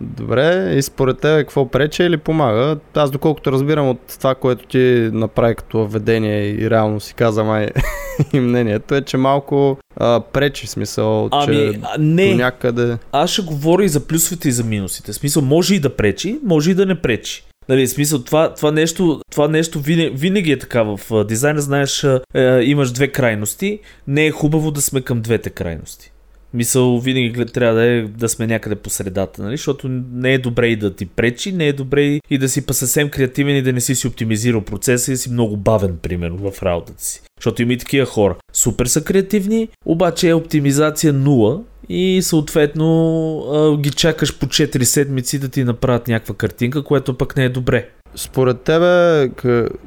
Добре, 0.02 0.74
и 0.76 0.82
според 0.82 1.18
тебе 1.18 1.42
какво 1.42 1.68
прече 1.68 2.04
или 2.04 2.16
помага? 2.16 2.76
Аз 2.94 3.10
доколкото 3.10 3.52
разбирам 3.52 3.88
от 3.88 4.00
това, 4.18 4.34
което 4.34 4.66
ти 4.66 5.10
направи 5.12 5.54
като 5.54 5.86
введение 5.86 6.50
и 6.50 6.70
реално 6.70 7.00
си 7.00 7.14
каза 7.14 7.44
май 7.44 7.68
и 8.32 8.40
мнението 8.40 8.94
е, 8.94 9.02
че 9.02 9.16
малко 9.16 9.78
а, 9.96 10.20
пречи 10.20 10.66
смисъл, 10.66 11.28
ами, 11.30 11.56
че 11.72 11.80
не. 11.98 12.30
до 12.30 12.36
някъде... 12.36 12.98
Аз 13.12 13.30
ще 13.30 13.42
говоря 13.42 13.84
и 13.84 13.88
за 13.88 14.06
плюсовете 14.06 14.48
и 14.48 14.52
за 14.52 14.64
минусите. 14.64 15.12
Смисъл, 15.12 15.42
може 15.42 15.74
и 15.74 15.80
да 15.80 15.96
пречи, 15.96 16.40
може 16.44 16.70
и 16.70 16.74
да 16.74 16.86
не 16.86 17.00
пречи. 17.00 17.44
Нали, 17.68 17.88
смисъл, 17.88 18.22
това, 18.22 18.54
това 18.54 18.70
нещо, 18.70 19.20
това 19.30 19.48
нещо 19.48 19.80
винаги, 19.80 20.10
винаги 20.16 20.52
е 20.52 20.58
така 20.58 20.82
в 20.82 21.24
дизайна, 21.24 21.60
знаеш, 21.60 22.04
е, 22.34 22.60
имаш 22.62 22.92
две 22.92 23.08
крайности. 23.08 23.78
Не 24.06 24.26
е 24.26 24.30
хубаво 24.30 24.70
да 24.70 24.82
сме 24.82 25.00
към 25.00 25.20
двете 25.20 25.50
крайности. 25.50 26.11
Мисъл, 26.54 26.98
винаги 26.98 27.46
трябва 27.46 27.74
да, 27.74 27.86
е, 27.86 28.02
да 28.02 28.28
сме 28.28 28.46
някъде 28.46 28.74
по 28.74 28.90
средата, 28.90 29.42
нали? 29.42 29.56
защото 29.56 29.88
не 30.12 30.34
е 30.34 30.38
добре 30.38 30.68
и 30.68 30.76
да 30.76 30.94
ти 30.94 31.06
пречи, 31.06 31.52
не 31.52 31.68
е 31.68 31.72
добре 31.72 32.20
и 32.30 32.38
да 32.38 32.48
си 32.48 32.66
па 32.66 32.74
съвсем 32.74 33.08
креативен 33.08 33.56
и 33.56 33.62
да 33.62 33.72
не 33.72 33.80
си 33.80 33.94
си 33.94 34.06
оптимизирал 34.06 34.60
процеса 34.60 35.12
и 35.12 35.16
си 35.16 35.30
много 35.30 35.56
бавен, 35.56 35.96
примерно, 36.02 36.50
в 36.50 36.62
работата 36.62 37.04
си. 37.04 37.22
Защото 37.40 37.62
има 37.62 37.72
и 37.72 37.78
такива 37.78 38.06
хора. 38.06 38.36
Супер 38.52 38.86
са 38.86 39.04
креативни, 39.04 39.68
обаче 39.86 40.28
е 40.28 40.34
оптимизация 40.34 41.12
нула 41.12 41.60
и 41.88 42.22
съответно 42.22 43.78
ги 43.80 43.90
чакаш 43.90 44.38
по 44.38 44.46
4 44.46 44.82
седмици 44.82 45.38
да 45.38 45.48
ти 45.48 45.64
направят 45.64 46.08
някаква 46.08 46.34
картинка, 46.34 46.84
което 46.84 47.18
пък 47.18 47.36
не 47.36 47.44
е 47.44 47.48
добре. 47.48 47.88
Според 48.14 48.60
тебе, 48.60 49.28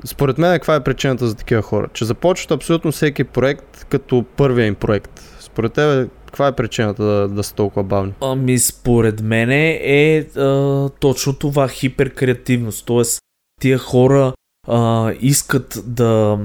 според 0.05 0.37
мен, 0.37 0.53
каква 0.53 0.75
е 0.75 0.83
причината 0.83 1.27
за 1.27 1.35
такива 1.35 1.61
хора? 1.61 1.87
Че 1.93 2.05
започват 2.05 2.51
абсолютно 2.51 2.91
всеки 2.91 3.23
проект 3.23 3.85
като 3.89 4.25
първия 4.37 4.67
им 4.67 4.75
проект. 4.75 5.21
Според 5.39 5.73
тебе, 5.73 6.07
каква 6.35 6.47
е 6.47 6.55
причината 6.55 7.03
да, 7.03 7.27
да 7.27 7.43
са 7.43 7.55
толкова 7.55 7.83
бавни? 7.83 8.13
Ами, 8.21 8.59
според 8.59 9.21
мен 9.21 9.51
е 9.51 10.17
а, 10.17 10.89
точно 10.89 11.33
това 11.33 11.67
хиперкреативност. 11.67 12.85
Тоест, 12.85 13.21
тия 13.61 13.77
хора 13.77 14.33
а, 14.67 15.11
искат 15.21 15.83
да, 15.85 16.39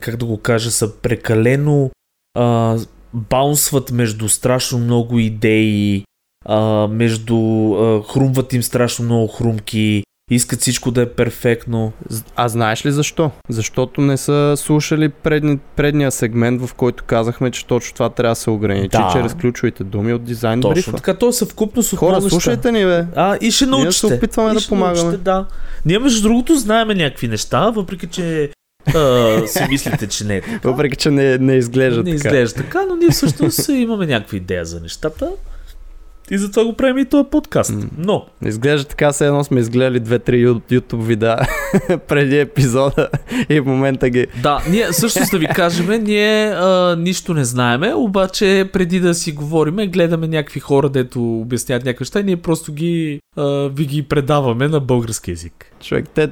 как 0.00 0.16
да 0.16 0.26
го 0.26 0.38
кажа, 0.38 0.70
са 0.70 0.96
прекалено 0.96 1.90
а, 2.34 2.76
баунсват 3.14 3.90
между 3.90 4.28
страшно 4.28 4.78
много 4.78 5.18
идеи, 5.18 6.04
а, 6.44 6.86
между 6.86 7.36
а, 7.74 8.02
хрумват 8.02 8.52
им 8.52 8.62
страшно 8.62 9.04
много 9.04 9.28
хрумки, 9.28 10.02
искат 10.30 10.60
всичко 10.60 10.90
да 10.90 11.02
е 11.02 11.06
перфектно. 11.06 11.92
А 12.36 12.48
знаеш 12.48 12.86
ли 12.86 12.92
защо? 12.92 13.30
Защото 13.48 14.00
не 14.00 14.16
са 14.16 14.54
слушали 14.56 15.08
предни, 15.08 15.58
предния 15.76 16.10
сегмент, 16.10 16.62
в 16.62 16.74
който 16.74 17.04
казахме, 17.04 17.50
че 17.50 17.66
точно 17.66 17.94
това 17.94 18.08
трябва 18.08 18.32
да 18.32 18.40
се 18.40 18.50
ограничи 18.50 18.88
да. 18.88 19.10
чрез 19.12 19.34
ключовите 19.34 19.84
думи 19.84 20.12
от 20.12 20.24
дизайн 20.24 20.60
Точно 20.60 20.74
брифа. 20.74 20.92
така, 20.92 21.14
то 21.14 21.28
е 21.28 21.32
съвкупност 21.32 21.92
от 21.92 21.98
Хора, 21.98 22.22
слушайте 22.22 22.72
ни, 22.72 22.84
бе. 22.84 23.06
А, 23.16 23.36
и 23.40 23.50
ще 23.50 23.66
научите. 23.66 23.84
Ние 23.84 23.92
се 23.92 24.06
опитваме 24.06 24.50
и 24.50 24.54
да 24.54 24.68
помагаме. 24.68 25.02
Научите, 25.02 25.22
да. 25.22 25.46
Ние, 25.86 25.98
между 25.98 26.22
другото, 26.22 26.54
знаеме 26.54 26.94
някакви 26.94 27.28
неща, 27.28 27.70
въпреки 27.70 28.06
че 28.06 28.50
а, 28.94 29.46
си 29.46 29.66
мислите, 29.70 30.06
че 30.06 30.24
не 30.24 30.36
е 30.36 30.40
така. 30.40 30.70
Въпреки, 30.70 30.96
че 30.96 31.10
не, 31.10 31.38
не 31.38 31.54
изглежда 31.54 32.02
не 32.02 32.04
така. 32.04 32.10
Не 32.10 32.14
изглежда 32.14 32.54
така, 32.54 32.84
но 32.88 32.96
ние 32.96 33.10
всъщност 33.10 33.68
имаме 33.68 34.06
някаква 34.06 34.36
идея 34.36 34.64
за 34.64 34.80
нещата. 34.80 35.30
И 36.30 36.38
затова 36.38 36.64
го 36.64 36.72
правим 36.72 36.98
и 36.98 37.04
този 37.04 37.28
подкаст. 37.30 37.74
Но. 37.98 38.26
Изглежда 38.44 38.88
така, 38.88 39.12
все 39.12 39.26
едно 39.26 39.44
сме 39.44 39.60
изгледали 39.60 40.00
две-три 40.00 40.46
YouTube 40.46 41.02
видеа 41.02 41.36
преди 42.08 42.38
епизода 42.38 43.08
и 43.48 43.60
в 43.60 43.64
момента 43.64 44.10
ги. 44.10 44.26
Да, 44.42 44.62
ние 44.70 44.92
също 44.92 45.20
да 45.32 45.38
ви 45.38 45.46
кажем, 45.46 46.04
ние 46.04 46.48
а, 46.48 46.96
нищо 46.98 47.34
не 47.34 47.44
знаеме, 47.44 47.94
обаче 47.94 48.70
преди 48.72 49.00
да 49.00 49.14
си 49.14 49.32
говориме, 49.32 49.86
гледаме 49.86 50.28
някакви 50.28 50.60
хора, 50.60 50.88
дето 50.88 51.40
обясняват 51.40 51.84
някакви 51.84 52.02
неща 52.02 52.20
и 52.20 52.24
ние 52.24 52.36
просто 52.36 52.72
ги, 52.72 53.20
а, 53.36 53.68
ви 53.68 53.86
ги 53.86 54.02
предаваме 54.02 54.68
на 54.68 54.80
български 54.80 55.30
язик. 55.30 55.72
Човек, 55.80 56.08
те 56.14 56.28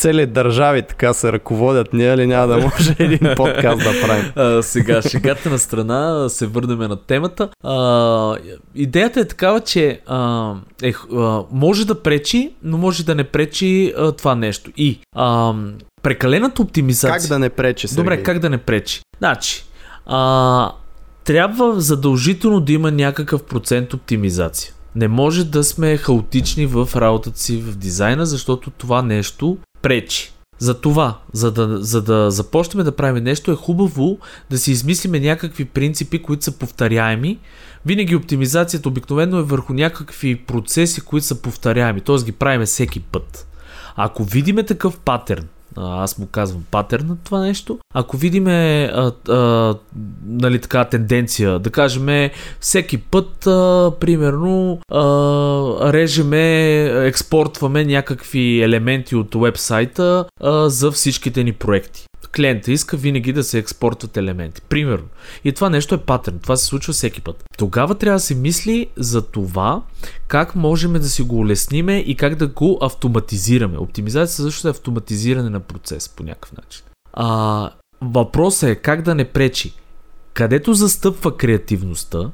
цели 0.00 0.26
държави 0.26 0.82
така 0.82 1.14
се 1.14 1.32
ръководят, 1.32 1.92
ние 1.92 2.16
ли 2.16 2.26
няма 2.26 2.46
да 2.46 2.56
може 2.58 2.96
един 2.98 3.34
подкаст 3.36 3.78
да 3.78 4.06
правим? 4.06 4.32
А, 4.36 4.62
сега, 4.62 5.02
шегата 5.02 5.50
на 5.50 5.58
страна, 5.58 6.28
се 6.28 6.46
върнем 6.46 6.78
на 6.78 6.96
темата. 6.96 7.48
А, 7.64 8.36
идеята 8.74 9.20
е 9.20 9.24
такава, 9.24 9.60
че 9.60 10.00
а, 10.06 10.54
е, 10.82 10.92
а, 11.14 11.42
може 11.50 11.86
да 11.86 12.02
пречи, 12.02 12.54
но 12.62 12.78
може 12.78 13.04
да 13.04 13.14
не 13.14 13.24
пречи 13.24 13.94
а, 13.96 14.12
това 14.12 14.34
нещо. 14.34 14.70
И 14.76 14.98
а, 15.16 15.54
прекалената 16.02 16.62
оптимизация... 16.62 17.20
Как 17.20 17.28
да 17.28 17.38
не 17.38 17.50
пречи, 17.50 17.88
Сергей? 17.88 18.04
Добре, 18.04 18.22
как 18.22 18.38
да 18.38 18.50
не 18.50 18.58
пречи? 18.58 19.00
Значи, 19.18 19.64
а, 20.06 20.72
трябва 21.24 21.80
задължително 21.80 22.60
да 22.60 22.72
има 22.72 22.90
някакъв 22.90 23.42
процент 23.42 23.94
оптимизация. 23.94 24.72
Не 24.94 25.08
може 25.08 25.44
да 25.44 25.64
сме 25.64 25.96
хаотични 25.96 26.66
в 26.66 26.88
работата 26.96 27.38
си 27.38 27.56
в 27.56 27.76
дизайна, 27.76 28.26
защото 28.26 28.70
това 28.70 29.02
нещо 29.02 29.58
пречи. 29.82 30.32
За 30.58 30.80
това, 30.80 31.18
за 31.32 31.52
да, 31.52 31.84
за 31.84 32.02
да 32.02 32.30
започнем 32.30 32.84
да 32.84 32.96
правим 32.96 33.24
нещо, 33.24 33.52
е 33.52 33.54
хубаво 33.54 34.18
да 34.50 34.58
си 34.58 34.70
измислиме 34.70 35.20
някакви 35.20 35.64
принципи, 35.64 36.22
които 36.22 36.44
са 36.44 36.52
повторяеми. 36.52 37.38
Винаги 37.86 38.16
оптимизацията 38.16 38.88
обикновено 38.88 39.38
е 39.38 39.42
върху 39.42 39.72
някакви 39.72 40.36
процеси, 40.36 41.00
които 41.00 41.26
са 41.26 41.42
повторяеми, 41.42 42.00
т.е. 42.00 42.24
ги 42.24 42.32
правиме 42.32 42.66
всеки 42.66 43.00
път. 43.00 43.46
Ако 43.96 44.24
видиме 44.24 44.62
такъв 44.62 44.98
паттерн, 44.98 45.44
аз 45.76 46.18
му 46.18 46.26
казвам 46.26 46.64
патърн 46.70 47.06
на 47.06 47.16
това 47.24 47.40
нещо. 47.40 47.78
Ако 47.94 48.16
видиме 48.16 48.90
а, 48.94 49.12
а, 49.28 49.74
нали, 50.26 50.60
така 50.60 50.84
тенденция, 50.84 51.58
да 51.58 51.70
кажем 51.70 52.30
всеки 52.60 52.98
път, 52.98 53.46
а, 53.46 53.92
примерно, 54.00 54.80
а, 54.92 55.02
режеме, 55.92 56.84
експортваме 57.06 57.84
някакви 57.84 58.62
елементи 58.62 59.16
от 59.16 59.34
вебсайта 59.34 60.24
а, 60.40 60.68
за 60.68 60.90
всичките 60.90 61.44
ни 61.44 61.52
проекти 61.52 62.09
клиента 62.36 62.72
иска 62.72 62.96
винаги 62.96 63.32
да 63.32 63.44
се 63.44 63.58
експортват 63.58 64.16
елементи. 64.16 64.62
Примерно. 64.62 65.06
И 65.44 65.52
това 65.52 65.70
нещо 65.70 65.94
е 65.94 65.98
патърн. 65.98 66.38
Това 66.38 66.56
се 66.56 66.66
случва 66.66 66.92
всеки 66.92 67.20
път. 67.20 67.44
Тогава 67.58 67.94
трябва 67.94 68.16
да 68.16 68.20
се 68.20 68.34
мисли 68.34 68.86
за 68.96 69.22
това 69.22 69.82
как 70.28 70.56
можем 70.56 70.92
да 70.92 71.08
си 71.08 71.22
го 71.22 71.36
улесниме 71.36 71.98
и 71.98 72.14
как 72.14 72.34
да 72.34 72.46
го 72.46 72.78
автоматизираме. 72.82 73.78
Оптимизация 73.78 74.44
също 74.44 74.68
е 74.68 74.70
автоматизиране 74.70 75.50
на 75.50 75.60
процес 75.60 76.08
по 76.08 76.22
някакъв 76.22 76.52
начин. 76.52 76.82
А, 77.12 77.70
въпросът 78.00 78.70
е 78.70 78.74
как 78.74 79.02
да 79.02 79.14
не 79.14 79.24
пречи. 79.24 79.72
Където 80.34 80.74
застъпва 80.74 81.36
креативността, 81.36 82.30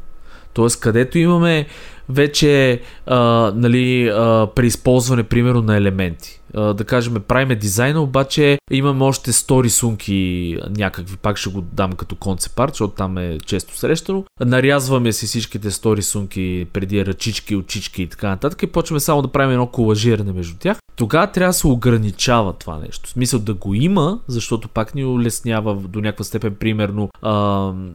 т.е. 0.55 0.67
където 0.81 1.19
имаме 1.19 1.67
вече 2.09 2.81
а, 3.07 3.19
нали, 3.57 4.09
а, 4.09 4.49
преизползване, 4.55 5.23
примерно, 5.23 5.63
на 5.63 5.77
елементи. 5.77 6.41
Да 6.55 6.85
кажем, 6.87 7.15
правиме 7.29 7.55
дизайна, 7.55 8.01
обаче 8.01 8.59
имаме 8.71 9.05
още 9.05 9.33
100 9.33 9.65
рисунки 9.65 10.59
някакви, 10.77 11.17
пак 11.17 11.37
ще 11.37 11.51
го 11.51 11.61
дам 11.61 11.93
като 11.93 12.17
концепт 12.17 12.57
защото 12.69 12.95
там 12.95 13.19
е 13.19 13.39
често 13.47 13.77
срещано. 13.77 14.25
Нарязваме 14.41 15.13
си 15.13 15.27
всичките 15.27 15.71
100 15.71 15.97
рисунки 15.97 16.67
преди 16.73 17.07
ръчички, 17.07 17.57
очички 17.57 18.03
и 18.03 18.07
така 18.07 18.29
нататък 18.29 18.63
и 18.63 18.67
почваме 18.67 19.01
само 19.01 19.23
да 19.23 19.29
правим 19.29 19.53
едно 19.53 19.67
колажиране 19.67 20.33
между 20.33 20.57
тях. 20.59 20.79
Тогава 20.97 21.27
трябва 21.27 21.49
да 21.49 21.53
се 21.53 21.67
ограничава 21.67 22.53
това 22.53 22.79
нещо. 22.79 23.09
В 23.09 23.13
смисъл 23.13 23.41
да 23.41 23.55
го 23.55 23.75
има, 23.75 24.21
защото 24.29 24.69
пак 24.69 24.95
ни 24.95 25.05
улеснява 25.05 25.75
до 25.75 26.01
някаква 26.01 26.25
степен, 26.25 26.55
примерно, 26.55 27.09
а, 27.23 27.33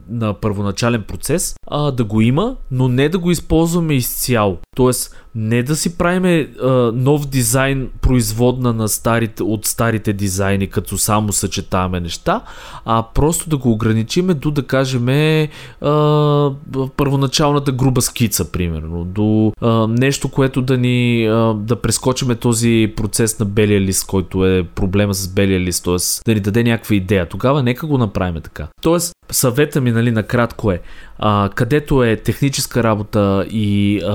на 0.08 0.34
първоначален 0.34 1.02
процес, 1.02 1.54
а, 1.66 1.90
да 1.90 2.04
го 2.04 2.20
има, 2.20 2.56
но 2.70 2.88
не 2.88 3.08
да 3.08 3.18
го 3.18 3.30
използваме 3.30 3.94
изцяло. 3.94 4.58
Тоест, 4.76 5.21
не 5.34 5.62
да 5.62 5.76
си 5.76 5.98
правиме 5.98 6.48
а, 6.62 6.68
нов 6.94 7.28
дизайн 7.28 7.88
производна 8.00 8.72
на 8.72 8.88
старите, 8.88 9.42
от 9.42 9.66
старите 9.66 10.12
дизайни, 10.12 10.66
като 10.66 10.98
само 10.98 11.32
съчетаваме 11.32 12.00
неща, 12.00 12.40
а 12.84 13.04
просто 13.14 13.50
да 13.50 13.56
го 13.56 13.72
ограничиме 13.72 14.34
до, 14.34 14.50
да 14.50 14.62
кажем, 14.62 15.08
а, 15.08 16.50
първоначалната 16.96 17.72
груба 17.72 18.02
скица, 18.02 18.52
примерно, 18.52 19.04
до 19.04 19.52
а, 19.60 19.86
нещо, 19.86 20.28
което 20.28 20.62
да 20.62 20.78
ни 20.78 21.26
а, 21.26 21.54
да 21.54 21.76
прескочиме 21.76 22.34
този 22.34 22.92
процес 22.96 23.38
на 23.38 23.46
белия 23.46 23.80
лист, 23.80 24.06
който 24.06 24.46
е 24.46 24.62
проблема 24.74 25.14
с 25.14 25.28
белия 25.28 25.60
лист, 25.60 25.84
т.е. 25.84 25.96
да 26.26 26.34
ни 26.34 26.40
даде 26.40 26.64
някаква 26.64 26.94
идея. 26.94 27.28
Тогава 27.28 27.62
нека 27.62 27.86
го 27.86 27.98
направим 27.98 28.42
така. 28.42 28.68
Тоест, 28.82 29.12
съвета 29.32 29.80
ми, 29.80 29.92
нали, 29.92 30.10
накратко 30.10 30.72
е, 30.72 30.80
а, 31.18 31.50
където 31.54 32.04
е 32.04 32.16
техническа 32.16 32.82
работа 32.82 33.46
и 33.50 34.00
а, 34.04 34.10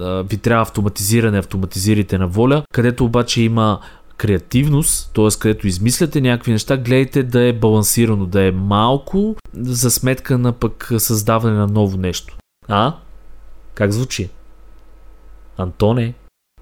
а, 0.00 0.22
ви 0.22 0.36
трябва 0.38 0.62
автоматизиране, 0.62 1.38
автоматизирайте 1.38 2.18
на 2.18 2.26
воля, 2.26 2.62
където 2.72 3.04
обаче 3.04 3.42
има 3.42 3.80
креативност, 4.16 5.14
т.е. 5.14 5.28
където 5.38 5.66
измисляте 5.66 6.20
някакви 6.20 6.52
неща, 6.52 6.76
гледайте 6.76 7.22
да 7.22 7.42
е 7.42 7.52
балансирано, 7.52 8.26
да 8.26 8.42
е 8.42 8.50
малко 8.50 9.36
за 9.54 9.90
сметка 9.90 10.38
на 10.38 10.52
пък 10.52 10.92
създаване 10.98 11.56
на 11.56 11.66
ново 11.66 11.98
нещо. 11.98 12.36
А? 12.68 12.94
Как 13.74 13.92
звучи? 13.92 14.28
Антоне? 15.56 16.14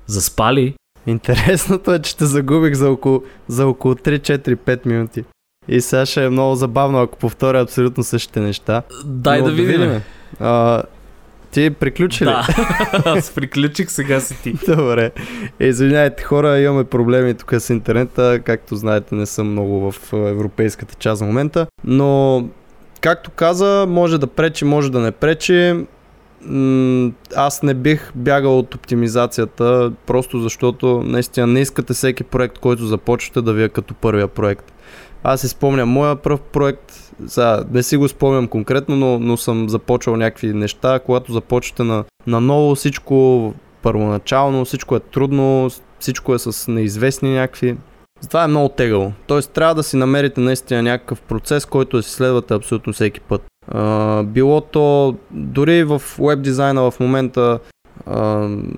Заспали? 0.06 0.74
Интересното 1.06 1.92
е, 1.92 2.02
че 2.02 2.16
те 2.16 2.26
загубих 2.26 2.74
за 2.74 2.90
около, 2.90 3.22
за 3.48 3.66
около 3.66 3.94
3-4-5 3.94 4.86
минути. 4.86 5.24
И 5.68 5.80
сега 5.80 6.06
ще 6.06 6.24
е 6.24 6.28
много 6.28 6.54
забавно, 6.54 7.00
ако 7.00 7.18
повторя 7.18 7.60
абсолютно 7.60 8.04
същите 8.04 8.40
неща. 8.40 8.82
Дай 9.04 9.38
Но 9.38 9.44
да 9.44 9.52
видим. 9.52 10.00
А, 10.40 10.82
ти 11.54 11.70
приключи 11.70 12.24
ли? 12.24 12.28
Да, 12.28 12.46
аз 13.04 13.30
приключих, 13.30 13.90
сега 13.90 14.20
си 14.20 14.42
ти. 14.42 14.54
Добре. 14.66 15.10
Извинявайте 15.60 16.22
хора, 16.22 16.58
имаме 16.58 16.84
проблеми 16.84 17.34
тук 17.34 17.54
с 17.58 17.70
интернета. 17.70 18.40
Както 18.44 18.76
знаете, 18.76 19.14
не 19.14 19.26
съм 19.26 19.50
много 19.50 19.92
в 19.92 20.12
европейската 20.12 20.94
част 20.94 21.22
в 21.22 21.26
момента. 21.26 21.66
Но, 21.84 22.44
както 23.00 23.30
каза, 23.30 23.86
може 23.88 24.18
да 24.18 24.26
пречи, 24.26 24.64
може 24.64 24.92
да 24.92 25.00
не 25.00 25.10
пречи. 25.10 25.86
Аз 27.36 27.62
не 27.62 27.74
бих 27.74 28.12
бягал 28.14 28.58
от 28.58 28.74
оптимизацията, 28.74 29.92
просто 30.06 30.40
защото 30.40 31.02
наистина 31.02 31.46
не 31.46 31.60
искате 31.60 31.92
всеки 31.92 32.24
проект, 32.24 32.58
който 32.58 32.86
започвате 32.86 33.42
да 33.42 33.52
ви 33.52 33.62
е 33.62 33.68
като 33.68 33.94
първия 33.94 34.28
проект. 34.28 34.73
Аз 35.26 35.40
си 35.40 35.48
спомням 35.48 35.88
моя 35.88 36.16
пръв 36.16 36.40
проект, 36.40 36.92
сега, 37.26 37.64
не 37.70 37.82
си 37.82 37.96
го 37.96 38.08
спомням 38.08 38.48
конкретно, 38.48 38.96
но, 38.96 39.18
но 39.18 39.36
съм 39.36 39.68
започвал 39.68 40.16
някакви 40.16 40.52
неща. 40.52 40.98
Когато 40.98 41.32
започвате 41.32 41.82
на, 41.82 42.04
на 42.26 42.40
ново, 42.40 42.74
всичко 42.74 43.54
първоначално, 43.82 44.64
всичко 44.64 44.96
е 44.96 45.00
трудно, 45.00 45.70
всичко 45.98 46.34
е 46.34 46.38
с 46.38 46.70
неизвестни 46.70 47.34
някакви. 47.34 47.76
Затова 48.20 48.44
е 48.44 48.48
много 48.48 48.68
тегаво. 48.68 49.12
Тоест 49.26 49.50
трябва 49.50 49.74
да 49.74 49.82
си 49.82 49.96
намерите 49.96 50.40
наистина 50.40 50.82
някакъв 50.82 51.20
процес, 51.20 51.66
който 51.66 51.96
да 51.96 52.02
си 52.02 52.10
следвате 52.10 52.54
абсолютно 52.54 52.92
всеки 52.92 53.20
път. 53.20 53.42
Било 54.24 54.60
то 54.60 55.16
дори 55.30 55.84
в 55.84 56.02
веб 56.18 56.42
дизайна 56.42 56.90
в 56.90 57.00
момента 57.00 57.58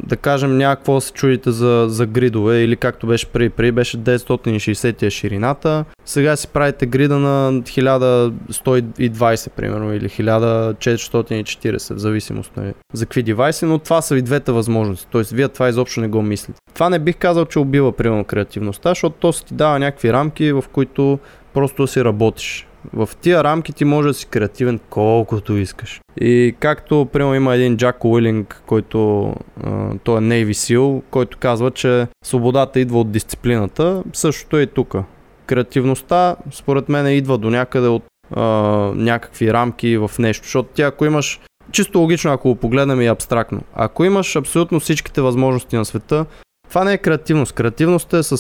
да 0.07 0.17
кажем 0.21 0.57
някакво 0.59 1.01
се 1.01 1.13
чудите 1.13 1.51
за, 1.51 1.87
за 1.89 2.07
гридове 2.07 2.63
или 2.63 2.77
както 2.77 3.07
беше 3.07 3.27
преди, 3.27 3.51
преди 3.51 3.73
беше 3.73 3.99
960 3.99 5.03
е 5.03 5.11
ширината, 5.11 5.85
сега 6.05 6.37
си 6.37 6.49
правите 6.49 6.87
грида 6.87 7.19
на 7.19 7.53
1120 7.53 9.51
примерно 9.51 9.95
или 9.95 10.09
1440 10.09 11.95
в 11.95 11.99
зависимост 11.99 12.53
нали, 12.57 12.75
за 12.93 13.07
какви 13.07 13.23
девайси, 13.23 13.65
но 13.65 13.79
това 13.79 14.03
са 14.03 14.15
ви 14.15 14.23
двете 14.23 14.53
възможности, 14.53 15.07
т.е. 15.13 15.23
вие 15.33 15.49
това 15.49 15.69
изобщо 15.69 16.01
не 16.01 16.09
го 16.09 16.23
мислите. 16.23 16.61
Това 16.75 16.91
не 16.91 16.99
бих 16.99 17.17
казал, 17.17 17.45
че 17.45 17.59
убива 17.59 17.93
примерно 17.93 18.25
креативността, 18.25 18.89
защото 18.89 19.17
то 19.21 19.33
си 19.33 19.45
ти 19.45 19.55
дава 19.55 19.79
някакви 19.79 20.13
рамки, 20.13 20.53
в 20.53 20.65
които 20.73 21.19
просто 21.55 21.87
си 21.87 22.05
работиш. 22.05 22.67
В 22.93 23.09
тия 23.21 23.45
рамки 23.45 23.73
ти 23.73 23.85
може 23.85 24.09
да 24.09 24.15
си 24.15 24.27
креативен 24.27 24.81
колкото 24.91 25.57
искаш. 25.57 26.01
И 26.21 26.55
както, 26.61 27.09
примерно, 27.13 27.35
има 27.35 27.55
един 27.55 27.77
Джак 27.77 28.05
Уилинг, 28.05 28.63
който 28.67 29.27
а, 29.65 29.91
той 30.05 30.19
е 30.19 30.21
Navy 30.21 30.51
SEAL, 30.51 31.03
който 31.11 31.39
казва, 31.39 31.71
че 31.71 32.07
свободата 32.25 32.81
идва 32.81 33.01
от 33.01 33.11
дисциплината. 33.11 34.03
Същото 34.13 34.59
е 34.59 34.63
и 34.63 34.67
тук. 34.67 34.97
Креативността, 35.47 36.37
според 36.53 36.89
мен, 36.89 37.17
идва 37.17 37.39
до 37.39 37.51
някъде 37.51 37.89
от 37.89 38.05
а, 38.31 38.43
някакви 38.95 39.53
рамки 39.53 39.97
в 39.97 40.11
нещо. 40.19 40.45
Защото 40.45 40.69
ти 40.75 40.83
ако 40.83 41.05
имаш, 41.05 41.41
чисто 41.73 41.99
логично, 41.99 42.33
ако 42.33 42.49
го 42.49 42.55
погледнем 42.55 43.01
и 43.01 43.07
абстрактно, 43.07 43.61
ако 43.75 44.05
имаш 44.05 44.37
абсолютно 44.37 44.81
всичките 44.81 45.21
възможности 45.21 45.77
на 45.77 45.85
света, 45.85 46.27
това 46.69 46.85
не 46.85 46.93
е 46.93 46.99
креативност. 46.99 47.53
Креативност 47.53 48.13
е 48.13 48.23
с, 48.23 48.37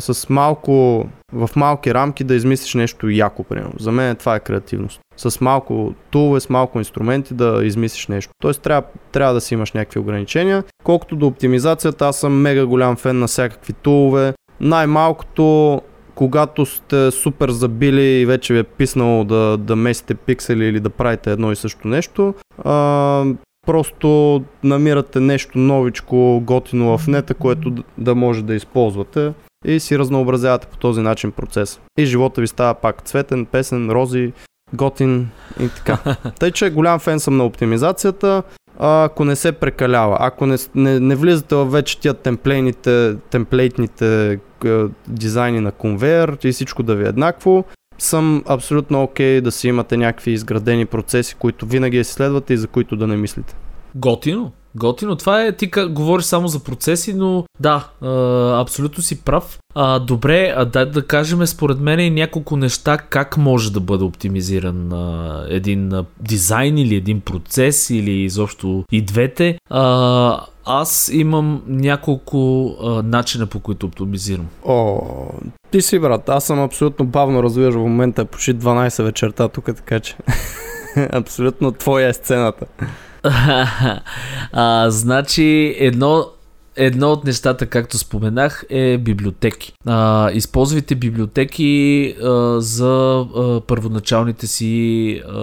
с 0.00 0.28
малко, 0.28 1.06
в 1.32 1.50
малки 1.56 1.94
рамки 1.94 2.24
да 2.24 2.34
измислиш 2.34 2.74
нещо 2.74 3.10
яко, 3.10 3.44
примерно. 3.44 3.72
За 3.80 3.92
мен 3.92 4.16
това 4.16 4.36
е 4.36 4.40
креативност. 4.40 5.00
С 5.16 5.40
малко 5.40 5.94
тулове, 6.10 6.40
с 6.40 6.48
малко 6.48 6.78
инструменти 6.78 7.34
да 7.34 7.60
измислиш 7.62 8.06
нещо. 8.06 8.32
Тоест 8.42 8.62
трябва, 8.62 8.88
трябва 9.12 9.34
да 9.34 9.40
си 9.40 9.54
имаш 9.54 9.72
някакви 9.72 10.00
ограничения. 10.00 10.64
Колкото 10.84 11.16
до 11.16 11.26
оптимизацията, 11.26 12.06
аз 12.06 12.16
съм 12.16 12.40
мега 12.40 12.66
голям 12.66 12.96
фен 12.96 13.18
на 13.18 13.26
всякакви 13.26 13.72
тулове. 13.72 14.34
Най-малкото 14.60 15.80
когато 16.14 16.66
сте 16.66 17.10
супер 17.10 17.50
забили 17.50 18.02
и 18.02 18.26
вече 18.26 18.52
ви 18.52 18.58
е 18.58 18.64
писнало 18.64 19.24
да, 19.24 19.56
да 19.56 19.76
месите 19.76 20.14
пиксели 20.14 20.64
или 20.64 20.80
да 20.80 20.90
правите 20.90 21.32
едно 21.32 21.52
и 21.52 21.56
също 21.56 21.88
нещо, 21.88 22.34
а, 22.64 23.24
просто 23.66 24.42
намирате 24.64 25.20
нещо 25.20 25.58
новичко, 25.58 26.40
готино 26.44 26.98
в 26.98 27.06
нета, 27.06 27.34
което 27.34 27.74
да 27.98 28.14
може 28.14 28.42
да 28.42 28.54
използвате 28.54 29.32
и 29.64 29.80
си 29.80 29.98
разнообразявате 29.98 30.66
по 30.66 30.76
този 30.76 31.00
начин 31.00 31.32
процес. 31.32 31.80
И 31.98 32.06
живота 32.06 32.40
ви 32.40 32.46
става 32.46 32.74
пак 32.74 33.02
цветен, 33.02 33.46
песен, 33.46 33.90
рози, 33.90 34.32
готин 34.74 35.28
и 35.60 35.68
така. 35.68 35.98
Тъй, 36.38 36.50
че 36.50 36.70
голям 36.70 36.98
фен 36.98 37.20
съм 37.20 37.36
на 37.36 37.44
оптимизацията, 37.44 38.42
ако 38.78 39.24
не 39.24 39.36
се 39.36 39.52
прекалява, 39.52 40.16
ако 40.20 40.46
не, 40.46 40.56
не, 40.74 41.00
не 41.00 41.16
влизате 41.16 41.54
в 41.54 41.64
вече 41.64 42.00
тия 42.00 42.14
темплейните, 42.14 43.16
темплейтните 43.30 44.32
е, 44.64 44.84
дизайни 45.08 45.60
на 45.60 45.72
конвейер 45.72 46.38
и 46.44 46.52
всичко 46.52 46.82
да 46.82 46.94
ви 46.94 47.04
е 47.04 47.08
еднакво, 47.08 47.64
съм 47.98 48.42
абсолютно 48.46 49.02
окей 49.02 49.40
да 49.40 49.52
си 49.52 49.68
имате 49.68 49.96
някакви 49.96 50.30
изградени 50.30 50.86
процеси, 50.86 51.34
които 51.34 51.66
винаги 51.66 51.98
да 51.98 52.04
си 52.04 52.12
следвате 52.12 52.54
и 52.54 52.56
за 52.56 52.66
които 52.66 52.96
да 52.96 53.06
не 53.06 53.16
мислите. 53.16 53.54
Готино. 53.94 54.52
Готино. 54.76 55.16
Това 55.16 55.44
е, 55.44 55.52
ти 55.52 55.70
говориш 55.88 56.24
само 56.24 56.48
за 56.48 56.58
процеси, 56.58 57.14
но 57.14 57.44
да, 57.60 57.88
абсолютно 58.60 59.02
си 59.02 59.20
прав. 59.20 59.58
А, 59.74 59.98
добре, 59.98 60.54
а 60.56 60.64
дай 60.64 60.86
да 60.86 61.06
кажем 61.06 61.46
според 61.46 61.80
мен 61.80 62.00
и 62.00 62.10
няколко 62.10 62.56
неща 62.56 62.98
как 62.98 63.36
може 63.36 63.72
да 63.72 63.80
бъде 63.80 64.04
оптимизиран 64.04 64.92
а, 64.92 65.46
един 65.48 65.92
а, 65.92 66.04
дизайн 66.20 66.78
или 66.78 66.94
един 66.94 67.20
процес 67.20 67.90
или 67.90 68.10
изобщо 68.10 68.84
и 68.92 69.02
двете. 69.02 69.58
А, 69.70 70.46
аз 70.64 71.10
имам 71.12 71.62
няколко 71.66 72.66
а, 72.82 73.02
начина 73.02 73.46
по 73.46 73.60
които 73.60 73.86
оптимизирам. 73.86 74.46
О, 74.64 75.00
ти 75.74 75.82
си 75.82 75.98
брат, 75.98 76.28
аз 76.28 76.44
съм 76.44 76.60
абсолютно 76.62 77.06
бавно 77.06 77.42
развиваш 77.42 77.74
в 77.74 77.78
момента, 77.78 78.24
почти 78.24 78.54
12 78.54 79.02
вечерта 79.02 79.48
тук, 79.48 79.66
така 79.66 80.00
че 80.00 80.16
абсолютно 81.12 81.72
твоя 81.72 82.08
е 82.08 82.12
сцената. 82.12 82.66
а, 84.52 84.90
значи, 84.90 85.76
едно, 85.78 86.26
едно 86.76 87.12
от 87.12 87.24
нещата, 87.24 87.66
както 87.66 87.98
споменах, 87.98 88.64
е 88.70 88.98
библиотеки. 88.98 89.72
А, 89.86 90.30
използвайте 90.30 90.94
библиотеки 90.94 92.14
а, 92.22 92.60
за 92.60 93.26
а, 93.36 93.60
първоначалните 93.60 94.46
си 94.46 95.22
а, 95.28 95.42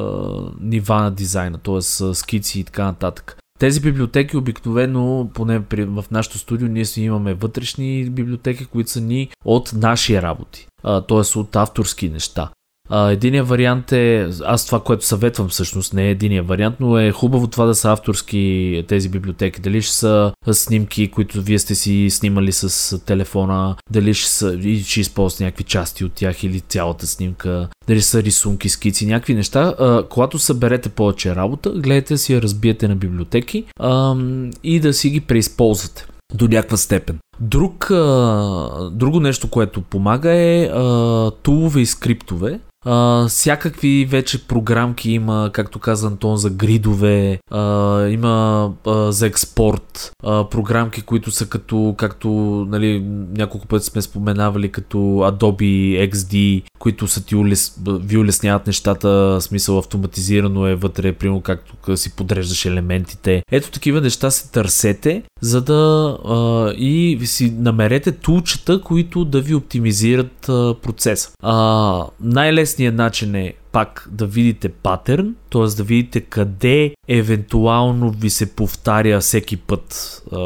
нива 0.62 0.96
на 0.96 1.12
дизайна, 1.12 1.58
т.е. 1.58 1.82
скици 2.14 2.60
и 2.60 2.64
така 2.64 2.84
нататък. 2.84 3.41
Тези 3.62 3.82
библиотеки 3.82 4.38
обикновено, 4.38 5.30
поне 5.34 5.66
при, 5.66 5.86
в 5.86 6.06
нашото 6.12 6.38
студио, 6.38 6.68
ние 6.68 6.86
си 6.86 7.02
имаме 7.02 7.34
вътрешни 7.34 8.10
библиотеки, 8.10 8.66
които 8.66 8.90
са 8.90 9.02
ни 9.02 9.30
от 9.46 9.74
наши 9.74 10.22
работи, 10.22 10.68
т.е. 10.84 11.40
от 11.40 11.56
авторски 11.56 12.10
неща. 12.10 12.50
А, 12.94 13.12
единият 13.12 13.48
вариант 13.48 13.92
е, 13.92 14.30
аз 14.46 14.66
това, 14.66 14.80
което 14.80 15.06
съветвам 15.06 15.50
всъщност, 15.50 15.94
не 15.94 16.08
е 16.08 16.12
единият 16.12 16.48
вариант, 16.48 16.76
но 16.80 16.98
е 17.00 17.12
хубаво 17.12 17.48
това 17.48 17.66
да 17.66 17.76
са 17.76 17.92
авторски 17.92 18.84
тези 18.88 19.10
библиотеки. 19.10 19.62
Дали 19.62 19.82
ще 19.82 19.94
са 19.94 20.34
снимки, 20.52 21.12
които 21.12 21.42
вие 21.42 21.60
сте 21.60 21.76
си 21.76 22.08
снимали 22.10 22.52
с 22.52 23.00
телефона, 23.00 23.76
дали 23.92 24.14
ще 24.14 24.30
са, 24.30 24.54
и 24.54 24.84
ще 24.84 25.00
използвате 25.00 25.44
някакви 25.44 25.64
части 25.64 26.06
от 26.06 26.14
тях 26.14 26.44
или 26.44 26.60
цялата 26.60 27.08
снимка, 27.08 27.68
дали 27.88 28.02
са 28.02 28.24
рисунки, 28.24 28.70
скици, 28.70 29.06
някакви 29.06 29.34
неща. 29.34 29.76
А, 29.80 30.04
когато 30.10 30.40
съберете 30.40 30.90
повече 30.90 31.36
работа, 31.36 31.70
гледайте 31.70 32.14
да 32.14 32.18
си 32.18 32.34
я 32.34 32.42
разбиете 32.42 32.88
на 32.88 32.96
библиотеки 32.96 33.66
а, 33.80 34.16
и 34.64 34.80
да 34.80 34.94
си 34.94 35.10
ги 35.10 35.22
преизползвате 35.22 36.06
до 36.34 36.48
някаква 36.48 36.78
степен. 36.78 37.20
Друг, 37.40 37.92
а, 37.92 38.90
друго 38.92 39.20
нещо, 39.20 39.50
което 39.50 39.82
помага 39.82 40.32
е 40.32 40.66
а, 40.66 41.32
тулове 41.32 41.82
и 41.82 41.86
скриптове, 41.86 42.60
Uh, 42.86 43.28
всякакви 43.28 44.06
вече 44.06 44.48
програмки 44.48 45.12
има, 45.12 45.50
както 45.54 45.80
каза 45.80 46.08
Антон, 46.08 46.38
за 46.38 46.50
гридове, 46.50 47.40
uh, 47.52 48.08
има 48.08 48.72
uh, 48.84 49.10
за 49.10 49.28
експорт, 49.28 50.12
uh, 50.24 50.50
програмки, 50.50 51.02
които 51.02 51.32
са 51.32 51.50
като, 51.50 51.96
както 51.98 52.30
нали, 52.70 53.00
няколко 53.38 53.68
пъти 53.68 53.86
сме 53.86 54.02
споменавали, 54.02 54.72
като 54.72 54.98
Adobe 54.98 56.10
XD, 56.12 56.64
които 56.80 57.08
са 57.08 57.26
ти 57.26 57.36
улес, 57.36 57.80
ви 57.88 58.18
улесняват 58.18 58.68
нещата, 58.68 59.38
смисъл 59.42 59.78
автоматизирано 59.78 60.68
е 60.68 60.76
вътре, 60.76 61.14
примерно 61.14 61.42
както 61.42 61.98
си 61.98 62.16
подреждаш 62.16 62.66
елементите. 62.66 63.44
Ето 63.52 63.72
такива 63.72 64.02
неща 64.02 64.32
се 64.32 64.52
търсете 64.52 65.24
за 65.42 65.62
да 65.62 66.18
а, 66.26 66.72
и 66.78 67.20
си 67.26 67.54
намерете 67.58 68.12
тулчета, 68.12 68.82
които 68.82 69.26
да 69.26 69.42
ви 69.42 69.56
оптимизират 69.56 70.50
а, 70.50 70.76
процеса. 70.82 71.32
А, 71.44 72.06
най-лесният 72.20 72.96
начин 72.96 73.36
е 73.36 73.54
пак 73.72 74.10
да 74.12 74.26
видите 74.26 74.70
патърн, 74.70 75.36
т.е. 75.50 75.76
да 75.78 75.84
видите 75.84 76.22
къде 76.22 76.94
евентуално 77.08 78.12
ви 78.12 78.30
се 78.30 78.56
повтаря 78.56 79.20
всеки 79.20 79.58
път 79.58 80.22
а, 80.32 80.38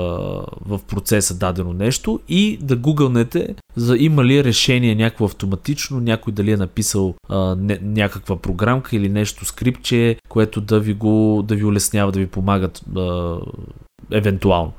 в 0.66 0.80
процеса 0.88 1.38
дадено 1.38 1.74
нещо 1.74 2.20
и 2.30 2.58
да 2.62 2.76
гугълнете 2.76 3.56
за 3.76 3.98
има 3.98 4.26
ли 4.26 4.44
решение 4.44 4.96
някакво 4.96 5.26
автоматично, 5.26 6.00
някой 6.00 6.34
дали 6.34 6.52
е 6.52 6.58
написал 6.58 7.14
а, 7.30 7.56
не, 7.60 7.80
някаква 7.82 8.36
програмка 8.36 8.96
или 8.96 9.10
нещо 9.10 9.46
скрипче, 9.46 10.16
което 10.30 10.62
да 10.62 10.80
ви 10.80 10.94
го 10.94 11.44
да 11.48 11.56
ви 11.56 11.64
улеснява, 11.64 12.12
да 12.12 12.20
ви 12.20 12.28
помагат 12.28 12.82
а, 12.98 13.38
евентуално. 14.12 14.74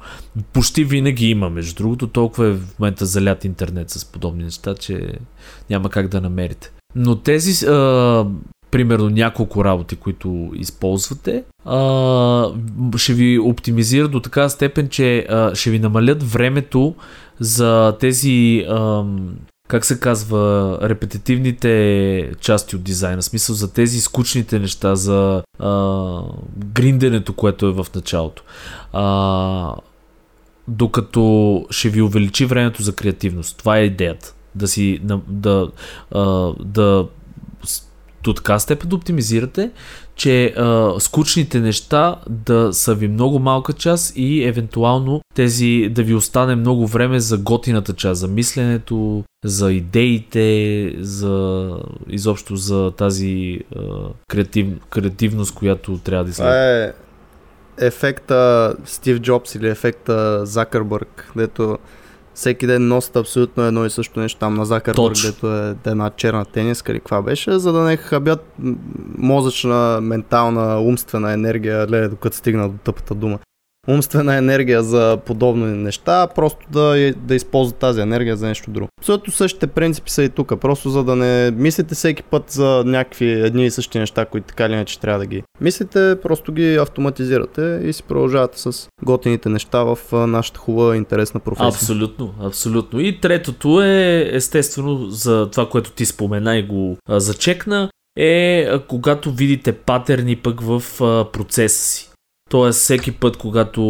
Почти 0.53 0.85
винаги 0.85 1.31
има, 1.31 1.51
между 1.51 1.75
другото, 1.75 2.07
толкова 2.07 2.47
е 2.47 2.53
в 2.53 2.79
момента 2.79 3.07
залят 3.07 3.45
интернет 3.45 3.91
с 3.91 4.05
подобни 4.05 4.45
неща, 4.45 4.75
че 4.75 5.13
няма 5.71 5.91
как 5.91 6.09
да 6.09 6.21
намерите. 6.21 6.73
Но 6.95 7.17
тези, 7.17 7.67
а, 7.67 8.27
примерно 8.71 9.11
няколко 9.11 9.65
работи, 9.65 9.97
които 9.97 10.51
използвате, 10.55 11.45
а, 11.65 12.49
ще 12.97 13.15
ви 13.15 13.39
оптимизират 13.39 14.11
до 14.11 14.21
така 14.21 14.49
степен, 14.49 14.89
че 14.89 15.27
а, 15.29 15.55
ще 15.55 15.71
ви 15.71 15.79
намалят 15.79 16.23
времето 16.23 16.95
за 17.41 17.97
тези 18.01 18.65
а, 18.69 19.05
как 19.69 19.85
се 19.85 20.01
казва, 20.01 20.79
репетитивните 20.83 22.33
части 22.41 22.77
от 22.77 22.83
дизайна, 22.83 23.23
смисъл 23.23 23.55
за 23.55 23.73
тези 23.73 24.01
скучните 24.01 24.59
неща, 24.59 24.97
за 24.97 25.43
а, 25.59 26.21
гринденето, 26.57 27.33
което 27.33 27.67
е 27.67 27.73
в 27.73 27.87
началото. 27.95 28.43
А, 28.93 29.75
докато 30.69 31.67
ще 31.71 31.89
ви 31.89 32.03
увеличи 32.03 32.47
времето 32.47 32.83
за 32.83 32.95
креативност. 32.95 33.59
Това 33.59 33.79
е 33.79 33.85
идеята. 33.85 34.35
Да 34.55 34.69
си, 34.69 35.01
да, 35.03 35.21
да, 35.29 35.71
да 36.61 37.07
до 38.27 38.33
така 38.33 38.59
степен 38.59 38.89
да 38.89 38.97
оптимизирате, 38.97 39.71
че 40.17 40.47
а, 40.47 40.95
скучните 41.01 41.61
неща 41.61 42.17
да 42.29 42.73
са 42.73 42.95
ви 42.95 43.09
много 43.09 43.39
малка 43.39 43.73
част 43.73 44.13
и 44.17 44.45
евентуално 44.45 45.21
тези 45.35 45.89
да 45.91 46.03
ви 46.03 46.15
остане 46.15 46.55
много 46.55 46.87
време 46.87 47.21
за 47.21 47.39
готината 47.39 47.93
част, 47.93 48.21
за 48.21 48.29
мисленето, 48.29 49.25
за 49.45 49.73
идеите, 49.73 50.93
за 50.99 51.71
изобщо 52.09 52.57
за 52.57 52.91
тази 52.91 53.61
а, 53.77 53.81
креатив, 54.29 54.67
креативност, 54.91 55.55
която 55.55 55.99
трябва 55.99 56.25
да 56.25 56.31
изгледа. 56.31 56.51
Това 56.51 56.85
е 56.85 56.93
ефекта 57.87 58.75
Стив 58.85 59.21
Джобс 59.21 59.55
или 59.55 59.69
ефекта 59.69 60.47
Закърбърг, 60.47 61.33
дето 61.37 61.79
всеки 62.37 62.67
ден 62.67 62.89
носят 62.89 63.17
абсолютно 63.17 63.63
едно 63.63 63.85
и 63.87 63.91
също 63.91 64.21
нещо 64.21 64.39
там 64.39 64.55
на 64.55 64.65
Закърбърг, 64.65 64.97
Точно. 64.97 65.31
дето 65.31 65.57
е 65.57 65.75
една 65.87 66.11
черна 66.11 66.45
тениска 66.45 66.93
или 66.93 66.99
каква 66.99 67.23
беше, 67.23 67.59
за 67.59 67.73
да 67.73 67.81
не 67.81 67.97
хабят 67.97 68.55
мозъчна, 69.19 69.99
ментална, 70.03 70.81
умствена 70.81 71.33
енергия, 71.33 71.87
леле, 71.91 72.09
докато 72.09 72.37
стигна 72.37 72.69
до 72.69 72.79
тъпата 72.85 73.15
дума. 73.15 73.39
Умствена 73.89 74.37
енергия 74.37 74.83
за 74.83 75.19
подобни 75.27 75.65
неща, 75.65 76.27
просто 76.35 76.67
да, 76.71 76.99
я- 76.99 77.15
да 77.15 77.35
използват 77.35 77.77
тази 77.79 78.01
енергия 78.01 78.37
за 78.37 78.47
нещо 78.47 78.71
друго. 78.71 78.89
Абсолютно 79.01 79.33
същите 79.33 79.67
принципи 79.67 80.11
са 80.11 80.23
и 80.23 80.29
тук, 80.29 80.61
просто 80.61 80.91
за 80.91 81.05
да 81.05 81.17
не 81.17 81.51
мислите 81.51 81.95
всеки 81.95 82.23
път 82.23 82.51
за 82.51 82.83
някакви 82.87 83.31
едни 83.31 83.67
и 83.67 83.71
същи 83.71 83.99
неща, 83.99 84.25
които 84.25 84.47
така 84.47 84.65
или 84.65 84.73
иначе 84.73 85.01
трябва 85.01 85.19
да 85.19 85.27
ги 85.27 85.43
мислите, 85.61 86.17
просто 86.23 86.53
ги 86.53 86.77
автоматизирате 86.77 87.81
и 87.85 87.93
си 87.93 88.03
продължавате 88.03 88.61
с 88.61 88.89
готините 89.05 89.49
неща 89.49 89.83
в 89.85 89.99
нашата 90.27 90.59
хубава 90.59 90.97
интересна 90.97 91.41
професия. 91.41 91.69
Абсолютно, 91.69 92.35
абсолютно. 92.41 93.01
И 93.01 93.21
третото 93.21 93.83
е, 93.83 94.29
естествено, 94.33 95.11
за 95.11 95.51
това, 95.51 95.69
което 95.69 95.91
ти 95.91 96.07
спомена 96.07 96.57
и 96.57 96.63
го 96.63 96.97
зачекна, 97.09 97.91
е 98.19 98.69
когато 98.89 99.33
видите 99.33 99.73
патерни 99.73 100.37
пък 100.37 100.61
в 100.61 100.83
процеса 101.33 101.79
си. 101.79 102.11
Тоест, 102.51 102.79
всеки 102.79 103.13
път, 103.13 103.37
когато, 103.37 103.81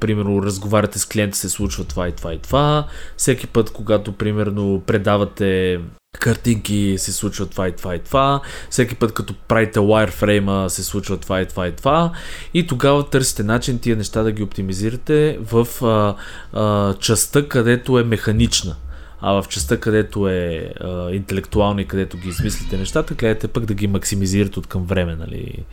примерно, 0.00 0.42
разговаряте 0.42 0.98
с 0.98 1.06
клиента, 1.06 1.36
се 1.36 1.48
случва 1.48 1.84
това 1.84 2.08
и 2.08 2.12
това 2.12 2.34
и 2.34 2.38
това. 2.38 2.86
Всеки 3.16 3.46
път, 3.46 3.70
когато, 3.72 4.12
примерно, 4.12 4.82
предавате 4.86 5.80
картинки, 6.20 6.94
се 6.98 7.12
случва 7.12 7.46
това 7.46 7.68
и 7.68 7.72
това 7.72 7.94
и 7.94 7.98
това. 7.98 8.40
Всеки 8.70 8.94
път, 8.94 9.14
като 9.14 9.34
правите 9.48 9.78
wireframe, 9.78 10.68
се 10.68 10.84
случва 10.84 11.16
това 11.16 11.40
и 11.40 11.46
това 11.46 11.68
и 11.68 11.72
това. 11.72 12.12
И 12.54 12.66
тогава 12.66 13.10
търсите 13.10 13.42
начин 13.42 13.78
тия 13.78 13.96
неща 13.96 14.22
да 14.22 14.32
ги 14.32 14.42
оптимизирате 14.42 15.38
в 15.40 15.84
а, 15.84 16.14
а, 16.52 16.94
частта, 16.94 17.48
където 17.48 17.98
е 17.98 18.04
механична. 18.04 18.76
А 19.20 19.42
в 19.42 19.48
частта, 19.48 19.76
където 19.76 20.28
е 20.28 20.72
а, 20.80 21.10
интелектуална 21.10 21.82
и 21.82 21.88
където 21.88 22.16
ги 22.16 22.28
измислите 22.28 22.76
нещата, 22.76 23.14
гледате 23.14 23.48
пък 23.48 23.64
да 23.64 23.74
ги 23.74 23.86
максимизирате 23.86 24.58
от 24.58 24.66
към 24.66 24.84
време, 24.84 25.16
нали, 25.16 25.64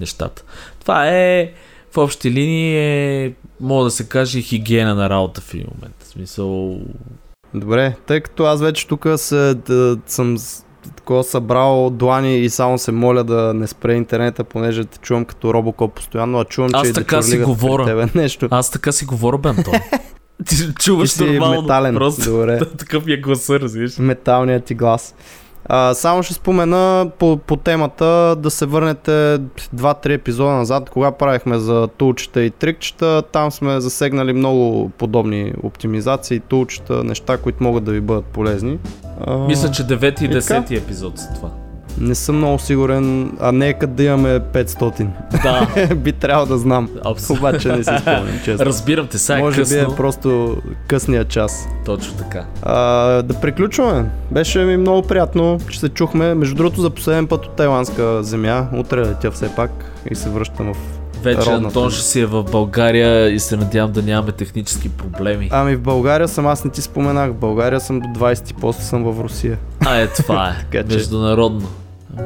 нещата. 0.00 0.42
Това 0.80 1.08
е 1.08 1.52
в 1.92 1.98
общи 1.98 2.30
линии 2.30 2.76
е, 2.76 3.34
мога 3.60 3.84
да 3.84 3.90
се 3.90 4.08
каже, 4.08 4.40
хигиена 4.40 4.94
на 4.94 5.10
работа 5.10 5.40
в 5.40 5.54
един 5.54 5.66
момент. 5.74 5.94
В 5.98 6.06
смисъл, 6.06 6.80
Добре, 7.54 7.96
тъй 8.06 8.20
като 8.20 8.44
аз 8.44 8.60
вече 8.60 8.86
тук 8.86 9.06
се, 9.16 9.54
да, 9.54 9.98
съм 10.06 10.36
такова 10.96 11.24
събрал 11.24 11.90
длани 11.90 12.38
и 12.38 12.50
само 12.50 12.78
се 12.78 12.92
моля 12.92 13.24
да 13.24 13.54
не 13.54 13.66
спре 13.66 13.94
интернета, 13.94 14.44
понеже 14.44 14.84
те 14.84 14.98
чувам 14.98 15.24
като 15.24 15.54
робокоп 15.54 15.94
постоянно, 15.94 16.40
а 16.40 16.44
чувам, 16.44 16.70
Аз 16.74 16.82
че 16.82 16.88
и 16.88 16.92
да 16.92 17.00
така 17.00 17.22
си 17.22 17.38
говоря. 17.38 17.84
Тебе 17.84 18.06
нещо. 18.14 18.48
аз 18.50 18.70
така 18.70 18.92
си 18.92 19.04
говоря, 19.04 19.38
бе, 19.38 19.48
Антон. 19.48 19.74
Ти 20.46 20.56
чуваш 20.74 21.10
Ти 21.10 21.16
си 21.16 21.24
нормално. 21.24 21.62
метален, 21.62 21.94
Просто 21.94 22.30
добре. 22.30 22.60
такъв 22.78 23.04
е 23.06 23.16
гласа, 23.16 23.60
разбираш. 23.60 23.98
Металният 23.98 24.64
ти 24.64 24.74
глас. 24.74 25.14
А, 25.66 25.94
само 25.94 26.22
ще 26.22 26.34
спомена 26.34 27.10
по, 27.18 27.36
по 27.36 27.56
темата 27.56 28.36
да 28.38 28.50
се 28.50 28.66
върнете 28.66 29.10
2-3 29.76 30.14
епизода 30.14 30.50
назад, 30.50 30.90
кога 30.90 31.12
правихме 31.12 31.58
за 31.58 31.88
тулчета 31.88 32.42
и 32.42 32.50
трикчета. 32.50 33.22
Там 33.32 33.50
сме 33.50 33.80
засегнали 33.80 34.32
много 34.32 34.90
подобни 34.98 35.54
оптимизации, 35.62 36.40
тулчета, 36.40 37.04
неща, 37.04 37.36
които 37.36 37.62
могат 37.62 37.84
да 37.84 37.92
ви 37.92 38.00
бъдат 38.00 38.24
полезни. 38.24 38.78
А, 39.26 39.36
Мисля, 39.38 39.70
че 39.70 39.82
9 39.82 40.22
и 40.22 40.24
И 40.24 40.28
така? 40.28 40.62
10 40.62 40.76
епизод 40.78 41.18
са 41.18 41.34
това. 41.34 41.61
Не 41.98 42.14
съм 42.14 42.36
много 42.36 42.58
сигурен, 42.58 43.32
а 43.40 43.52
нека 43.52 43.86
да 43.86 44.02
имаме 44.02 44.40
500. 44.40 45.06
Да, 45.42 45.94
би 45.94 46.12
трябвало 46.12 46.46
да 46.46 46.58
знам, 46.58 46.88
абсолютно. 47.04 47.48
обаче 47.48 47.68
не 47.68 47.84
си 47.84 47.90
спомням, 48.00 48.40
честно. 48.44 48.66
Разбирам 48.66 49.06
те, 49.06 49.18
сега 49.18 49.38
е 49.38 49.42
Може 49.42 49.60
късно. 49.60 49.76
би 49.76 49.92
е 49.92 49.96
просто 49.96 50.56
късния 50.88 51.24
час. 51.24 51.68
Точно 51.84 52.14
така. 52.14 52.44
А, 52.62 52.76
да 53.22 53.34
приключваме. 53.34 54.04
Беше 54.30 54.58
ми 54.58 54.76
много 54.76 55.02
приятно, 55.02 55.58
че 55.70 55.80
се 55.80 55.88
чухме. 55.88 56.34
Между 56.34 56.54
другото, 56.54 56.80
за 56.80 56.90
последен 56.90 57.26
път 57.26 57.46
от 57.46 57.52
тайландска 57.52 58.22
земя. 58.22 58.66
Утре 58.74 59.00
летя 59.00 59.30
все 59.30 59.54
пак 59.54 59.70
и 60.10 60.14
се 60.14 60.28
връщам 60.28 60.74
в... 60.74 60.76
Вече 61.22 61.38
Родната 61.40 61.66
Антон 61.66 61.90
ще 61.90 62.02
си 62.02 62.20
е 62.20 62.26
в 62.26 62.44
България 62.44 63.28
и 63.28 63.40
се 63.40 63.56
надявам 63.56 63.92
да 63.92 64.02
нямаме 64.02 64.32
технически 64.32 64.88
проблеми. 64.88 65.48
Ами 65.52 65.76
в 65.76 65.80
България 65.80 66.28
съм, 66.28 66.46
аз 66.46 66.64
не 66.64 66.70
ти 66.70 66.82
споменах. 66.82 67.30
В 67.30 67.34
България 67.34 67.80
съм 67.80 68.00
до 68.00 68.08
20, 68.08 68.54
после 68.60 68.82
съм 68.82 69.04
в 69.04 69.20
Русия. 69.20 69.58
А, 69.80 69.96
е, 69.96 70.06
това 70.06 70.48
е. 70.48 70.52
Така 70.70 70.88
че- 70.88 70.96
Международно. 70.96 71.68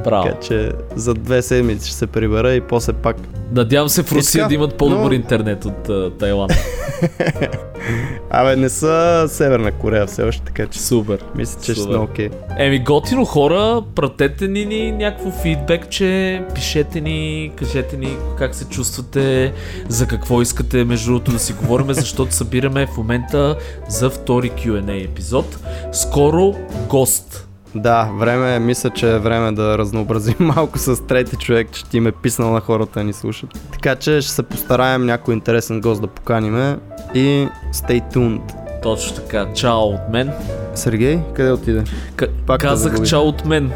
Браво. 0.04 0.26
Така 0.26 0.40
че 0.40 0.72
за 0.96 1.14
две 1.14 1.42
седмици 1.42 1.88
ще 1.88 1.96
се 1.96 2.06
прибера 2.06 2.52
и 2.54 2.60
после 2.60 2.92
пак. 2.92 3.16
Надявам 3.52 3.88
се 3.88 4.02
в 4.02 4.12
Русия 4.12 4.42
така, 4.42 4.48
да 4.48 4.54
имат 4.54 4.74
по-добър 4.74 5.06
но- 5.06 5.12
интернет 5.12 5.64
от 5.64 5.88
uh, 5.88 6.18
Тайланд. 6.18 6.52
Абе, 8.30 8.56
не 8.56 8.68
са 8.68 9.24
Северна 9.28 9.72
Корея 9.72 10.06
все 10.06 10.22
още, 10.22 10.42
така 10.44 10.66
че 10.66 10.80
Супер. 10.80 11.24
мисля, 11.34 11.60
че 11.62 11.72
ще 11.72 11.82
Супер. 11.82 11.94
сме 11.94 12.02
окей. 12.02 12.28
Еми, 12.58 12.78
готино 12.78 13.24
хора, 13.24 13.82
пратете 13.94 14.48
ни, 14.48 14.64
ни 14.66 14.92
някакво 14.92 15.30
фидбек, 15.30 15.88
че 15.88 16.42
пишете 16.54 17.00
ни, 17.00 17.52
кажете 17.56 17.96
ни 17.96 18.16
как 18.38 18.54
се 18.54 18.64
чувствате, 18.64 19.52
за 19.88 20.06
какво 20.06 20.42
искате 20.42 20.84
между 20.84 21.06
другото 21.06 21.32
да 21.32 21.38
си 21.38 21.52
говорим, 21.52 21.86
защото 21.92 22.34
събираме 22.34 22.86
в 22.86 22.96
момента 22.96 23.56
за 23.88 24.10
втори 24.10 24.50
Q&A 24.50 25.04
епизод. 25.04 25.58
Скоро 25.92 26.54
гост. 26.88 27.45
Да, 27.76 28.10
време 28.14 28.54
е, 28.54 28.58
мисля, 28.58 28.90
че 28.90 29.10
е 29.10 29.18
време 29.18 29.52
да 29.52 29.78
разнообразим 29.78 30.34
малко 30.38 30.78
с 30.78 31.06
трети 31.06 31.36
човек, 31.36 31.68
че 31.72 31.84
ти 31.84 31.96
им 31.96 32.06
е 32.06 32.12
писнал 32.12 32.52
на 32.52 32.60
хората 32.60 33.04
ни 33.04 33.12
слушат. 33.12 33.50
Така 33.72 33.96
че 33.96 34.20
ще 34.20 34.32
се 34.32 34.42
постараем 34.42 35.06
някой 35.06 35.34
интересен 35.34 35.80
гост 35.80 36.00
да 36.00 36.06
поканиме 36.06 36.76
и 37.14 37.48
stay 37.72 38.14
tuned. 38.14 38.52
Точно 38.82 39.16
така. 39.16 39.46
Чао 39.54 39.78
от 39.80 40.08
мен. 40.10 40.30
Сергей, 40.74 41.18
къде 41.34 41.52
отиде? 41.52 41.84
К- 42.16 42.30
Пак 42.46 42.60
казах 42.60 43.02
чао 43.02 43.22
от 43.22 43.44
мен. 43.44 43.72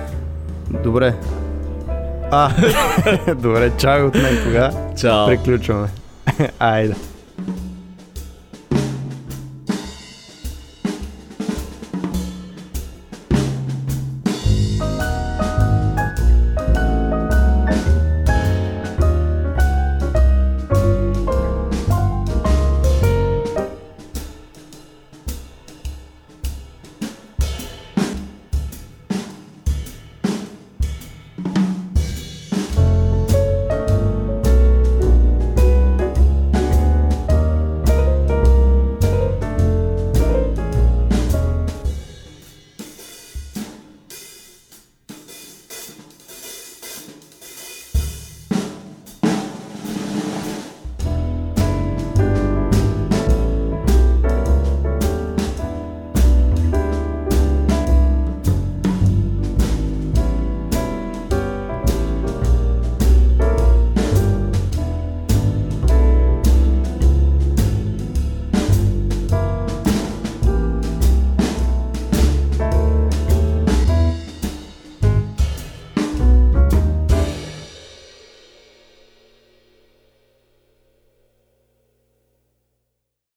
Добре. 0.85 1.15
А, 2.31 2.51
добре, 3.35 3.73
чао 3.79 4.07
от 4.07 4.15
мен 4.15 4.45
кога. 4.45 4.71
Чао. 5.01 5.27
Приключваме. 5.27 5.89
Айде. 6.59 6.95